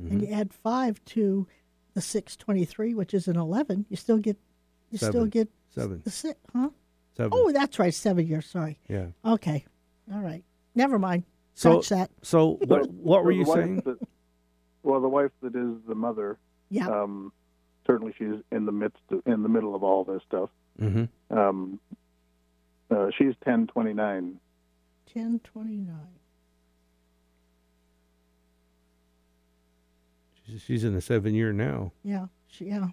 Mm-hmm. 0.00 0.12
and 0.12 0.22
you 0.22 0.28
add 0.32 0.52
five 0.54 1.04
to 1.06 1.48
the 1.94 2.00
six 2.00 2.36
twenty 2.36 2.64
three, 2.64 2.94
which 2.94 3.12
is 3.12 3.26
an 3.26 3.36
eleven. 3.36 3.84
You 3.88 3.96
still 3.96 4.18
get, 4.18 4.36
you 4.90 4.98
still 4.98 5.26
get 5.26 5.48
seven 5.74 6.00
the 6.04 6.10
six, 6.10 6.38
huh? 6.52 6.70
seven 7.16 7.30
Oh, 7.34 7.52
that's 7.52 7.78
right, 7.78 7.92
seven 7.94 8.26
years. 8.26 8.46
Sorry. 8.46 8.78
yeah 8.88 9.06
Okay, 9.24 9.64
all 10.12 10.20
right. 10.20 10.42
Never 10.74 10.98
mind. 10.98 11.24
so 11.54 11.80
Scratch 11.80 11.88
that. 11.98 12.10
so 12.22 12.58
what 12.66 12.90
what 12.90 13.24
were 13.24 13.32
you 13.32 13.44
saying 13.44 13.76
that- 13.84 13.98
well, 14.82 15.00
the 15.00 15.08
wife 15.08 15.32
that 15.42 15.54
is 15.56 15.74
the 15.86 15.94
mother, 15.94 16.38
Yeah. 16.70 16.88
um, 16.88 17.32
certainly 17.86 18.14
she's 18.16 18.40
in 18.52 18.64
the 18.64 18.72
midst, 18.72 19.02
of, 19.10 19.20
in 19.26 19.42
the 19.42 19.48
middle 19.48 19.74
of 19.74 19.82
all 19.82 20.04
this 20.04 20.22
stuff. 20.26 20.50
mm-hmm. 20.80 21.36
Um, 21.36 21.80
uh, 22.90 23.08
she's 23.18 23.34
ten 23.44 23.66
twenty 23.66 23.92
nine. 23.92 24.38
Ten 25.12 25.40
twenty 25.44 25.76
nine. 25.76 26.14
she's, 30.46 30.62
she's 30.62 30.84
in 30.84 30.94
a 30.94 31.00
seven 31.00 31.34
year 31.34 31.52
now 31.52 31.92
Yeah, 32.02 32.26
she, 32.46 32.66
yeah. 32.66 32.88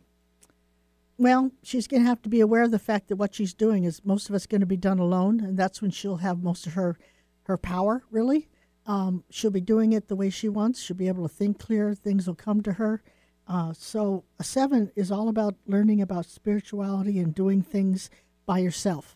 Well, 1.18 1.51
she's 1.63 1.88
going 1.88 2.03
to 2.03 2.09
have 2.09 2.22
to 2.24 2.30
be 2.30 2.41
aware 2.41 2.63
of 2.63 2.72
the 2.72 2.80
fact 2.80 3.07
that 3.07 3.16
what 3.16 3.34
she's 3.34 3.53
doing 3.53 3.86
is 3.86 4.03
most 4.03 4.30
of 4.30 4.36
it's 4.36 4.45
going 4.45 4.61
to 4.61 4.68
be 4.68 4.78
done 4.78 4.99
alone, 4.99 5.39
and 5.39 5.57
that's 5.57 5.82
when 5.82 5.91
she'll 5.91 6.18
have 6.18 6.43
most 6.43 6.68
of 6.68 6.74
her 6.74 6.97
her 7.43 7.57
power. 7.57 8.03
Really, 8.09 8.49
um, 8.86 9.24
she'll 9.30 9.51
be 9.51 9.61
doing 9.61 9.93
it 9.93 10.07
the 10.07 10.16
way 10.16 10.30
she 10.30 10.49
wants. 10.49 10.82
She'll 10.82 10.97
be 10.97 11.07
able 11.07 11.28
to 11.28 11.34
think 11.34 11.59
clear. 11.59 11.93
Things 11.93 12.28
will 12.28 12.36
come 12.36 12.61
to 12.63 12.74
her. 12.74 13.01
Uh, 13.47 13.72
so 13.74 14.24
a 14.39 14.43
seven 14.43 14.91
is 14.95 15.11
all 15.11 15.30
about 15.30 15.55
learning 15.68 16.01
about 16.01 16.26
spirituality 16.26 17.20
and 17.20 17.34
doing 17.34 17.61
things 17.61 18.09
by 18.45 18.57
yourself. 18.57 19.16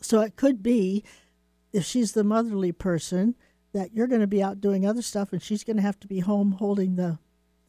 So 0.00 0.20
it 0.20 0.36
could 0.36 0.62
be 0.62 1.04
if 1.72 1.84
she's 1.84 2.12
the 2.12 2.24
motherly 2.24 2.72
person, 2.72 3.34
that 3.72 3.94
you're 3.94 4.06
going 4.06 4.20
to 4.20 4.26
be 4.26 4.42
out 4.42 4.60
doing 4.60 4.84
other 4.86 5.02
stuff, 5.02 5.32
and 5.32 5.42
she's 5.42 5.64
going 5.64 5.76
to 5.76 5.82
have 5.82 6.00
to 6.00 6.08
be 6.08 6.20
home 6.20 6.52
holding 6.52 6.96
the, 6.96 7.18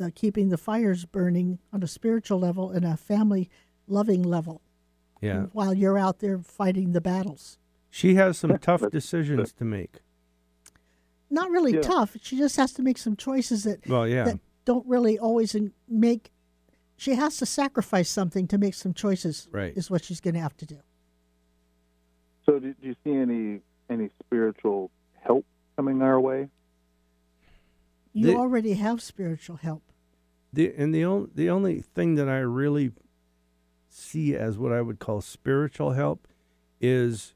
the 0.02 0.12
keeping 0.12 0.50
the 0.50 0.58
fires 0.58 1.06
burning 1.06 1.60
on 1.72 1.84
a 1.84 1.88
spiritual 1.88 2.40
level 2.40 2.72
and 2.72 2.84
a 2.86 2.98
family 2.98 3.50
loving 3.88 4.24
level. 4.24 4.62
Yeah. 5.22 5.44
While 5.54 5.74
you're 5.74 5.98
out 5.98 6.20
there 6.20 6.40
fighting 6.40 6.92
the 6.94 7.02
battles. 7.02 7.58
She 7.90 8.16
has 8.16 8.38
some 8.38 8.58
tough 8.58 8.90
decisions 8.92 9.54
to 9.54 9.64
make. 9.64 10.00
Not 11.30 11.50
really 11.52 11.74
Yeah. 11.76 11.82
tough. 11.82 12.18
She 12.22 12.38
just 12.38 12.56
has 12.58 12.74
to 12.74 12.82
make 12.82 12.98
some 12.98 13.16
choices 13.16 13.64
that 13.64 13.88
Well, 13.88 14.08
yeah. 14.08 14.24
that 14.26 14.40
don't 14.66 14.86
really 14.88 15.18
always 15.20 15.56
make. 15.88 16.32
She 16.98 17.16
has 17.16 17.38
to 17.38 17.46
sacrifice 17.46 18.10
something 18.10 18.48
to 18.48 18.58
make 18.58 18.74
some 18.74 18.94
choices. 18.94 19.48
Right. 19.52 19.76
Is 19.78 19.90
what 19.92 20.04
she's 20.04 20.20
going 20.20 20.34
to 20.36 20.40
have 20.40 20.58
to 20.58 20.66
do. 20.66 20.80
So, 22.46 22.60
do, 22.60 22.74
do 22.74 22.88
you 22.88 22.96
see 23.04 23.12
any 23.14 23.62
any 23.90 24.10
spiritual 24.24 24.90
help 25.20 25.46
coming 25.76 26.02
our 26.02 26.20
way? 26.20 26.50
You 28.14 28.28
The- 28.28 28.36
already 28.36 28.74
have 28.74 29.02
spiritual 29.02 29.58
help. 29.58 29.84
The 30.54 30.74
and 30.78 30.94
the 30.94 31.06
only 31.06 31.30
the 31.34 31.50
only 31.50 31.82
thing 31.82 32.16
that 32.16 32.28
I 32.28 32.40
really 32.40 32.92
see 33.90 34.36
as 34.36 34.58
what 34.58 34.72
I 34.72 34.82
would 34.82 35.00
call 35.00 35.22
spiritual 35.22 35.92
help 35.92 36.28
is 36.80 37.34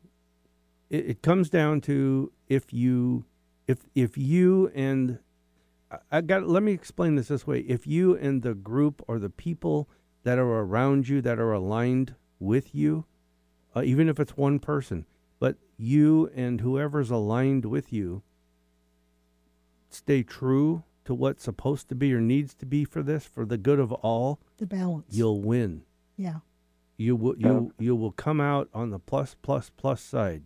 it, 0.90 1.06
it 1.06 1.22
comes 1.22 1.50
down 1.50 1.82
to 1.82 2.32
if 2.48 2.74
you 2.74 3.26
if 3.68 3.86
if 3.96 4.18
you 4.18 4.72
and 4.76 5.20
I- 6.12 6.22
got 6.22 6.48
let 6.48 6.64
me 6.64 6.74
explain 6.74 7.16
this 7.16 7.30
this 7.30 7.48
way. 7.48 7.60
If 7.60 7.88
you 7.88 8.16
and 8.18 8.42
the 8.42 8.54
group 8.54 9.02
or 9.08 9.20
the 9.20 9.30
people 9.30 9.90
that 10.24 10.38
are 10.38 10.60
around 10.60 11.08
you 11.08 11.22
that 11.22 11.40
are 11.40 11.54
aligned 11.54 12.16
with 12.40 12.76
you 12.76 13.06
uh, 13.76 13.82
even 13.84 14.10
if 14.10 14.20
it's 14.20 14.36
one 14.36 14.60
person 14.60 15.06
but 15.40 15.56
you 15.78 16.30
and 16.36 16.62
whoever's 16.62 17.12
aligned 17.12 17.66
with 17.66 17.94
you 17.94 18.24
stay 19.90 20.24
true 20.24 20.84
to 21.06 21.14
what's 21.14 21.44
supposed 21.44 21.88
to 21.90 21.96
be 21.96 22.14
or 22.14 22.20
needs 22.22 22.54
to 22.56 22.66
be 22.66 22.84
for 22.84 23.02
this 23.04 23.26
for 23.26 23.46
the 23.46 23.58
good 23.58 23.80
of 23.80 23.92
all 23.94 24.40
The 24.58 24.66
balance. 24.66 25.06
you'll 25.16 25.42
win 25.42 25.84
yeah. 26.18 26.40
you 26.98 27.16
will 27.16 27.36
you 27.38 27.74
you 27.80 27.96
will 27.96 28.12
come 28.12 28.42
out 28.42 28.70
on 28.74 28.90
the 28.90 29.00
plus 29.00 29.36
plus 29.42 29.70
plus 29.78 30.02
side 30.02 30.44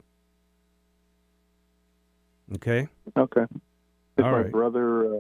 okay 2.55 2.87
Okay. 3.17 3.43
Is 4.17 4.25
All 4.25 4.31
my 4.31 4.41
right. 4.41 4.51
brother, 4.51 5.15
uh, 5.15 5.19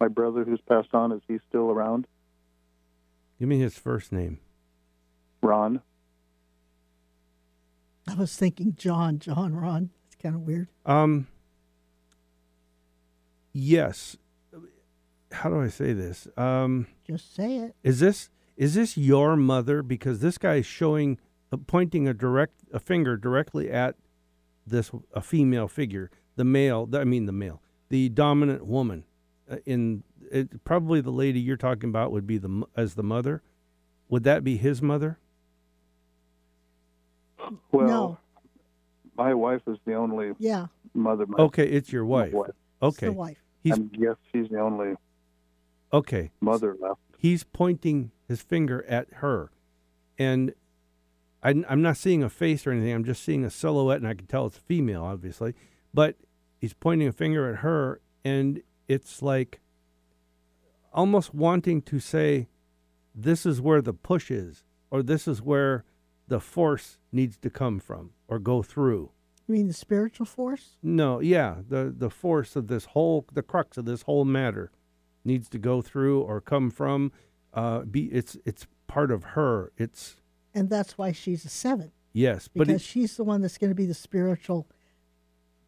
my 0.00 0.08
brother 0.08 0.44
who's 0.44 0.60
passed 0.68 0.92
on, 0.92 1.12
is 1.12 1.22
he 1.28 1.38
still 1.48 1.70
around? 1.70 2.06
give 3.38 3.48
me 3.48 3.58
his 3.60 3.78
first 3.78 4.10
name 4.12 4.40
Ron. 5.42 5.80
I 8.08 8.14
was 8.14 8.34
thinking 8.36 8.74
John, 8.76 9.18
John, 9.18 9.54
Ron. 9.54 9.90
It's 10.06 10.16
kind 10.16 10.34
of 10.34 10.40
weird. 10.42 10.68
um 10.84 11.26
yes 13.52 14.16
how 15.36 15.50
do 15.50 15.60
i 15.60 15.68
say 15.68 15.92
this 15.92 16.26
um 16.36 16.86
Just 17.06 17.34
say 17.34 17.56
it. 17.58 17.74
is 17.82 18.00
this 18.00 18.30
is 18.56 18.74
this 18.74 18.96
your 18.96 19.36
mother 19.36 19.82
because 19.82 20.20
this 20.20 20.38
guy 20.38 20.56
is 20.56 20.66
showing 20.66 21.18
uh, 21.52 21.56
pointing 21.66 22.08
a 22.08 22.14
direct 22.14 22.54
a 22.72 22.80
finger 22.80 23.16
directly 23.16 23.70
at 23.70 23.96
this 24.66 24.90
a 25.14 25.20
female 25.20 25.68
figure 25.68 26.10
the 26.36 26.44
male 26.44 26.88
i 26.94 27.04
mean 27.04 27.26
the 27.26 27.32
male 27.32 27.60
the 27.88 28.08
dominant 28.08 28.66
woman 28.66 29.04
uh, 29.50 29.56
in 29.66 30.02
it, 30.32 30.64
probably 30.64 31.00
the 31.00 31.10
lady 31.12 31.38
you're 31.38 31.56
talking 31.56 31.88
about 31.90 32.10
would 32.12 32.26
be 32.26 32.38
the 32.38 32.62
as 32.76 32.94
the 32.94 33.02
mother 33.02 33.42
would 34.08 34.24
that 34.24 34.42
be 34.42 34.56
his 34.56 34.80
mother 34.82 35.18
Well, 37.70 37.86
No. 37.86 38.18
my 39.16 39.34
wife 39.34 39.62
is 39.66 39.78
the 39.84 39.94
only 39.94 40.32
Yeah. 40.38 40.66
mother. 40.94 41.26
My, 41.26 41.38
okay 41.44 41.66
it's 41.68 41.92
your 41.92 42.04
my 42.04 42.28
wife 42.30 42.34
okay 42.82 42.88
It's 42.88 43.00
the 43.00 43.12
wife. 43.12 43.38
he's 43.62 43.74
And 43.74 43.90
yes, 43.98 44.16
she's 44.32 44.48
the 44.48 44.58
only 44.60 44.94
okay. 45.98 46.30
Mother 46.40 46.76
left. 46.80 47.00
he's 47.18 47.44
pointing 47.44 48.10
his 48.28 48.40
finger 48.40 48.84
at 48.88 49.06
her. 49.14 49.50
And 50.18 50.54
I, 51.42 51.50
i'm 51.68 51.82
not 51.82 51.96
seeing 51.96 52.22
a 52.22 52.30
face 52.30 52.66
or 52.66 52.72
anything. 52.72 52.92
I'm 52.92 53.04
just 53.04 53.22
seeing 53.22 53.44
a 53.44 53.50
silhouette 53.50 53.98
and 53.98 54.08
i 54.08 54.14
can 54.14 54.26
tell 54.26 54.46
it's 54.46 54.56
a 54.58 54.60
female 54.60 55.04
obviously. 55.04 55.54
But 55.92 56.16
he's 56.58 56.74
pointing 56.74 57.08
a 57.08 57.12
finger 57.12 57.50
at 57.50 57.60
her 57.60 58.00
and 58.24 58.62
it's 58.88 59.22
like 59.22 59.60
almost 60.92 61.34
wanting 61.34 61.82
to 61.82 62.00
say 62.00 62.48
this 63.14 63.44
is 63.46 63.60
where 63.60 63.82
the 63.82 63.92
push 63.92 64.30
is 64.30 64.64
or 64.90 65.02
this 65.02 65.28
is 65.28 65.42
where 65.42 65.84
the 66.28 66.40
force 66.40 66.98
needs 67.12 67.36
to 67.38 67.50
come 67.50 67.78
from 67.78 68.10
or 68.28 68.38
go 68.38 68.62
through. 68.62 69.10
You 69.46 69.54
mean 69.54 69.68
the 69.68 69.74
spiritual 69.74 70.26
force? 70.26 70.76
no, 70.82 71.20
yeah, 71.20 71.56
the 71.68 71.94
the 71.96 72.10
force 72.10 72.56
of 72.56 72.66
this 72.66 72.86
whole 72.86 73.24
the 73.32 73.42
crux 73.42 73.76
of 73.78 73.84
this 73.84 74.02
whole 74.02 74.24
matter 74.24 74.70
needs 75.26 75.48
to 75.50 75.58
go 75.58 75.82
through 75.82 76.20
or 76.22 76.40
come 76.40 76.70
from 76.70 77.12
uh 77.52 77.80
be 77.80 78.04
it's 78.06 78.36
it's 78.44 78.66
part 78.86 79.10
of 79.10 79.24
her. 79.34 79.72
It's 79.76 80.16
And 80.54 80.70
that's 80.70 80.96
why 80.96 81.12
she's 81.12 81.44
a 81.44 81.48
seven. 81.48 81.92
yes, 82.12 82.48
but 82.48 82.68
Because 82.68 82.82
it, 82.82 82.84
she's 82.86 83.16
the 83.16 83.24
one 83.24 83.40
that's 83.42 83.58
going 83.58 83.70
to 83.70 83.74
be 83.74 83.86
the 83.86 83.94
spiritual 83.94 84.66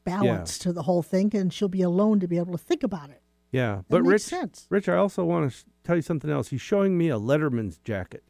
balance 0.05 0.59
to 0.61 0.73
the 0.73 0.83
whole 0.83 1.03
thing, 1.03 1.35
and 1.35 1.53
she'll 1.53 1.69
be 1.69 1.83
alone 1.83 2.21
to 2.21 2.29
be 2.29 2.39
able 2.39 2.53
to 2.53 2.59
think 2.59 2.83
about 2.83 3.11
it. 3.11 3.21
yeah, 3.53 3.77
That 3.77 3.85
but 3.89 4.03
Rich 4.03 4.23
sense. 4.23 4.67
Rich, 4.71 4.89
I 4.89 4.97
also 4.97 5.25
want 5.25 5.51
to 5.53 5.65
tell 5.85 5.97
you 5.97 6.03
something 6.03 6.31
else. 6.31 6.49
He's 6.49 6.61
showing 6.61 6.97
me 6.97 7.11
a 7.11 7.19
Letterman's 7.19 7.79
jacket. 7.79 8.25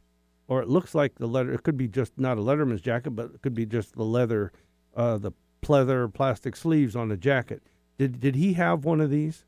Or 0.47 0.61
it 0.61 0.67
looks 0.67 0.95
like 0.95 1.15
the 1.19 1.27
letter 1.27 1.53
it 1.53 1.61
could 1.61 1.77
be 1.77 1.87
just 1.87 2.17
not 2.17 2.37
a 2.39 2.41
Letterman's 2.41 2.81
jacket, 2.81 3.11
but 3.11 3.25
it 3.35 3.41
could 3.43 3.53
be 3.53 3.65
just 3.67 3.93
the 3.95 4.03
leather 4.03 4.51
uh 4.95 5.17
the 5.19 5.31
pleather 5.61 6.11
plastic 6.11 6.55
sleeves 6.55 6.95
on 6.95 7.09
the 7.09 7.17
jacket. 7.17 7.61
Did 7.99 8.19
did 8.19 8.35
he 8.35 8.53
have 8.53 8.83
one 8.83 8.99
of 8.99 9.11
these? 9.11 9.45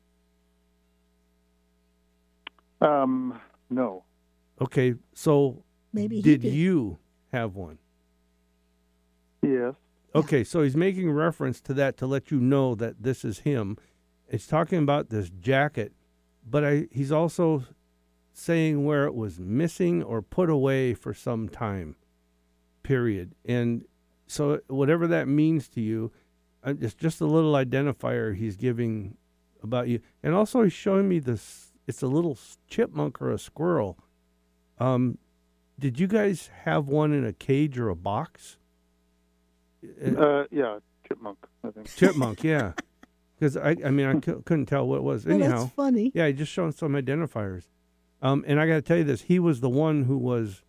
Um, 2.82 3.40
no. 3.70 4.04
Okay, 4.60 4.94
so 5.14 5.64
Maybe 5.92 6.20
did 6.20 6.42
did. 6.42 6.52
you 6.52 6.98
have 7.32 7.54
one? 7.54 7.78
Yes. 9.42 9.74
Okay, 10.14 10.44
so 10.44 10.62
he's 10.62 10.76
making 10.76 11.10
reference 11.10 11.60
to 11.62 11.74
that 11.74 11.96
to 11.98 12.06
let 12.06 12.30
you 12.30 12.38
know 12.38 12.74
that 12.74 13.02
this 13.02 13.24
is 13.24 13.40
him. 13.40 13.78
It's 14.28 14.46
talking 14.46 14.78
about 14.78 15.08
this 15.08 15.30
jacket, 15.30 15.92
but 16.48 16.64
I, 16.64 16.86
he's 16.90 17.12
also 17.12 17.64
saying 18.32 18.84
where 18.84 19.04
it 19.04 19.14
was 19.14 19.38
missing 19.38 20.02
or 20.02 20.20
put 20.22 20.50
away 20.50 20.94
for 20.94 21.14
some 21.14 21.48
time, 21.48 21.96
period. 22.82 23.34
And 23.44 23.84
so, 24.26 24.60
whatever 24.68 25.06
that 25.06 25.28
means 25.28 25.68
to 25.70 25.80
you, 25.80 26.12
uh, 26.64 26.74
it's 26.80 26.94
just 26.94 27.20
a 27.20 27.26
little 27.26 27.52
identifier 27.52 28.34
he's 28.36 28.56
giving 28.56 29.16
about 29.62 29.88
you. 29.88 30.00
And 30.22 30.34
also, 30.34 30.62
he's 30.62 30.72
showing 30.72 31.08
me 31.08 31.18
this 31.20 31.71
it's 31.86 32.02
a 32.02 32.06
little 32.06 32.38
chipmunk 32.68 33.20
or 33.20 33.30
a 33.30 33.38
squirrel. 33.38 33.98
Um, 34.78 35.18
did 35.78 35.98
you 35.98 36.06
guys 36.06 36.50
have 36.64 36.86
one 36.86 37.12
in 37.12 37.24
a 37.24 37.32
cage 37.32 37.78
or 37.78 37.88
a 37.88 37.96
box? 37.96 38.58
Uh, 39.84 40.10
Uh, 40.20 40.44
yeah, 40.50 40.78
chipmunk. 41.06 41.38
I 41.64 41.70
think. 41.70 41.94
chipmunk, 41.94 42.44
yeah. 42.44 42.72
Because 43.38 43.56
I, 43.56 43.76
I 43.84 43.90
mean, 43.90 44.06
I 44.06 44.14
couldn't 44.20 44.66
tell 44.66 44.86
what 44.86 44.96
it 44.96 45.02
was. 45.02 45.26
Well, 45.26 45.34
Anyhow, 45.34 45.62
that's 45.64 45.72
funny. 45.74 46.12
yeah, 46.14 46.28
he 46.28 46.32
just 46.32 46.52
showing 46.52 46.72
some 46.72 46.92
identifiers. 46.92 47.64
Um, 48.20 48.44
and 48.46 48.60
I 48.60 48.66
got 48.68 48.74
to 48.74 48.82
tell 48.82 48.98
you 48.98 49.04
this: 49.04 49.22
he 49.22 49.40
was 49.40 49.60
the 49.60 49.68
one 49.68 50.04
who 50.04 50.16
was 50.16 50.62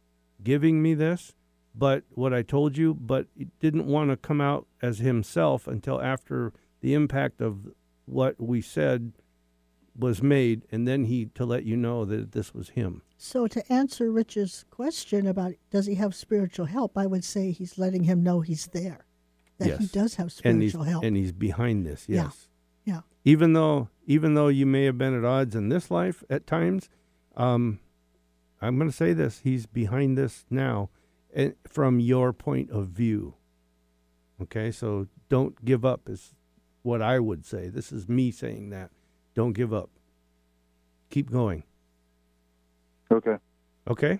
giving 0.43 0.81
me 0.81 0.95
this, 0.95 1.33
but 1.75 2.03
what 2.09 2.33
I 2.33 2.41
told 2.41 2.75
you, 2.77 2.95
but 2.95 3.27
he 3.37 3.47
didn't 3.59 3.85
want 3.85 4.09
to 4.09 4.17
come 4.17 4.41
out 4.41 4.65
as 4.81 4.97
himself 4.99 5.67
until 5.67 6.01
after 6.01 6.51
the 6.81 6.95
impact 6.95 7.41
of 7.41 7.67
what 8.05 8.41
we 8.41 8.59
said 8.59 9.13
was 9.97 10.23
made, 10.23 10.63
and 10.71 10.87
then 10.87 11.05
he 11.05 11.27
to 11.35 11.45
let 11.45 11.63
you 11.65 11.77
know 11.77 12.05
that 12.05 12.31
this 12.31 12.53
was 12.53 12.69
him. 12.69 13.01
So, 13.17 13.47
to 13.47 13.71
answer 13.71 14.11
Rich's 14.11 14.65
question 14.69 15.27
about 15.27 15.53
does 15.71 15.85
he 15.85 15.95
have 15.95 16.15
spiritual 16.15 16.65
help, 16.65 16.97
I 16.97 17.05
would 17.05 17.23
say 17.23 17.51
he's 17.51 17.77
letting 17.77 18.03
him 18.03 18.23
know 18.23 18.41
he's 18.41 18.67
there, 18.67 19.05
that 19.59 19.79
he 19.79 19.87
does 19.87 20.15
have 20.15 20.25
and 20.43 20.57
spiritual 20.61 20.83
help. 20.83 21.03
and 21.03 21.15
he's 21.15 21.31
behind 21.31 21.85
this. 21.85 22.05
Yeah. 22.07 22.23
Yes. 22.23 22.47
yeah. 22.85 23.01
even 23.23 23.53
though 23.53 23.89
even 24.05 24.33
though 24.33 24.47
you 24.49 24.65
may 24.65 24.83
have 24.85 24.97
been 24.97 25.17
at 25.17 25.23
odds 25.23 25.55
in 25.55 25.69
this 25.69 25.89
life 25.89 26.23
at 26.29 26.45
times 26.45 26.89
um 27.37 27.79
i'm 28.61 28.77
going 28.77 28.89
to 28.89 28.95
say 28.95 29.13
this 29.13 29.39
he's 29.43 29.65
behind 29.65 30.17
this 30.17 30.45
now 30.49 30.89
and 31.33 31.55
from 31.67 31.99
your 31.99 32.33
point 32.33 32.69
of 32.69 32.87
view 32.87 33.33
okay 34.41 34.71
so 34.71 35.07
don't 35.29 35.63
give 35.63 35.85
up 35.85 36.09
is 36.09 36.35
what 36.81 37.01
i 37.01 37.19
would 37.19 37.45
say 37.45 37.69
this 37.69 37.91
is 37.91 38.09
me 38.09 38.29
saying 38.29 38.69
that 38.69 38.91
don't 39.35 39.53
give 39.53 39.73
up 39.73 39.89
keep 41.09 41.31
going 41.31 41.63
Okay. 43.11 43.37
okay 43.87 44.19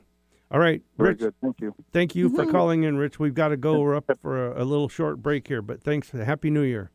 all 0.52 0.60
right 0.60 0.82
Very 0.98 1.10
rich 1.12 1.20
good. 1.20 1.34
Thank 1.42 1.62
you. 1.62 1.76
thank 1.92 2.16
you 2.16 2.30
for 2.30 2.46
Mhm. 2.46 2.52
calling 2.52 2.84
in 2.84 2.98
rich 2.98 3.20
we've 3.20 3.34
got 3.34 3.48
to 3.50 3.58
go 3.58 3.80
we're 3.80 3.96
up 3.96 4.06
for 4.22 4.52
a, 4.54 4.64
a 4.64 4.66
little 4.66 4.90
short 4.90 5.22
break 5.22 5.48
here 5.48 5.62
but 5.62 5.82
thanks 5.82 6.12
happy 6.12 6.50
new 6.50 6.62
year 6.64 6.92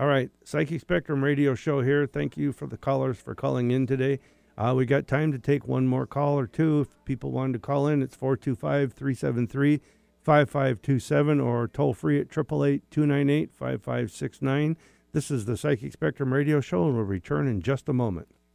all 0.00 0.06
right, 0.06 0.30
Psychic 0.44 0.80
Spectrum 0.80 1.24
radio 1.24 1.56
show 1.56 1.80
here. 1.82 2.06
Thank 2.06 2.36
you 2.36 2.52
for 2.52 2.68
the 2.68 2.76
callers 2.78 3.18
for 3.18 3.34
calling 3.34 3.72
in 3.72 3.84
today. 3.84 4.20
Uh, 4.56 4.72
we 4.76 4.86
got 4.86 5.08
time 5.08 5.32
to 5.32 5.40
take 5.40 5.66
one 5.66 5.88
more 5.88 6.06
call 6.06 6.38
or 6.38 6.46
two. 6.46 6.82
If 6.82 7.04
people 7.04 7.32
wanted 7.32 7.54
to 7.54 7.58
call 7.58 7.88
in, 7.88 8.00
it's 8.00 8.14
425 8.14 8.92
373 8.92 9.80
5527 10.22 11.40
or 11.40 11.66
toll 11.66 11.94
free 11.94 12.20
at 12.20 12.26
888 12.30 12.88
298 12.92 13.52
5569. 13.52 14.76
This 15.12 15.30
is 15.30 15.46
the 15.46 15.56
Psychic 15.56 15.94
Spectrum 15.94 16.34
Radio 16.34 16.60
Show, 16.60 16.84
and 16.84 16.94
we'll 16.94 17.04
return 17.04 17.48
in 17.48 17.62
just 17.62 17.88
a 17.88 17.94
moment. 17.94 18.28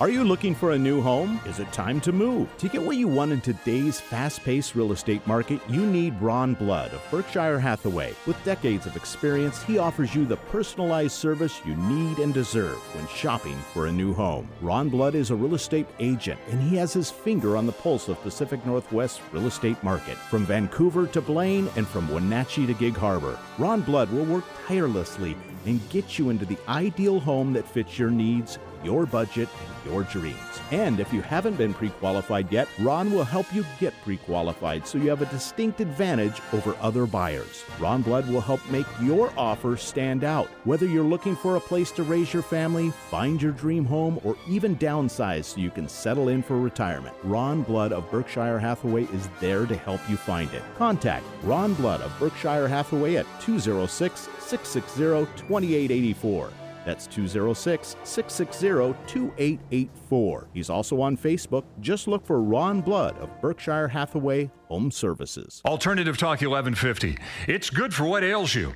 Are 0.00 0.10
you 0.10 0.24
looking 0.24 0.56
for 0.56 0.72
a 0.72 0.78
new 0.78 1.00
home? 1.00 1.40
Is 1.46 1.60
it 1.60 1.72
time 1.72 2.00
to 2.00 2.10
move? 2.10 2.48
To 2.58 2.68
get 2.68 2.82
what 2.82 2.96
you 2.96 3.06
want 3.06 3.30
in 3.30 3.40
today's 3.40 4.00
fast 4.00 4.42
paced 4.42 4.74
real 4.74 4.90
estate 4.90 5.24
market, 5.24 5.60
you 5.68 5.86
need 5.86 6.20
Ron 6.20 6.54
Blood 6.54 6.92
of 6.92 7.02
Berkshire 7.12 7.60
Hathaway. 7.60 8.12
With 8.26 8.42
decades 8.44 8.86
of 8.86 8.96
experience, 8.96 9.62
he 9.62 9.78
offers 9.78 10.12
you 10.12 10.26
the 10.26 10.36
personalized 10.36 11.12
service 11.12 11.60
you 11.64 11.76
need 11.76 12.18
and 12.18 12.34
deserve 12.34 12.78
when 12.96 13.06
shopping 13.06 13.56
for 13.72 13.86
a 13.86 13.92
new 13.92 14.12
home. 14.12 14.48
Ron 14.60 14.88
Blood 14.88 15.14
is 15.14 15.30
a 15.30 15.36
real 15.36 15.54
estate 15.54 15.86
agent, 16.00 16.40
and 16.50 16.60
he 16.60 16.74
has 16.76 16.92
his 16.92 17.12
finger 17.12 17.56
on 17.56 17.64
the 17.64 17.72
pulse 17.72 18.08
of 18.08 18.20
Pacific 18.22 18.66
Northwest 18.66 19.20
real 19.30 19.46
estate 19.46 19.80
market. 19.84 20.16
From 20.28 20.44
Vancouver 20.44 21.06
to 21.06 21.20
Blaine 21.20 21.70
and 21.76 21.86
from 21.86 22.12
Wenatchee 22.12 22.66
to 22.66 22.74
Gig 22.74 22.96
Harbor, 22.96 23.38
Ron 23.58 23.82
Blood 23.82 24.10
will 24.10 24.24
work 24.24 24.44
tirelessly 24.66 25.36
and 25.66 25.86
get 25.90 26.18
you 26.18 26.30
into 26.30 26.44
the 26.44 26.58
ideal 26.68 27.20
home 27.20 27.52
that 27.54 27.66
fits 27.66 27.98
your 27.98 28.10
needs, 28.10 28.58
your 28.84 29.06
budget, 29.06 29.48
and 29.60 29.92
your 29.92 30.02
dreams. 30.04 30.38
And 30.70 31.00
if 31.00 31.12
you 31.12 31.22
haven't 31.22 31.56
been 31.56 31.74
pre 31.74 31.90
qualified 31.90 32.50
yet, 32.52 32.68
Ron 32.80 33.12
will 33.12 33.24
help 33.24 33.52
you 33.54 33.64
get 33.78 33.94
pre 34.02 34.16
qualified 34.16 34.86
so 34.86 34.98
you 34.98 35.10
have 35.10 35.22
a 35.22 35.26
distinct 35.26 35.80
advantage 35.80 36.40
over 36.52 36.76
other 36.80 37.06
buyers. 37.06 37.64
Ron 37.78 38.02
Blood 38.02 38.28
will 38.28 38.40
help 38.40 38.60
make 38.70 38.86
your 39.00 39.32
offer 39.36 39.76
stand 39.76 40.24
out. 40.24 40.48
Whether 40.64 40.86
you're 40.86 41.04
looking 41.04 41.36
for 41.36 41.56
a 41.56 41.60
place 41.60 41.90
to 41.92 42.02
raise 42.02 42.32
your 42.32 42.42
family, 42.42 42.90
find 43.10 43.40
your 43.40 43.52
dream 43.52 43.84
home, 43.84 44.20
or 44.24 44.36
even 44.48 44.76
downsize 44.76 45.44
so 45.44 45.60
you 45.60 45.70
can 45.70 45.88
settle 45.88 46.28
in 46.28 46.42
for 46.42 46.58
retirement, 46.58 47.14
Ron 47.22 47.62
Blood 47.62 47.92
of 47.92 48.10
Berkshire 48.10 48.58
Hathaway 48.58 49.04
is 49.04 49.28
there 49.40 49.66
to 49.66 49.76
help 49.76 50.00
you 50.08 50.16
find 50.16 50.52
it. 50.52 50.62
Contact 50.76 51.24
Ron 51.42 51.74
Blood 51.74 52.00
of 52.00 52.12
Berkshire 52.18 52.68
Hathaway 52.68 53.16
at 53.16 53.26
206 53.40 54.28
660 54.38 55.26
2884. 55.36 56.63
That's 56.84 57.06
206 57.06 57.96
660 58.04 58.68
2884. 59.06 60.48
He's 60.52 60.70
also 60.70 61.00
on 61.00 61.16
Facebook. 61.16 61.64
Just 61.80 62.06
look 62.08 62.24
for 62.24 62.42
Ron 62.42 62.80
Blood 62.80 63.16
of 63.18 63.30
Berkshire 63.40 63.88
Hathaway 63.88 64.50
Home 64.68 64.90
Services. 64.90 65.62
Alternative 65.64 66.16
Talk 66.16 66.40
1150. 66.42 67.16
It's 67.48 67.70
good 67.70 67.94
for 67.94 68.04
what 68.04 68.22
ails 68.22 68.54
you. 68.54 68.74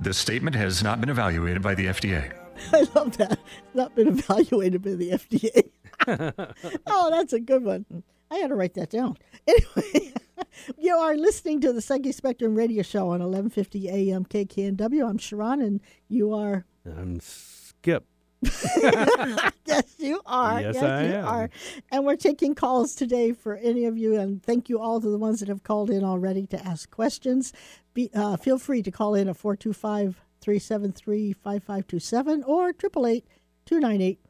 This 0.00 0.18
statement 0.18 0.56
has 0.56 0.82
not 0.82 1.00
been 1.00 1.10
evaluated 1.10 1.62
by 1.62 1.74
the 1.74 1.86
FDA. 1.86 2.32
I 2.72 2.86
love 2.94 3.16
that. 3.18 3.32
It's 3.32 3.74
not 3.74 3.94
been 3.94 4.08
evaluated 4.08 4.82
by 4.82 4.94
the 4.94 5.10
FDA. 5.10 5.70
oh, 6.86 7.10
that's 7.10 7.32
a 7.32 7.40
good 7.40 7.64
one. 7.64 7.84
I 8.30 8.36
had 8.36 8.48
to 8.48 8.54
write 8.54 8.74
that 8.74 8.90
down. 8.90 9.16
Anyway, 9.48 10.12
you 10.76 10.92
are 10.92 11.16
listening 11.16 11.60
to 11.60 11.72
the 11.72 11.80
Psychic 11.80 12.12
Spectrum 12.14 12.56
radio 12.56 12.82
show 12.82 13.02
on 13.10 13.20
1150 13.20 13.88
AM 13.88 14.24
KKNW. 14.24 15.08
I'm 15.08 15.18
Sha'Ron, 15.18 15.64
and 15.64 15.80
you 16.08 16.34
are. 16.34 16.64
I'm 16.86 17.20
Skip. 17.20 18.04
yes, 19.66 19.94
you 19.98 20.20
are. 20.26 20.60
Yes, 20.60 20.74
yes 20.74 20.82
I 20.84 21.02
you 21.06 21.12
am. 21.14 21.24
are. 21.26 21.50
And 21.90 22.04
we're 22.04 22.16
taking 22.16 22.54
calls 22.54 22.94
today 22.94 23.32
for 23.32 23.56
any 23.56 23.86
of 23.86 23.96
you. 23.96 24.16
And 24.18 24.42
thank 24.42 24.68
you 24.68 24.78
all 24.78 25.00
to 25.00 25.08
the 25.08 25.18
ones 25.18 25.40
that 25.40 25.48
have 25.48 25.62
called 25.62 25.90
in 25.90 26.04
already 26.04 26.46
to 26.48 26.66
ask 26.66 26.90
questions. 26.90 27.52
Be, 27.94 28.10
uh, 28.14 28.36
feel 28.36 28.58
free 28.58 28.82
to 28.82 28.90
call 28.90 29.14
in 29.14 29.28
at 29.28 29.36
425 29.36 30.22
373 30.40 31.32
5527 31.32 32.42
or 32.44 32.68
888 32.68 33.26
298 33.64 34.20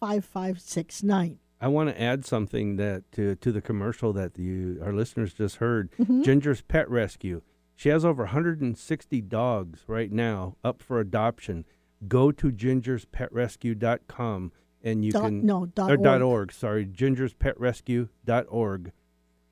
5569. 0.00 1.38
I 1.60 1.68
want 1.68 1.90
to 1.90 2.00
add 2.00 2.24
something 2.24 2.76
that 2.76 3.10
to, 3.12 3.36
to 3.36 3.52
the 3.52 3.60
commercial 3.60 4.14
that 4.14 4.38
you 4.38 4.80
our 4.82 4.94
listeners 4.94 5.34
just 5.34 5.56
heard. 5.56 5.90
Mhm. 6.00 6.24
Ginger's 6.24 6.62
Pet 6.62 6.88
Rescue. 6.88 7.42
She 7.76 7.90
has 7.90 8.04
over 8.04 8.22
160 8.24 9.20
dogs 9.22 9.84
right 9.86 10.10
now 10.10 10.56
up 10.64 10.82
for 10.82 11.00
adoption. 11.00 11.66
Go 12.08 12.32
to 12.32 12.50
gingerspetrescue.com 12.50 14.52
and 14.82 15.04
you 15.04 15.12
Dot- 15.12 15.22
can 15.24 15.44
no, 15.44 15.66
dot 15.66 15.90
or 15.90 15.96
dot 15.98 16.22
org. 16.22 16.48
org. 16.48 16.52
Sorry, 16.52 16.86
gingerspetrescue.org, 16.86 18.92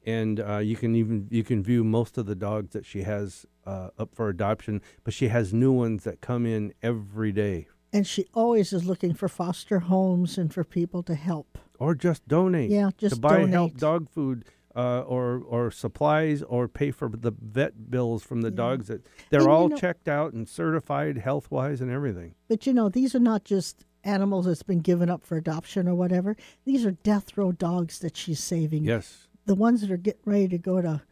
and 0.07 0.40
uh, 0.40 0.57
you 0.59 0.74
can 0.76 0.94
even 0.94 1.26
you 1.30 1.44
can 1.44 1.62
view 1.62 1.84
most 1.84 2.16
of 2.16 2.24
the 2.26 2.34
dogs 2.34 2.72
that 2.72 2.86
she 2.86 3.03
has 3.03 3.44
uh, 3.66 3.90
up 3.99 4.14
for 4.14 4.28
adoption. 4.30 4.80
But 5.05 5.12
she 5.14 5.28
has 5.28 5.53
new 5.53 5.72
ones 5.72 6.05
that 6.05 6.20
come 6.22 6.46
in 6.46 6.72
every 6.82 7.30
day, 7.32 7.68
And 7.92 8.07
she 8.07 8.24
always 8.32 8.72
is 8.72 8.86
looking 8.86 9.12
for 9.12 9.28
foster 9.28 9.80
homes 9.80 10.38
and 10.38 10.51
for 10.53 10.64
people 10.64 11.03
to 11.03 11.14
help. 11.14 11.59
or 11.78 11.94
just 11.94 12.26
donate. 12.26 12.70
Yeah, 12.70 12.88
to 12.90 12.96
just 12.96 13.20
buy 13.20 13.36
donate. 13.40 13.51
help 13.53 13.76
dog 13.76 14.09
food. 14.09 14.46
Uh, 14.78 15.00
or 15.08 15.42
or 15.48 15.72
supplies 15.72 16.40
or 16.44 16.68
pay 16.68 16.92
for 16.92 17.08
the 17.08 17.32
vet 17.42 17.90
bills 17.90 18.22
from 18.22 18.42
the 18.42 18.50
dogs 18.50 18.86
that 18.86 19.04
they're 19.28 19.40
And 19.40 19.48
you 19.48 19.52
all 19.52 19.68
know- 19.70 19.76
checked 19.76 20.06
out 20.06 20.32
and 20.34 20.48
certified 20.48 21.18
health 21.18 21.50
wise 21.50 21.80
and 21.80 21.90
everything. 21.90 22.36
But 22.46 22.64
you 22.64 22.72
know, 22.72 22.88
these 22.88 23.12
are 23.12 23.18
not 23.18 23.42
just 23.42 23.84
animals 24.04 24.46
that's 24.46 24.62
been 24.62 24.78
given 24.78 25.10
up 25.10 25.24
for 25.24 25.36
adoption 25.36 25.88
or 25.88 25.96
whatever. 25.96 26.36
These 26.64 26.86
are 26.86 26.92
death 26.92 27.36
row 27.36 27.50
dogs 27.50 27.98
that 27.98 28.16
she's 28.16 28.38
saving. 28.38 28.84
Yes, 28.84 29.26
The 29.46 29.56
ones 29.56 29.80
that 29.80 29.90
are 29.90 29.96
getting 29.96 30.22
ready 30.24 30.46
to 30.46 30.58
go 30.58 30.80
to, 30.80 31.02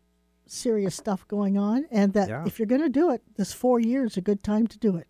serious 0.45 0.93
stuff 0.95 1.26
going 1.30 1.57
on, 1.57 1.86
and 1.89 2.12
that 2.12 2.28
Yeah. 2.28 2.43
if 2.45 2.60
you're 2.60 2.66
going 2.66 2.82
to 2.82 2.89
do 2.89 3.12
it, 3.12 3.22
this 3.36 3.53
four 3.53 3.80
years 3.80 4.12
is 4.12 4.18
a 4.18 4.22
good 4.22 4.43
time 4.43 4.68
to 4.68 4.78
do 4.78 4.97
it 4.97 5.07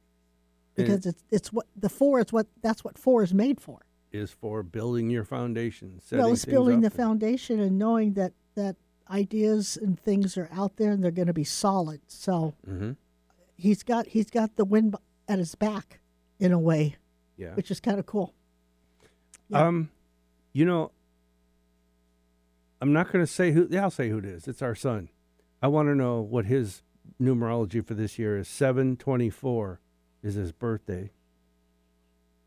And 0.77 0.85
because 0.85 1.07
it's 1.07 1.23
it's 1.31 1.51
what 1.51 1.65
the 1.75 1.89
four 1.89 2.19
is 2.19 2.31
what 2.31 2.45
that's 2.61 2.83
what 2.83 2.99
four 2.99 3.23
is 3.23 3.33
made 3.33 3.59
for. 3.59 3.79
is 4.11 4.29
for 4.31 4.61
building 4.61 5.09
your 5.09 5.23
foundation. 5.23 5.99
well, 6.11 6.31
it's 6.33 6.45
building 6.45 6.81
the 6.81 6.91
foundation 6.91 7.59
and 7.59 7.79
knowing 7.79 8.13
that 8.13 8.33
that 8.55 8.75
ideas 9.09 9.77
and 9.77 9.99
things 9.99 10.37
are 10.37 10.49
out 10.51 10.77
there 10.77 10.91
and 10.91 11.03
they're 11.03 11.11
going 11.11 11.27
to 11.27 11.33
be 11.33 11.43
solid. 11.43 12.01
So 12.07 12.53
Mhm. 12.67 12.95
he's 13.55 13.83
got 13.83 14.07
he's 14.07 14.29
got 14.29 14.55
the 14.55 14.65
wind 14.65 14.95
at 15.27 15.39
his 15.39 15.55
back 15.55 15.99
in 16.39 16.51
a 16.51 16.59
way, 16.59 16.95
Yeah. 17.37 17.53
which 17.55 17.71
is 17.71 17.79
kind 17.79 17.99
of 17.99 18.05
cool. 18.05 18.33
Yeah. 19.49 19.65
Um, 19.67 19.89
you 20.53 20.65
know, 20.65 20.91
I'm 22.81 22.93
not 22.93 23.11
going 23.11 23.23
to 23.23 23.31
say 23.31 23.51
who. 23.51 23.67
Yeah, 23.69 23.83
I'll 23.83 23.91
say 23.91 24.09
who 24.09 24.19
it 24.19 24.25
is. 24.25 24.47
It's 24.47 24.61
our 24.61 24.75
son. 24.75 25.09
I 25.61 25.67
want 25.67 25.87
to 25.87 25.95
know 25.95 26.21
what 26.21 26.45
his 26.45 26.81
numerology 27.21 27.83
for 27.85 27.93
this 27.93 28.17
year 28.17 28.37
is. 28.37 28.47
Seven 28.47 28.95
twenty 28.95 29.29
four 29.29 29.79
is 30.23 30.35
his 30.35 30.51
birthday. 30.51 31.11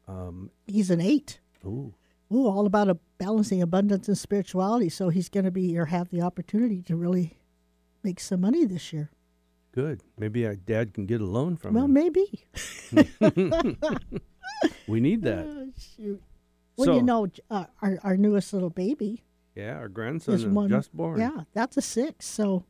Um. 0.08 0.50
He's 0.66 0.90
an 0.90 1.00
eight. 1.00 1.40
Ooh. 1.64 1.94
Ooh, 2.32 2.46
all 2.46 2.66
about 2.66 2.88
a 2.88 2.98
balancing 3.18 3.60
abundance 3.60 4.08
and 4.08 4.16
spirituality. 4.16 4.88
So 4.88 5.08
he's 5.08 5.28
going 5.28 5.44
to 5.44 5.50
be 5.50 5.76
or 5.78 5.86
have 5.86 6.10
the 6.10 6.22
opportunity 6.22 6.82
to 6.82 6.96
really 6.96 7.38
make 8.02 8.20
some 8.20 8.40
money 8.40 8.64
this 8.64 8.92
year. 8.92 9.10
Good. 9.72 10.02
Maybe 10.18 10.46
our 10.46 10.54
dad 10.54 10.94
can 10.94 11.06
get 11.06 11.20
a 11.20 11.26
loan 11.26 11.56
from 11.56 11.74
well, 11.74 11.84
him. 11.84 11.94
Well, 11.94 12.04
maybe. 12.04 12.44
we 14.86 15.00
need 15.00 15.22
that. 15.22 15.46
Oh, 15.46 15.68
shoot. 15.96 16.22
Well, 16.76 16.94
you 16.94 17.02
know, 17.02 17.28
uh, 17.50 17.66
our 17.80 17.98
our 18.02 18.16
newest 18.16 18.52
little 18.52 18.70
baby 18.70 19.24
Yeah, 19.54 19.76
our 19.76 19.88
grandson 19.88 20.34
is 20.34 20.46
one. 20.46 20.70
just 20.70 20.94
born. 20.94 21.20
Yeah, 21.20 21.42
that's 21.52 21.76
a 21.76 21.82
six. 21.82 22.26
So 22.26 22.64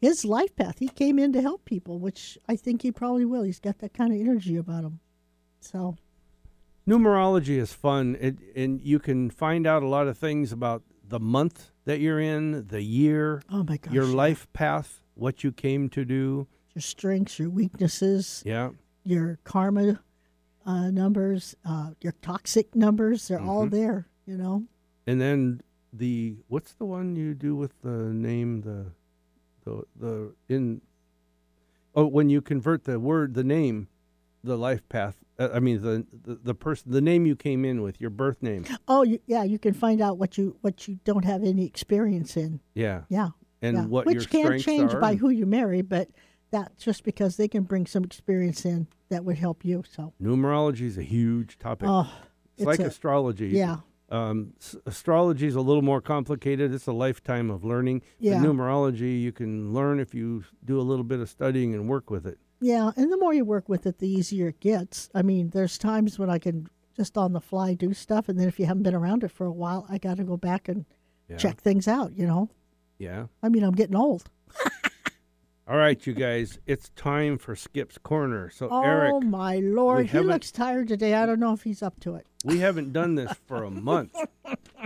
his 0.00 0.24
life 0.24 0.54
path, 0.54 0.78
he 0.78 0.88
came 0.88 1.18
in 1.18 1.32
to 1.32 1.42
help 1.42 1.64
people, 1.64 1.98
which 1.98 2.38
I 2.48 2.56
think 2.56 2.82
he 2.82 2.92
probably 2.92 3.24
will. 3.24 3.42
He's 3.42 3.60
got 3.60 3.78
that 3.78 3.94
kind 3.94 4.12
of 4.12 4.20
energy 4.20 4.56
about 4.56 4.84
him. 4.84 5.00
So 5.60 5.96
Numerology 6.88 7.58
is 7.58 7.72
fun, 7.74 8.16
it, 8.18 8.36
and 8.56 8.80
you 8.82 8.98
can 8.98 9.28
find 9.28 9.66
out 9.66 9.82
a 9.82 9.86
lot 9.88 10.08
of 10.08 10.16
things 10.16 10.52
about 10.52 10.82
the 11.06 11.20
month 11.20 11.70
that 11.84 12.00
you're 12.00 12.18
in, 12.18 12.66
the 12.68 12.80
year, 12.82 13.42
Oh 13.50 13.62
my 13.62 13.76
gosh. 13.76 13.92
your 13.92 14.06
life 14.06 14.50
path, 14.54 15.02
what 15.14 15.44
you 15.44 15.52
came 15.52 15.88
to 15.90 16.04
do. 16.04 16.46
your 16.74 16.82
strengths, 16.82 17.38
your 17.40 17.50
weaknesses, 17.50 18.42
Yeah. 18.46 18.70
your 19.04 19.38
karma 19.44 20.00
uh, 20.64 20.90
numbers, 20.90 21.56
uh, 21.64 21.90
your 22.00 22.12
toxic 22.22 22.74
numbers, 22.76 23.26
they're 23.28 23.40
all 23.40 23.66
Mhm. 23.66 23.70
there, 23.70 24.06
you 24.26 24.36
know. 24.38 24.64
And 25.06 25.20
then 25.20 25.60
the 25.92 26.36
what's 26.48 26.72
the 26.74 26.84
one 26.84 27.16
you 27.16 27.34
do 27.34 27.56
with 27.56 27.80
the 27.82 28.12
name 28.14 28.60
the 28.60 28.92
the 29.64 29.82
the 29.96 30.34
in 30.48 30.82
oh 31.94 32.06
when 32.06 32.28
you 32.30 32.40
convert 32.42 32.84
the 32.84 33.00
word 33.00 33.32
the 33.34 33.42
name 33.42 33.88
the 34.44 34.56
life 34.56 34.88
path 34.88 35.16
uh, 35.38 35.48
I 35.52 35.60
mean 35.60 35.82
the, 35.82 36.06
the 36.24 36.34
the 36.42 36.54
person 36.54 36.90
the 36.92 37.00
name 37.00 37.26
you 37.26 37.34
came 37.36 37.64
in 37.64 37.82
with 37.82 38.00
your 38.00 38.10
birth 38.10 38.42
name 38.42 38.64
Oh, 38.86 39.02
you, 39.02 39.18
yeah, 39.26 39.42
you 39.44 39.58
can 39.58 39.74
find 39.74 40.00
out 40.00 40.18
what 40.18 40.38
you 40.38 40.56
what 40.60 40.86
you 40.88 40.98
don't 41.04 41.24
have 41.24 41.42
any 41.44 41.64
experience 41.66 42.36
in. 42.36 42.60
yeah 42.74 43.02
Yeah. 43.08 43.30
and 43.62 43.76
yeah. 43.76 43.84
what 43.86 44.06
Which 44.06 44.30
can 44.30 44.58
change 44.58 44.92
by 45.00 45.14
who 45.16 45.30
you 45.30 45.46
marry, 45.46 45.82
but 45.82 46.08
that's 46.50 46.82
just 46.84 47.04
because 47.04 47.36
they 47.36 47.48
can 47.48 47.64
bring 47.64 47.84
some 47.86 48.04
experience 48.04 48.64
in 48.64 48.86
that 49.10 49.24
would 49.24 49.36
help 49.38 49.64
you. 49.64 49.82
So, 49.90 50.12
numerology 50.22 50.82
is 50.82 50.96
a 50.98 51.02
huge 51.02 51.58
topic 51.58 51.88
oh, 51.90 52.10
it's, 52.56 52.64
like 52.66 52.78
a- 52.80 52.86
astrology 52.86 53.48
Yeah. 53.48 53.78
um, 54.10 54.54
s- 54.60 54.76
astrology 54.86 55.46
is 55.46 55.56
a 55.56 55.60
little 55.60 55.82
more 55.82 56.00
complicated. 56.00 56.72
It's 56.72 56.86
a 56.86 56.92
lifetime 56.92 57.50
of 57.50 57.64
learning. 57.64 58.02
Yeah. 58.18 58.40
But 58.40 58.48
numerology, 58.48 59.20
you 59.20 59.32
can 59.32 59.74
learn 59.74 60.00
if 60.00 60.14
you 60.14 60.44
do 60.64 60.80
a 60.80 60.86
little 60.90 61.04
bit 61.04 61.20
of 61.20 61.28
studying 61.28 61.74
and 61.74 61.86
work 61.88 62.08
with 62.10 62.26
it. 62.26 62.38
Yeah, 62.60 62.90
and 62.96 63.12
the 63.12 63.16
more 63.16 63.32
you 63.32 63.44
work 63.44 63.68
with 63.68 63.86
it, 63.86 63.98
the 63.98 64.08
easier 64.08 64.48
it 64.48 64.60
gets. 64.60 65.08
I 65.14 65.22
mean, 65.22 65.50
there's 65.50 65.78
times 65.78 66.18
when 66.18 66.28
I 66.30 66.38
can 66.38 66.68
just 66.96 67.16
on 67.16 67.32
the 67.32 67.40
fly 67.40 67.74
do 67.74 67.94
stuff, 67.94 68.28
and 68.28 68.38
then 68.38 68.48
if 68.48 68.58
you 68.58 68.66
haven't 68.66 68.82
been 68.82 68.94
around 68.94 69.22
it 69.22 69.30
for 69.30 69.46
a 69.46 69.52
while, 69.52 69.86
I 69.88 69.98
got 69.98 70.16
to 70.16 70.24
go 70.24 70.36
back 70.36 70.68
and 70.68 70.84
Yeah. 71.28 71.36
check 71.36 71.60
things 71.60 71.86
out. 71.86 72.12
You 72.16 72.26
know, 72.26 72.50
Yeah. 72.98 73.26
I 73.42 73.48
mean, 73.48 73.62
I'm 73.62 73.74
getting 73.74 73.94
old. 73.96 74.28
All 75.68 75.76
right, 75.76 76.04
you 76.06 76.14
guys, 76.14 76.58
it's 76.66 76.88
time 76.96 77.36
for 77.36 77.54
Skip's 77.54 77.98
Corner. 77.98 78.48
So, 78.48 78.68
oh 78.70 78.82
Eric, 78.82 79.22
my 79.24 79.56
lord, 79.58 80.06
he 80.08 80.18
looks 80.20 80.50
tired 80.50 80.88
today. 80.88 81.12
I 81.14 81.26
don't 81.26 81.38
know 81.38 81.52
if 81.52 81.62
he's 81.62 81.82
up 81.82 82.00
to 82.00 82.14
it. 82.14 82.26
we 82.42 82.58
haven't 82.60 82.92
done 82.94 83.16
this 83.16 83.32
for 83.46 83.64
a 83.64 83.70
month 83.70 84.16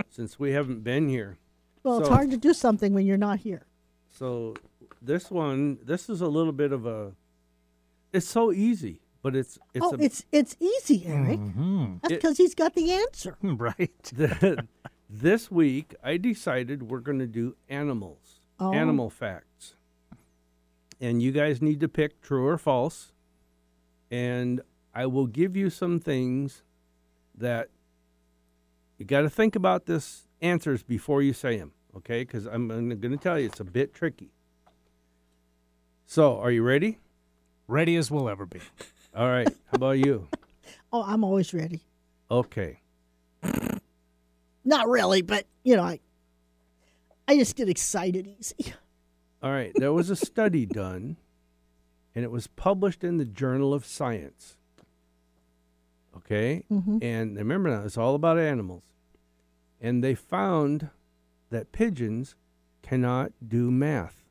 since 0.09 0.37
we 0.37 0.51
haven't 0.51 0.83
been 0.83 1.07
here. 1.07 1.37
Well, 1.83 1.99
it's 1.99 2.09
hard 2.09 2.31
to 2.31 2.37
do 2.37 2.53
something 2.53 2.93
when 2.93 3.05
you're 3.05 3.17
not 3.17 3.39
here. 3.39 3.65
So, 4.11 4.55
this 5.01 5.31
one, 5.31 5.79
this 5.83 6.09
is 6.09 6.19
a 6.21 6.27
little 6.27 6.53
bit 6.53 6.71
of 6.73 6.85
a. 6.85 7.13
It's 8.13 8.27
so 8.27 8.51
easy, 8.51 9.01
but 9.23 9.35
it's 9.35 9.57
it's 9.73 9.85
oh, 9.85 9.95
a, 9.95 9.97
it's 9.99 10.23
it's 10.31 10.55
easy, 10.59 11.05
Eric. 11.07 11.39
Mhm. 11.39 12.01
That's 12.01 12.13
because 12.13 12.37
he's 12.37 12.53
got 12.55 12.75
the 12.75 12.91
answer. 12.91 13.35
Right. 13.43 14.03
the, 14.03 14.67
this 15.09 15.49
week 15.51 15.95
I 16.03 16.17
decided 16.17 16.83
we're 16.89 16.99
going 16.99 17.19
to 17.19 17.27
do 17.27 17.55
animals, 17.67 18.39
Oh. 18.59 18.71
animal 18.71 19.09
facts, 19.09 19.75
and 21.01 21.21
you 21.21 21.31
guys 21.31 21.61
need 21.61 21.79
to 21.79 21.87
pick 21.89 22.21
true 22.21 22.45
or 22.47 22.57
false. 22.57 23.11
And 24.11 24.61
I 24.93 25.07
will 25.07 25.25
give 25.25 25.57
you 25.57 25.71
some 25.71 25.99
things 25.99 26.61
that 27.35 27.69
you 28.99 29.05
got 29.05 29.21
to 29.21 29.29
think 29.29 29.55
about 29.55 29.87
this 29.87 30.27
answers 30.39 30.83
before 30.83 31.23
you 31.23 31.33
say 31.33 31.57
them, 31.57 31.71
okay? 31.97 32.21
Because 32.21 32.45
I'm, 32.45 32.69
I'm 32.69 32.89
going 32.99 33.11
to 33.11 33.17
tell 33.17 33.39
you 33.39 33.47
it's 33.47 33.59
a 33.59 33.63
bit 33.63 33.91
tricky. 33.91 34.29
So, 36.05 36.37
are 36.37 36.51
you 36.51 36.61
ready? 36.61 36.99
Ready 37.67 37.95
as 37.95 38.11
we'll 38.11 38.29
ever 38.29 38.45
be. 38.45 38.59
All 39.15 39.27
right. 39.29 39.47
How 39.47 39.75
about 39.75 39.97
you? 39.99 40.27
Oh, 40.95 41.03
I'm 41.07 41.23
always 41.23 41.55
ready. 41.55 41.81
Okay. 42.29 42.79
Not 44.63 44.87
really, 44.87 45.23
but 45.23 45.47
you 45.63 45.75
know, 45.75 45.81
I 45.81 45.99
I 47.27 47.35
just 47.35 47.55
get 47.55 47.67
excited 47.67 48.27
easy. 48.27 48.73
All 49.41 49.49
right. 49.49 49.71
There 49.75 49.91
was 49.91 50.11
a 50.11 50.15
study 50.15 50.65
done, 50.67 51.17
and 52.13 52.23
it 52.23 52.29
was 52.29 52.45
published 52.45 53.03
in 53.03 53.17
the 53.17 53.25
Journal 53.25 53.73
of 53.73 53.87
Science. 53.87 54.55
Okay? 56.17 56.63
Mhm. 56.71 57.03
And 57.03 57.37
remember 57.37 57.69
now, 57.71 57.83
it's 57.85 57.97
all 57.97 58.13
about 58.13 58.37
animals. 58.37 58.83
And 59.81 60.03
they 60.03 60.13
found 60.13 60.89
that 61.49 61.71
pigeons 61.71 62.35
cannot 62.83 63.31
do 63.45 63.71
math. 63.71 64.23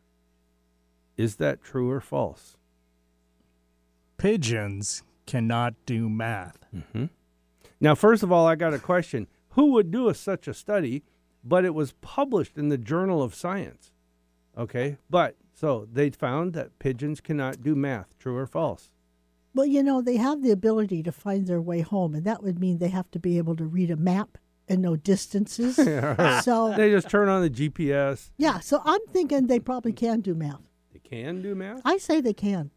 Is 1.16 1.36
that 1.36 1.60
true 1.60 1.90
or 1.90 2.00
false? 2.00 2.56
Pigeons 4.22 5.02
cannot 5.26 5.74
do 5.84 6.08
math. 6.08 6.56
Mm-hmm. 6.72 7.06
Now, 7.80 7.96
first 7.96 8.22
of 8.22 8.30
all, 8.30 8.46
I 8.46 8.54
got 8.54 8.72
a 8.72 8.78
question. 8.78 9.26
Who 9.54 9.72
would 9.72 9.90
do 9.90 10.08
a, 10.08 10.14
such 10.14 10.46
a 10.46 10.54
study, 10.54 11.02
but 11.42 11.64
it 11.64 11.74
was 11.74 11.94
published 12.00 12.56
in 12.56 12.68
the 12.68 12.78
Journal 12.78 13.20
of 13.20 13.34
Science? 13.34 13.90
Okay, 14.56 14.98
but 15.10 15.34
so 15.52 15.88
they 15.92 16.10
found 16.10 16.52
that 16.52 16.78
pigeons 16.78 17.20
cannot 17.20 17.64
do 17.64 17.74
math. 17.74 18.16
True 18.16 18.36
or 18.36 18.46
false? 18.46 18.92
Well, 19.56 19.66
you 19.66 19.82
know, 19.82 20.00
they 20.00 20.18
have 20.18 20.40
the 20.40 20.52
ability 20.52 21.02
to 21.02 21.10
find 21.10 21.48
their 21.48 21.60
way 21.60 21.80
home, 21.80 22.14
and 22.14 22.24
that 22.24 22.44
would 22.44 22.60
mean 22.60 22.78
they 22.78 22.90
have 22.90 23.10
to 23.10 23.18
be 23.18 23.38
able 23.38 23.56
to 23.56 23.64
read 23.64 23.90
a 23.90 23.96
map 23.96 24.38
and 24.68 24.80
know 24.80 24.94
distances. 24.94 25.74
so, 26.44 26.74
They 26.76 26.92
just 26.92 27.10
turn 27.10 27.28
on 27.28 27.42
the 27.42 27.50
GPS. 27.50 28.30
yeah, 28.38 28.60
so 28.60 28.82
I'm 28.84 29.04
thinking 29.12 29.48
they 29.48 29.58
probably 29.58 29.92
can 29.92 30.20
do 30.20 30.36
math. 30.36 30.62
They 30.92 31.00
can 31.00 31.42
do 31.42 31.56
math. 31.56 31.80
I 31.84 31.96
say 31.96 32.20
they 32.20 32.34
can. 32.34 32.70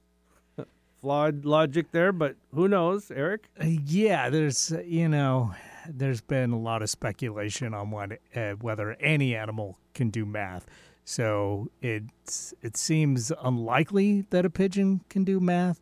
Flawed 1.05 1.45
logic 1.45 1.91
there, 1.91 2.11
but 2.11 2.35
who 2.51 2.67
knows, 2.67 3.11
Eric? 3.11 3.47
Uh, 3.61 3.65
yeah, 3.85 4.31
there's 4.31 4.73
you 4.87 5.07
know, 5.07 5.53
there's 5.87 6.19
been 6.19 6.51
a 6.51 6.57
lot 6.57 6.81
of 6.81 6.89
speculation 6.89 7.75
on 7.75 7.91
what 7.91 8.13
uh, 8.35 8.53
whether 8.53 8.93
any 8.93 9.35
animal 9.35 9.77
can 9.93 10.09
do 10.09 10.25
math. 10.25 10.65
So 11.03 11.69
it's 11.79 12.55
it 12.63 12.75
seems 12.75 13.31
unlikely 13.39 14.25
that 14.31 14.47
a 14.47 14.49
pigeon 14.49 15.01
can 15.07 15.23
do 15.23 15.39
math, 15.39 15.79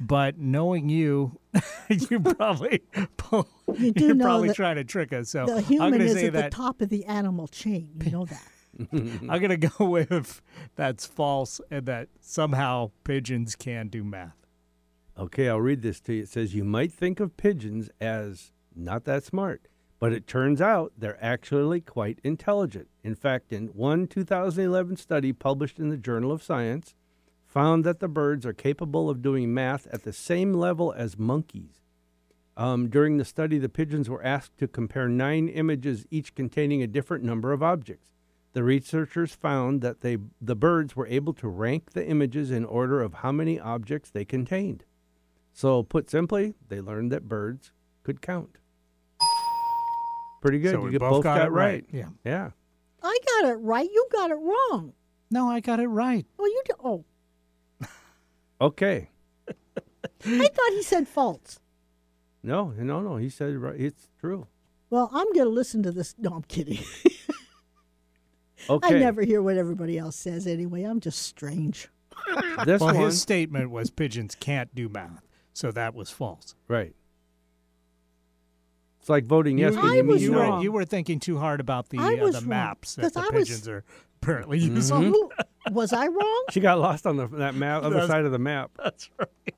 but 0.00 0.38
knowing 0.38 0.88
you, 0.88 1.38
you 1.90 2.18
probably 2.38 2.80
pull, 3.18 3.46
You 3.76 3.92
do 3.92 4.06
you're 4.06 4.14
know 4.14 4.24
probably 4.24 4.48
that 4.48 4.56
trying 4.56 4.76
to 4.76 4.84
trick 4.84 5.12
us. 5.12 5.28
So 5.28 5.44
the 5.44 5.56
I'm 5.56 5.64
human 5.64 5.90
going 5.90 6.00
to 6.00 6.06
is 6.06 6.12
say 6.14 6.26
at 6.28 6.32
that 6.32 6.50
the 6.50 6.56
top 6.56 6.80
of 6.80 6.88
the 6.88 7.04
animal 7.04 7.46
chain. 7.46 7.90
You 8.02 8.10
know 8.10 8.24
that. 8.24 8.48
I'm 8.90 9.38
going 9.38 9.50
to 9.50 9.58
go 9.58 9.84
with 9.84 10.40
that's 10.76 11.04
false 11.04 11.60
and 11.70 11.84
that 11.84 12.08
somehow 12.22 12.90
pigeons 13.04 13.54
can 13.54 13.88
do 13.88 14.02
math. 14.02 14.41
Okay, 15.22 15.48
I'll 15.48 15.60
read 15.60 15.82
this 15.82 16.00
to 16.00 16.14
you. 16.14 16.22
It 16.24 16.28
says 16.30 16.52
you 16.52 16.64
might 16.64 16.92
think 16.92 17.20
of 17.20 17.36
pigeons 17.36 17.88
as 18.00 18.50
not 18.74 19.04
that 19.04 19.22
smart, 19.22 19.68
but 20.00 20.12
it 20.12 20.26
turns 20.26 20.60
out 20.60 20.94
they're 20.98 21.24
actually 21.24 21.80
quite 21.80 22.18
intelligent. 22.24 22.88
In 23.04 23.14
fact, 23.14 23.52
in 23.52 23.68
one 23.68 24.08
2011 24.08 24.96
study 24.96 25.32
published 25.32 25.78
in 25.78 25.90
the 25.90 25.96
Journal 25.96 26.32
of 26.32 26.42
Science, 26.42 26.96
found 27.46 27.84
that 27.84 28.00
the 28.00 28.08
birds 28.08 28.44
are 28.44 28.52
capable 28.52 29.08
of 29.08 29.22
doing 29.22 29.54
math 29.54 29.86
at 29.92 30.02
the 30.02 30.12
same 30.12 30.54
level 30.54 30.92
as 30.92 31.16
monkeys. 31.16 31.82
Um, 32.56 32.88
during 32.88 33.18
the 33.18 33.24
study, 33.24 33.58
the 33.58 33.68
pigeons 33.68 34.10
were 34.10 34.24
asked 34.24 34.58
to 34.58 34.66
compare 34.66 35.08
nine 35.08 35.46
images, 35.46 36.04
each 36.10 36.34
containing 36.34 36.82
a 36.82 36.88
different 36.88 37.22
number 37.22 37.52
of 37.52 37.62
objects. 37.62 38.10
The 38.54 38.64
researchers 38.64 39.36
found 39.36 39.82
that 39.82 40.00
they, 40.00 40.16
the 40.40 40.56
birds 40.56 40.96
were 40.96 41.06
able 41.06 41.34
to 41.34 41.46
rank 41.46 41.92
the 41.92 42.04
images 42.04 42.50
in 42.50 42.64
order 42.64 43.00
of 43.00 43.14
how 43.14 43.30
many 43.30 43.60
objects 43.60 44.10
they 44.10 44.24
contained. 44.24 44.82
So, 45.52 45.82
put 45.82 46.10
simply, 46.10 46.54
they 46.68 46.80
learned 46.80 47.12
that 47.12 47.28
birds 47.28 47.72
could 48.02 48.20
count. 48.20 48.56
Pretty 50.40 50.58
good. 50.58 50.72
So 50.72 50.86
you 50.86 50.92
we 50.92 50.98
both 50.98 51.10
both 51.10 51.24
got 51.24 51.38
got, 51.38 51.46
it 51.46 51.50
right. 51.50 51.84
right. 51.84 51.84
Yeah. 51.92 52.08
Yeah. 52.24 52.50
I 53.02 53.18
got 53.26 53.50
it 53.50 53.54
right. 53.54 53.88
You 53.88 54.06
got 54.10 54.30
it 54.30 54.34
wrong. 54.34 54.92
No, 55.30 55.48
I 55.48 55.60
got 55.60 55.78
it 55.78 55.86
right. 55.86 56.26
Oh, 56.38 56.46
you 56.46 56.62
do. 56.66 56.74
Oh, 56.82 57.04
Okay. 58.60 59.10
I 59.48 60.46
thought 60.46 60.70
he 60.70 60.82
said 60.84 61.08
false. 61.08 61.58
No, 62.44 62.72
no, 62.78 63.00
no. 63.00 63.16
He 63.16 63.28
said 63.28 63.56
right. 63.56 63.78
It's 63.78 64.08
true. 64.20 64.46
Well, 64.88 65.10
I'm 65.12 65.26
going 65.32 65.46
to 65.46 65.52
listen 65.52 65.82
to 65.82 65.90
this. 65.90 66.14
No, 66.18 66.30
I'm 66.30 66.42
kidding. 66.42 66.78
Okay. 68.70 68.94
I 68.94 68.98
never 69.00 69.22
hear 69.22 69.42
what 69.42 69.56
everybody 69.56 69.98
else 69.98 70.14
says 70.14 70.46
anyway. 70.46 70.84
I'm 70.84 71.00
just 71.00 71.22
strange. 71.22 71.88
This 72.64 72.80
well, 72.80 72.94
one. 72.94 73.06
his 73.06 73.20
statement 73.20 73.70
was 73.70 73.90
pigeons 73.90 74.36
can't 74.36 74.72
do 74.72 74.88
math, 74.88 75.26
so 75.52 75.70
that 75.72 75.94
was 75.94 76.10
false. 76.10 76.54
Right. 76.68 76.94
It's 79.00 79.08
like 79.08 79.24
voting 79.24 79.58
yes 79.58 79.74
you, 79.74 79.80
when 79.82 79.90
I 79.90 79.96
you 79.96 80.02
mean 80.04 80.12
was 80.12 80.22
you 80.22 80.30
no. 80.30 80.56
were 80.56 80.62
you 80.62 80.70
were 80.72 80.84
thinking 80.84 81.18
too 81.18 81.38
hard 81.38 81.58
about 81.60 81.88
the 81.88 81.98
I 81.98 82.14
uh, 82.14 82.16
was 82.24 82.34
the 82.36 82.40
wrong, 82.42 82.48
maps 82.48 82.94
that 82.94 83.02
'cause 83.02 83.12
the 83.12 83.20
I 83.20 83.28
was- 83.36 83.48
pigeons 83.48 83.68
are 83.68 83.84
apparently 84.22 84.60
Mm-hmm. 84.60 84.76
using. 84.76 84.82
So 84.82 85.02
who 85.02 85.30
was 85.72 85.92
I 85.92 86.06
wrong? 86.06 86.44
She 86.50 86.60
got 86.60 86.78
lost 86.78 87.06
on 87.06 87.16
the, 87.16 87.26
that 87.26 87.54
map, 87.56 87.82
other 87.82 87.94
That's- 87.94 88.08
side 88.10 88.24
of 88.24 88.30
the 88.32 88.38
map. 88.38 88.70
That's 88.82 89.10
right. 89.18 89.54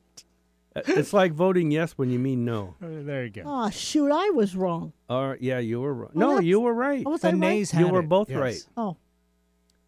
It's 0.76 1.12
like 1.12 1.32
voting 1.32 1.70
yes 1.70 1.92
when 1.92 2.11
you 2.11 2.18
mean 2.18 2.45
no. 2.47 2.74
Uh, 2.82 2.86
there 3.05 3.24
you 3.24 3.30
go. 3.30 3.42
Oh 3.45 3.68
shoot, 3.70 4.11
I 4.11 4.30
was 4.30 4.57
wrong. 4.57 4.92
All 5.11 5.28
right, 5.28 5.40
yeah, 5.42 5.59
you 5.59 5.80
were 5.80 5.92
wrong. 5.95 6.11
Well, 6.14 6.28
no, 6.28 6.34
that's- 6.36 6.47
you 6.47 6.61
were 6.61 6.74
right. 6.74 7.03
Oh, 7.07 7.11
was 7.11 7.20
the 7.20 7.28
I 7.28 7.30
right? 7.32 7.38
nays 7.40 7.72
You 7.74 7.84
had 7.84 7.92
were 7.92 8.01
it, 8.01 8.09
both 8.09 8.30
yes. 8.30 8.38
right. 8.40 8.66
Oh, 8.78 8.97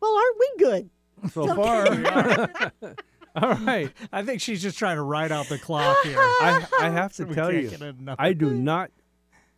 well, 0.00 0.14
aren't 0.14 0.38
we 0.38 0.50
good? 0.58 0.90
So 1.32 1.46
far. 1.56 1.84
All 3.42 3.54
right. 3.64 3.90
I 4.12 4.22
think 4.22 4.40
she's 4.40 4.62
just 4.62 4.78
trying 4.78 4.96
to 4.96 5.02
ride 5.02 5.32
out 5.32 5.48
the 5.48 5.58
clock 5.58 5.96
here. 6.04 6.16
I, 6.18 6.66
I 6.80 6.90
have 6.90 7.12
So 7.12 7.24
to 7.24 7.28
we 7.30 7.34
tell 7.34 7.50
can't 7.50 7.80
you, 7.80 7.86
enough. 7.86 8.16
I 8.18 8.32
do 8.32 8.50
not 8.50 8.90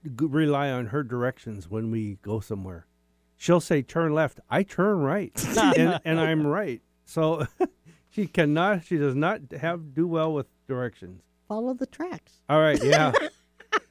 g- 0.05 0.27
rely 0.27 0.71
on 0.71 0.87
her 0.87 1.03
directions 1.03 1.69
when 1.71 1.91
we 1.91 2.19
go 2.23 2.41
somewhere. 2.41 2.87
she'll 3.37 3.61
say 3.61 3.83
turn 3.83 4.13
left. 4.15 4.41
I 4.51 4.63
turn 4.65 4.99
right, 5.03 5.33
and, 5.77 6.01
and 6.05 6.19
I'm 6.21 6.47
right. 6.47 6.83
So 7.05 7.47
she 8.11 8.27
cannot. 8.27 8.85
She 8.85 8.97
does 8.99 9.15
not 9.15 9.41
have 9.61 9.95
do 9.95 10.07
well 10.07 10.33
with 10.33 10.47
directions. 10.67 11.23
Follow 11.49 11.73
the 11.75 11.87
tracks. 11.87 12.33
All 12.49 12.61
right, 12.61 12.83
yeah, 12.83 13.13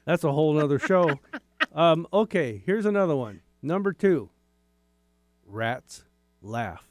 that's 0.04 0.22
a 0.24 0.30
whole 0.32 0.52
nother 0.52 0.78
show. 0.78 1.18
Um, 1.74 2.06
okay, 2.12 2.62
here's 2.64 2.86
another 2.86 3.16
one. 3.16 3.40
Number 3.62 3.92
two. 3.92 4.30
Rats 5.46 6.04
laugh. 6.42 6.84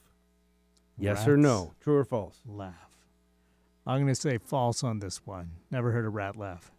Yes 0.98 1.28
or 1.28 1.36
Rats 1.36 1.43
no? 1.43 1.74
True 1.80 1.95
or 1.98 2.06
false? 2.06 2.39
Laugh. 2.45 2.86
I'm 3.88 4.01
going 4.01 4.13
to 4.13 4.15
say 4.15 4.38
false 4.38 4.83
on 4.83 4.99
this 4.99 5.25
one. 5.25 5.51
Never 5.71 5.91
heard 5.91 6.05
a 6.05 6.09
rat 6.09 6.35
laugh. 6.35 6.71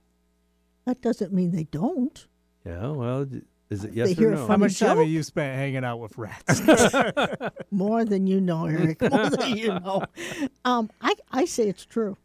That 0.85 1.01
doesn't 1.01 1.33
mean 1.33 1.53
they 1.53 1.65
don't. 1.65 2.27
Yeah. 2.65 2.91
Well, 2.91 3.27
is 3.71 3.85
it 3.85 3.93
yes 3.93 4.09
They 4.09 4.13
or 4.13 4.17
hear 4.17 4.33
a 4.33 4.35
no? 4.35 4.41
How 4.43 4.47
funny 4.47 4.61
much 4.61 4.79
time 4.79 4.99
have 4.99 5.09
you 5.09 5.23
spent 5.23 5.57
hanging 5.57 5.85
out 5.85 5.99
with 5.99 6.17
rats? 6.17 6.61
More 7.71 8.05
than 8.05 8.27
you 8.27 8.41
know, 8.41 8.67
Eric. 8.67 9.01
More 9.03 9.31
than 9.31 9.57
you 9.57 9.69
know. 9.81 10.03
Um, 10.65 10.91
I 11.01 11.15
I 11.31 11.45
say 11.45 11.69
it's 11.69 11.85
true. 11.85 12.17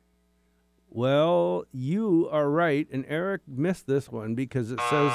Well, 0.89 1.65
you 1.71 2.29
are 2.31 2.49
right, 2.49 2.87
and 2.91 3.03
Eric 3.07 3.41
missed 3.47 3.87
this 3.87 4.11
one 4.11 4.35
because 4.35 4.71
it 4.71 4.79
says 4.89 5.11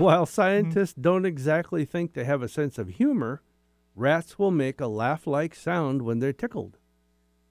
while 0.00 0.26
scientists 0.26 0.94
don't 0.94 1.26
exactly 1.26 1.84
think 1.84 2.14
they 2.14 2.24
have 2.24 2.42
a 2.42 2.48
sense 2.48 2.78
of 2.78 2.88
humor, 2.88 3.42
rats 3.94 4.38
will 4.38 4.50
make 4.50 4.80
a 4.80 4.86
laugh-like 4.86 5.54
sound 5.54 6.02
when 6.02 6.18
they're 6.18 6.32
tickled, 6.32 6.78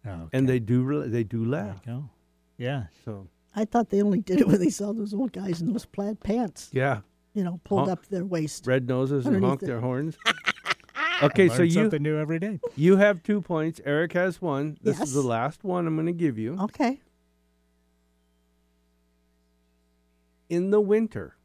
Oh, 0.05 0.29
and 0.33 0.47
they 0.49 0.59
do 0.59 1.07
they 1.07 1.23
do 1.23 1.39
There 1.49 1.63
laugh. 1.65 1.81
you 1.85 1.91
go. 1.93 2.09
Yeah. 2.57 2.83
So 3.05 3.27
I 3.55 3.65
thought 3.65 3.89
they 3.89 4.01
only 4.01 4.19
did 4.19 4.41
it 4.41 4.47
when 4.47 4.59
they 4.59 4.69
saw 4.69 4.91
those 4.93 5.13
old 5.13 5.31
guys 5.31 5.61
in 5.61 5.71
those 5.71 5.85
plaid 5.85 6.19
pants, 6.21 6.69
yeah, 6.73 7.01
you 7.33 7.43
know, 7.43 7.59
pulled 7.63 7.87
Honk. 7.87 7.91
up 7.91 8.05
their 8.07 8.25
waist. 8.25 8.65
red 8.67 8.87
noses 8.87 9.25
and 9.25 9.35
Underneath 9.35 9.49
honk 9.49 9.61
their 9.61 9.79
horns. 9.79 10.17
okay, 11.23 11.47
so 11.47 11.57
Learn 11.59 11.65
you 11.67 11.71
something 11.73 12.03
new 12.03 12.17
every 12.17 12.39
day. 12.39 12.59
you 12.75 12.97
have 12.97 13.23
two 13.23 13.41
points. 13.41 13.79
Eric 13.85 14.13
has 14.13 14.41
one. 14.41 14.77
This 14.81 14.99
is 14.99 15.13
the 15.13 15.21
last 15.21 15.63
one 15.63 15.85
I'm 15.87 15.95
going 15.95 16.07
to 16.07 16.11
give 16.13 16.37
you. 16.37 16.57
Okay. 16.59 16.99
In 20.49 20.69
the 20.71 20.81
winter, 20.81 21.35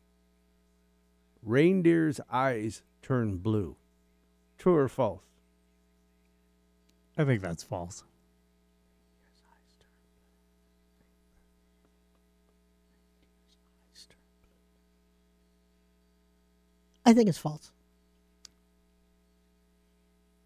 reindeer's 1.43 2.21
eyes 2.31 2.83
turn 3.03 3.37
blue. 3.39 3.77
True 4.59 4.75
or 4.77 4.89
false? 4.89 5.23
I 7.17 7.25
think 7.25 7.41
that's 7.43 7.63
false. 7.63 8.05
I 17.09 17.15
think 17.15 17.27
it's 17.27 17.39
false. 17.39 17.73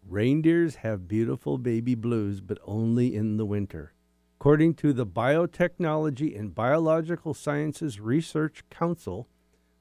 Reindeers 0.07 0.75
have 0.75 1.09
beautiful 1.09 1.57
baby 1.57 1.93
blues, 1.93 2.39
but 2.39 2.57
only 2.63 3.13
in 3.13 3.35
the 3.35 3.45
winter. 3.45 3.91
According 4.39 4.75
to 4.75 4.93
the 4.93 5.05
Biotechnology 5.05 6.39
and 6.39 6.55
Biological 6.55 7.33
Sciences 7.33 7.99
Research 7.99 8.63
Council, 8.69 9.27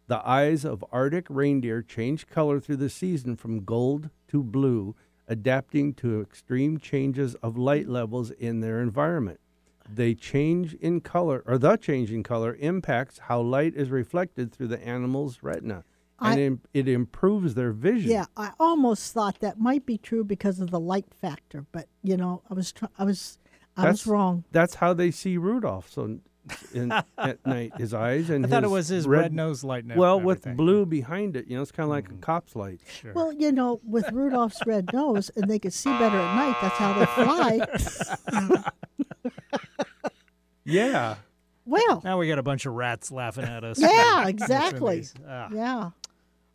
the 0.08 0.28
eyes 0.28 0.64
of 0.64 0.84
Arctic 0.90 1.26
reindeer 1.30 1.82
change 1.82 2.26
color 2.26 2.58
through 2.58 2.78
the 2.78 2.90
season 2.90 3.36
from 3.36 3.64
gold 3.64 4.10
to 4.26 4.42
blue, 4.42 4.96
adapting 5.28 5.94
to 5.94 6.20
extreme 6.20 6.78
changes 6.78 7.36
of 7.36 7.56
light 7.56 7.88
levels 7.88 8.32
in 8.32 8.58
their 8.58 8.80
environment. 8.80 9.38
They 9.88 10.16
change 10.16 10.74
in 10.74 11.00
color, 11.00 11.44
or 11.46 11.58
the 11.58 11.76
change 11.76 12.10
in 12.10 12.24
color 12.24 12.56
impacts 12.56 13.20
how 13.20 13.40
light 13.40 13.76
is 13.76 13.90
reflected 13.90 14.50
through 14.50 14.68
the 14.68 14.84
animal's 14.84 15.44
retina, 15.44 15.84
I- 16.24 16.38
im- 16.38 16.60
it 16.72 16.88
improves 16.88 17.54
their 17.54 17.72
vision. 17.72 18.10
Yeah, 18.10 18.26
I 18.36 18.50
almost 18.60 19.12
thought 19.12 19.40
that 19.40 19.58
might 19.58 19.84
be 19.86 19.98
true 19.98 20.24
because 20.24 20.60
of 20.60 20.70
the 20.70 20.80
light 20.80 21.06
factor, 21.20 21.66
but 21.72 21.86
you 22.02 22.16
know, 22.16 22.42
I 22.50 22.54
was 22.54 22.72
try- 22.72 22.88
I 22.98 23.04
was 23.04 23.38
I 23.76 23.82
That's- 23.82 24.04
was 24.04 24.06
wrong. 24.06 24.44
That's 24.52 24.74
how 24.76 24.92
they 24.94 25.10
see 25.10 25.36
Rudolph. 25.38 25.90
So 25.90 26.18
in, 26.74 26.92
at 27.18 27.46
night, 27.46 27.72
his 27.78 27.94
eyes 27.94 28.28
and 28.30 28.44
I 28.44 28.48
thought 28.48 28.64
it 28.64 28.70
was 28.70 28.88
his 28.88 29.06
red, 29.06 29.32
nose 29.32 29.62
light. 29.64 29.84
and 29.84 29.96
Well, 29.96 30.20
with 30.20 30.44
blue 30.56 30.84
behind 30.84 31.36
it, 31.36 31.46
you 31.46 31.56
know, 31.56 31.62
it's 31.62 31.70
kind 31.72 31.84
of 31.84 31.90
like 31.90 32.10
a 32.10 32.14
cop's 32.14 32.54
light. 32.56 32.80
Sure. 33.00 33.12
Well, 33.14 33.32
you 33.32 33.52
know, 33.52 33.80
with 33.84 34.10
Rudolph's 34.12 34.60
red 34.66 34.92
nose, 34.92 35.30
and 35.36 35.48
they 35.48 35.58
could 35.58 35.72
see 35.72 35.90
better 35.90 36.18
at 36.18 36.34
night. 36.34 36.56
That's 36.60 36.76
how 36.76 36.92
they 36.98 37.06
fly. 38.56 38.62
Yeah. 40.64 41.16
well, 41.64 42.00
now 42.04 42.18
we 42.18 42.28
got 42.28 42.38
a 42.38 42.42
bunch 42.42 42.66
of 42.66 42.74
rats 42.74 43.10
laughing 43.10 43.44
at 43.44 43.64
us. 43.64 43.80
yeah, 43.80 44.28
exactly. 44.28 45.04
Ah. 45.28 45.48
Yeah. 45.52 45.90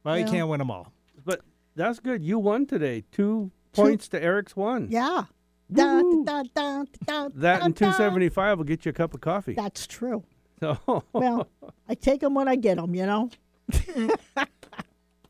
Well, 0.07 0.17
you 0.17 0.23
Yeah. 0.23 0.31
can't 0.31 0.47
win 0.47 0.59
them 0.59 0.71
all. 0.71 0.93
But 1.25 1.41
that's 1.75 1.99
good. 1.99 2.23
You 2.23 2.39
won 2.39 2.65
today. 2.65 3.03
Two 3.11 3.51
points 3.73 4.07
to 4.09 4.23
Eric's 4.23 4.55
one. 4.55 4.87
Yeah. 4.89 5.25
Da, 5.69 5.95
Woo-hoo. 6.01 6.23
da, 6.23 6.43
da, 6.55 6.85
da, 7.05 7.27
That 7.35 7.59
da, 7.59 7.65
and 7.65 7.75
da. 7.75 7.91
275 7.91 8.57
will 8.57 8.63
get 8.63 8.85
you 8.85 8.91
a 8.91 8.93
cup 8.93 9.13
of 9.13 9.19
coffee. 9.19 9.53
That's 9.53 9.85
true. 9.85 10.23
So, 10.61 10.77
Well, 11.11 11.49
I 11.89 11.95
take 11.95 12.21
them 12.21 12.35
when 12.35 12.47
I 12.47 12.55
get 12.55 12.77
them, 12.77 12.95
you 12.95 13.05
know? 13.05 13.29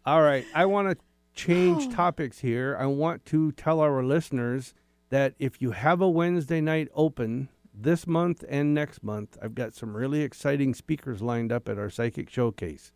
all 0.06 0.22
right. 0.22 0.46
I 0.54 0.66
want 0.68 0.90
to 0.92 0.98
change 1.34 1.92
topics 1.96 2.38
here. 2.40 2.78
I 2.80 2.86
want 2.86 3.26
to 3.26 3.52
tell 3.54 3.80
our 3.80 4.04
listeners 4.04 4.76
that 5.10 5.34
if 5.40 5.60
you 5.60 5.72
have 5.72 6.02
a 6.02 6.08
Wednesday 6.10 6.62
night 6.62 6.90
open 6.94 7.50
this 7.74 8.06
month 8.06 8.44
and 8.48 8.76
next 8.76 9.04
month, 9.04 9.38
I've 9.42 9.56
got 9.56 9.74
some 9.74 9.98
really 9.98 10.22
exciting 10.22 10.76
speakers 10.76 11.22
lined 11.24 11.52
up 11.52 11.68
at 11.68 11.80
our 11.80 11.90
psychic 11.90 12.30
showcase 12.30 12.92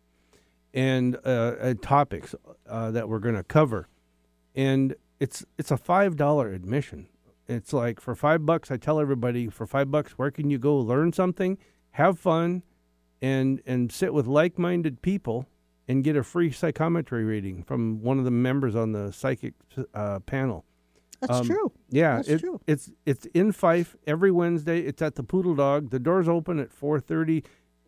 and 0.74 1.16
uh, 1.24 1.74
topics 1.82 2.34
uh, 2.68 2.90
that 2.92 3.08
we're 3.08 3.18
going 3.18 3.34
to 3.34 3.44
cover. 3.44 3.88
And 4.54 4.94
it's 5.20 5.44
it's 5.58 5.70
a 5.70 5.76
five 5.76 6.16
dollar 6.16 6.52
admission. 6.52 7.08
It's 7.48 7.72
like 7.72 8.00
for 8.00 8.14
five 8.14 8.46
bucks, 8.46 8.70
I 8.70 8.76
tell 8.76 9.00
everybody 9.00 9.48
for 9.48 9.66
five 9.66 9.90
bucks, 9.90 10.12
where 10.12 10.30
can 10.30 10.50
you 10.50 10.58
go 10.58 10.76
learn 10.76 11.12
something, 11.12 11.58
have 11.92 12.18
fun, 12.18 12.62
and 13.20 13.60
and 13.66 13.90
sit 13.92 14.12
with 14.14 14.26
like 14.26 14.58
minded 14.58 15.02
people 15.02 15.46
and 15.88 16.04
get 16.04 16.16
a 16.16 16.22
free 16.22 16.50
psychometry 16.52 17.24
reading 17.24 17.62
from 17.64 18.00
one 18.02 18.18
of 18.18 18.24
the 18.24 18.30
members 18.30 18.74
on 18.76 18.92
the 18.92 19.12
psychic 19.12 19.54
uh, 19.94 20.20
panel. 20.20 20.64
That's 21.20 21.40
Um, 21.40 21.46
true. 21.46 21.72
Yeah, 21.90 22.16
That's 22.16 22.28
it- 22.28 22.38
true. 22.40 22.60
It's 22.66 22.90
it's 23.06 23.26
in 23.26 23.52
Fife 23.52 23.96
every 24.06 24.30
Wednesday. 24.30 24.80
It's 24.80 25.02
at 25.02 25.14
the 25.16 25.22
Poodle 25.22 25.54
Dog. 25.54 25.90
The 25.90 25.98
doors 25.98 26.28
open 26.28 26.58
at 26.58 26.72
four 26.72 27.00
thirty. 27.00 27.42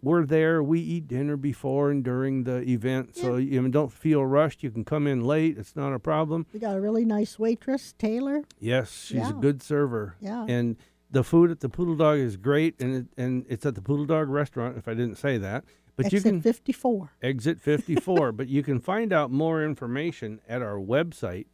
We're 0.05 0.24
there. 0.26 0.62
We 0.62 0.80
eat 0.80 1.09
dinner 1.09 1.36
before 1.36 1.90
and 1.90 2.05
during 2.05 2.44
the 2.44 2.59
event, 2.70 3.16
so 3.16 3.36
you 3.36 3.66
don't 3.68 3.92
feel 3.92 4.24
rushed. 4.24 4.62
You 4.62 4.70
can 4.70 4.84
come 4.84 5.07
in 5.07 5.22
late. 5.24 5.57
It's 5.59 5.74
not 5.74 5.92
a 5.92 5.98
problem. 5.98 6.46
We 6.52 6.61
got 6.61 6.76
a 6.76 6.80
really 6.80 7.05
nice 7.05 7.38
waitress, 7.38 7.94
Taylor. 7.98 8.42
Yes, 8.61 8.92
she's 8.92 9.30
a 9.30 9.32
good 9.32 9.62
server. 9.62 10.16
Yeah. 10.20 10.44
and 10.48 10.76
the 11.11 11.22
food 11.24 11.50
at 11.50 11.61
the 11.61 11.68
Poodle 11.68 11.94
Dog 11.96 12.18
is 12.18 12.36
great, 12.36 12.74
and 12.80 12.94
it, 12.96 13.07
and 13.16 13.46
it's 13.48 13.64
at 13.64 13.74
the 13.76 13.82
Poodle 13.82 14.05
Dog 14.05 14.28
restaurant. 14.28 14.76
If 14.76 14.88
I 14.88 14.94
didn't 14.94 15.16
say 15.16 15.38
that, 15.38 15.64
but 15.96 16.12
you 16.12 16.16
Exit 16.18 16.32
can 16.32 16.40
54. 16.42 17.11
exit 17.22 17.61
54 17.61 18.32
but 18.32 18.48
you 18.48 18.62
can 18.64 18.80
find 18.80 19.12
out 19.12 19.30
more 19.30 19.62
information 19.64 20.40
at 20.48 20.61
our 20.61 20.76
website 20.76 21.46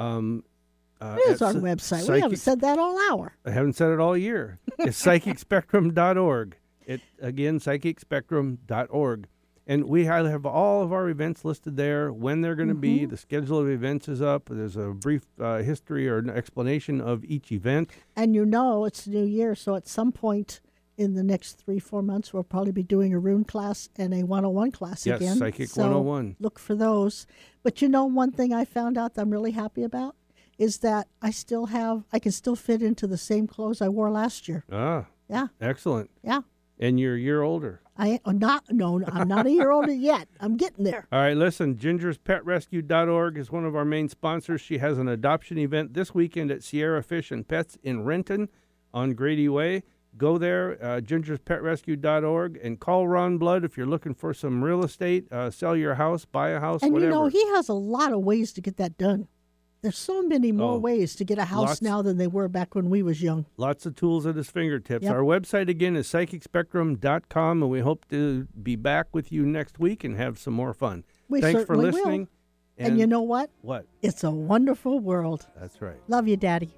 um 0.00 0.42
uh, 1.00 1.16
It 1.20 1.30
is 1.30 1.42
our 1.42 1.52
website. 1.52 2.08
we 2.12 2.20
haven't 2.20 2.38
said 2.38 2.60
that 2.62 2.78
all 2.80 2.98
hour. 3.12 3.34
i 3.44 3.50
haven't 3.50 3.74
said 3.74 3.90
it 3.92 4.00
all 4.00 4.16
year 4.16 4.58
it's 4.80 5.00
psychicspectrum.org 5.04 6.56
it 6.86 7.00
again 7.20 7.58
psychicspectrum.org 7.58 9.28
and 9.68 9.84
we 9.88 10.04
have 10.04 10.46
all 10.46 10.82
of 10.82 10.92
our 10.92 11.08
events 11.08 11.44
listed 11.44 11.76
there 11.76 12.12
when 12.12 12.40
they're 12.40 12.54
going 12.54 12.68
to 12.68 12.74
be 12.74 13.00
Mm-hmm. 13.00 13.10
the 13.10 13.16
schedule 13.16 13.58
of 13.58 13.68
events 13.68 14.08
is 14.08 14.22
up 14.22 14.48
there's 14.48 14.76
a 14.76 14.88
brief 14.90 15.22
uh, 15.40 15.58
history 15.58 16.08
or 16.08 16.18
an 16.18 16.30
explanation 16.30 17.00
of 17.00 17.24
each 17.24 17.50
event 17.52 17.90
And 18.14 18.34
you 18.34 18.44
know 18.46 18.84
it's 18.84 19.04
the 19.04 19.10
new 19.10 19.24
year, 19.24 19.54
so 19.54 19.74
at 19.74 19.86
some 19.88 20.12
point 20.12 20.60
in 20.98 21.12
the 21.12 21.22
next 21.22 21.58
three, 21.58 21.78
four 21.78 22.00
months, 22.00 22.32
we'll 22.32 22.42
probably 22.42 22.72
be 22.72 22.82
doing 22.82 23.12
a 23.12 23.18
rune 23.18 23.44
class 23.44 23.90
and 23.96 24.14
a 24.14 24.22
101 24.22 24.70
class 24.72 25.04
Yes, 25.04 25.20
again. 25.20 25.36
Psychic 25.36 25.68
So 25.68 25.82
101. 25.82 26.36
Look 26.40 26.58
for 26.58 26.74
those. 26.74 27.26
But 27.62 27.82
you 27.82 27.88
know, 27.90 28.06
one 28.06 28.32
thing 28.32 28.54
I 28.54 28.64
found 28.64 28.96
out 28.96 29.12
that 29.14 29.20
I'm 29.20 29.28
really 29.30 29.50
happy 29.50 29.82
about 29.82 30.16
is 30.56 30.78
that 30.78 31.08
I 31.20 31.32
still 31.32 31.66
have, 31.66 32.04
I 32.14 32.18
can 32.18 32.32
still 32.32 32.56
fit 32.56 32.80
into 32.82 33.06
the 33.06 33.18
same 33.18 33.46
clothes 33.46 33.82
I 33.82 33.90
wore 33.90 34.10
last 34.10 34.48
year. 34.48 34.64
ah 34.72 35.04
Yeah, 35.28 35.48
excellent 35.60 36.08
yeah. 36.22 36.40
And 36.78 37.00
you're 37.00 37.16
a 37.16 37.20
year 37.20 37.42
older 37.42 37.80
I 37.98 38.20
am 38.26 38.38
not, 38.38 38.64
no, 38.70 39.02
I'm 39.06 39.28
not 39.28 39.46
a 39.46 39.50
year 39.50 39.70
older 39.70 39.92
yet. 40.12 40.28
I'm 40.40 40.56
getting 40.56 40.84
there. 40.84 41.06
All 41.10 41.20
right, 41.20 41.36
listen, 41.36 41.78
Ginger's 41.78 42.18
Pet 42.18 42.44
gingerspetrescue.org 42.44 43.38
is 43.38 43.50
one 43.50 43.64
of 43.64 43.74
our 43.74 43.84
main 43.84 44.08
sponsors. 44.08 44.60
She 44.60 44.78
has 44.78 44.98
an 44.98 45.08
adoption 45.08 45.58
event 45.58 45.94
this 45.94 46.14
weekend 46.14 46.50
at 46.50 46.62
Sierra 46.62 47.02
Fish 47.02 47.30
and 47.30 47.46
Pets 47.46 47.78
in 47.82 48.04
Renton 48.04 48.48
on 48.92 49.14
Grady 49.14 49.48
Way. 49.48 49.82
Go 50.16 50.38
there, 50.38 50.78
uh, 50.82 51.00
gingerspetrescue.org, 51.00 52.58
and 52.62 52.80
call 52.80 53.06
Ron 53.06 53.36
Blood 53.38 53.64
if 53.64 53.76
you're 53.76 53.86
looking 53.86 54.14
for 54.14 54.32
some 54.32 54.64
real 54.64 54.82
estate, 54.82 55.30
uh, 55.30 55.50
sell 55.50 55.76
your 55.76 55.96
house, 55.96 56.24
buy 56.24 56.50
a 56.50 56.60
house, 56.60 56.82
And 56.82 56.92
whatever. 56.92 57.10
you 57.10 57.14
know, 57.16 57.26
he 57.26 57.46
has 57.48 57.68
a 57.68 57.74
lot 57.74 58.12
of 58.12 58.20
ways 58.20 58.52
to 58.54 58.60
get 58.60 58.76
that 58.78 58.96
done. 58.96 59.28
There's 59.86 59.96
so 59.96 60.20
many 60.20 60.50
more 60.50 60.72
Oh, 60.72 60.78
ways 60.78 61.14
to 61.14 61.24
get 61.24 61.38
a 61.38 61.44
house 61.44 61.68
lots. 61.68 61.80
now 61.82 62.02
than 62.02 62.16
they 62.16 62.26
were 62.26 62.48
back 62.48 62.74
when 62.74 62.90
we 62.90 63.04
was 63.04 63.22
young. 63.22 63.46
Lots 63.56 63.86
of 63.86 63.94
tools 63.94 64.26
at 64.26 64.34
his 64.34 64.50
fingertips. 64.50 65.04
Yep. 65.04 65.14
Our 65.14 65.20
website 65.20 65.68
again 65.68 65.94
is 65.94 66.08
psychicspectrum.com, 66.08 67.62
and 67.62 67.70
we 67.70 67.78
hope 67.78 68.04
to 68.10 68.48
be 68.60 68.74
back 68.74 69.06
with 69.12 69.30
you 69.30 69.46
next 69.46 69.78
week 69.78 70.02
and 70.02 70.16
have 70.16 70.40
some 70.40 70.54
more 70.54 70.74
fun. 70.74 71.04
We 71.28 71.40
Thanks 71.40 71.60
for 71.66 71.76
certainly 71.76 71.90
will. 71.92 72.26
And, 72.78 72.98
you 72.98 73.06
know 73.06 73.22
what? 73.22 73.50
what? 73.62 73.86
It's 74.02 74.24
a 74.24 74.30
wonderful 74.32 74.98
world. 74.98 75.46
That's 75.56 75.80
right. 75.80 75.96
Love 76.08 76.26
you, 76.26 76.36
Daddy. 76.36 76.70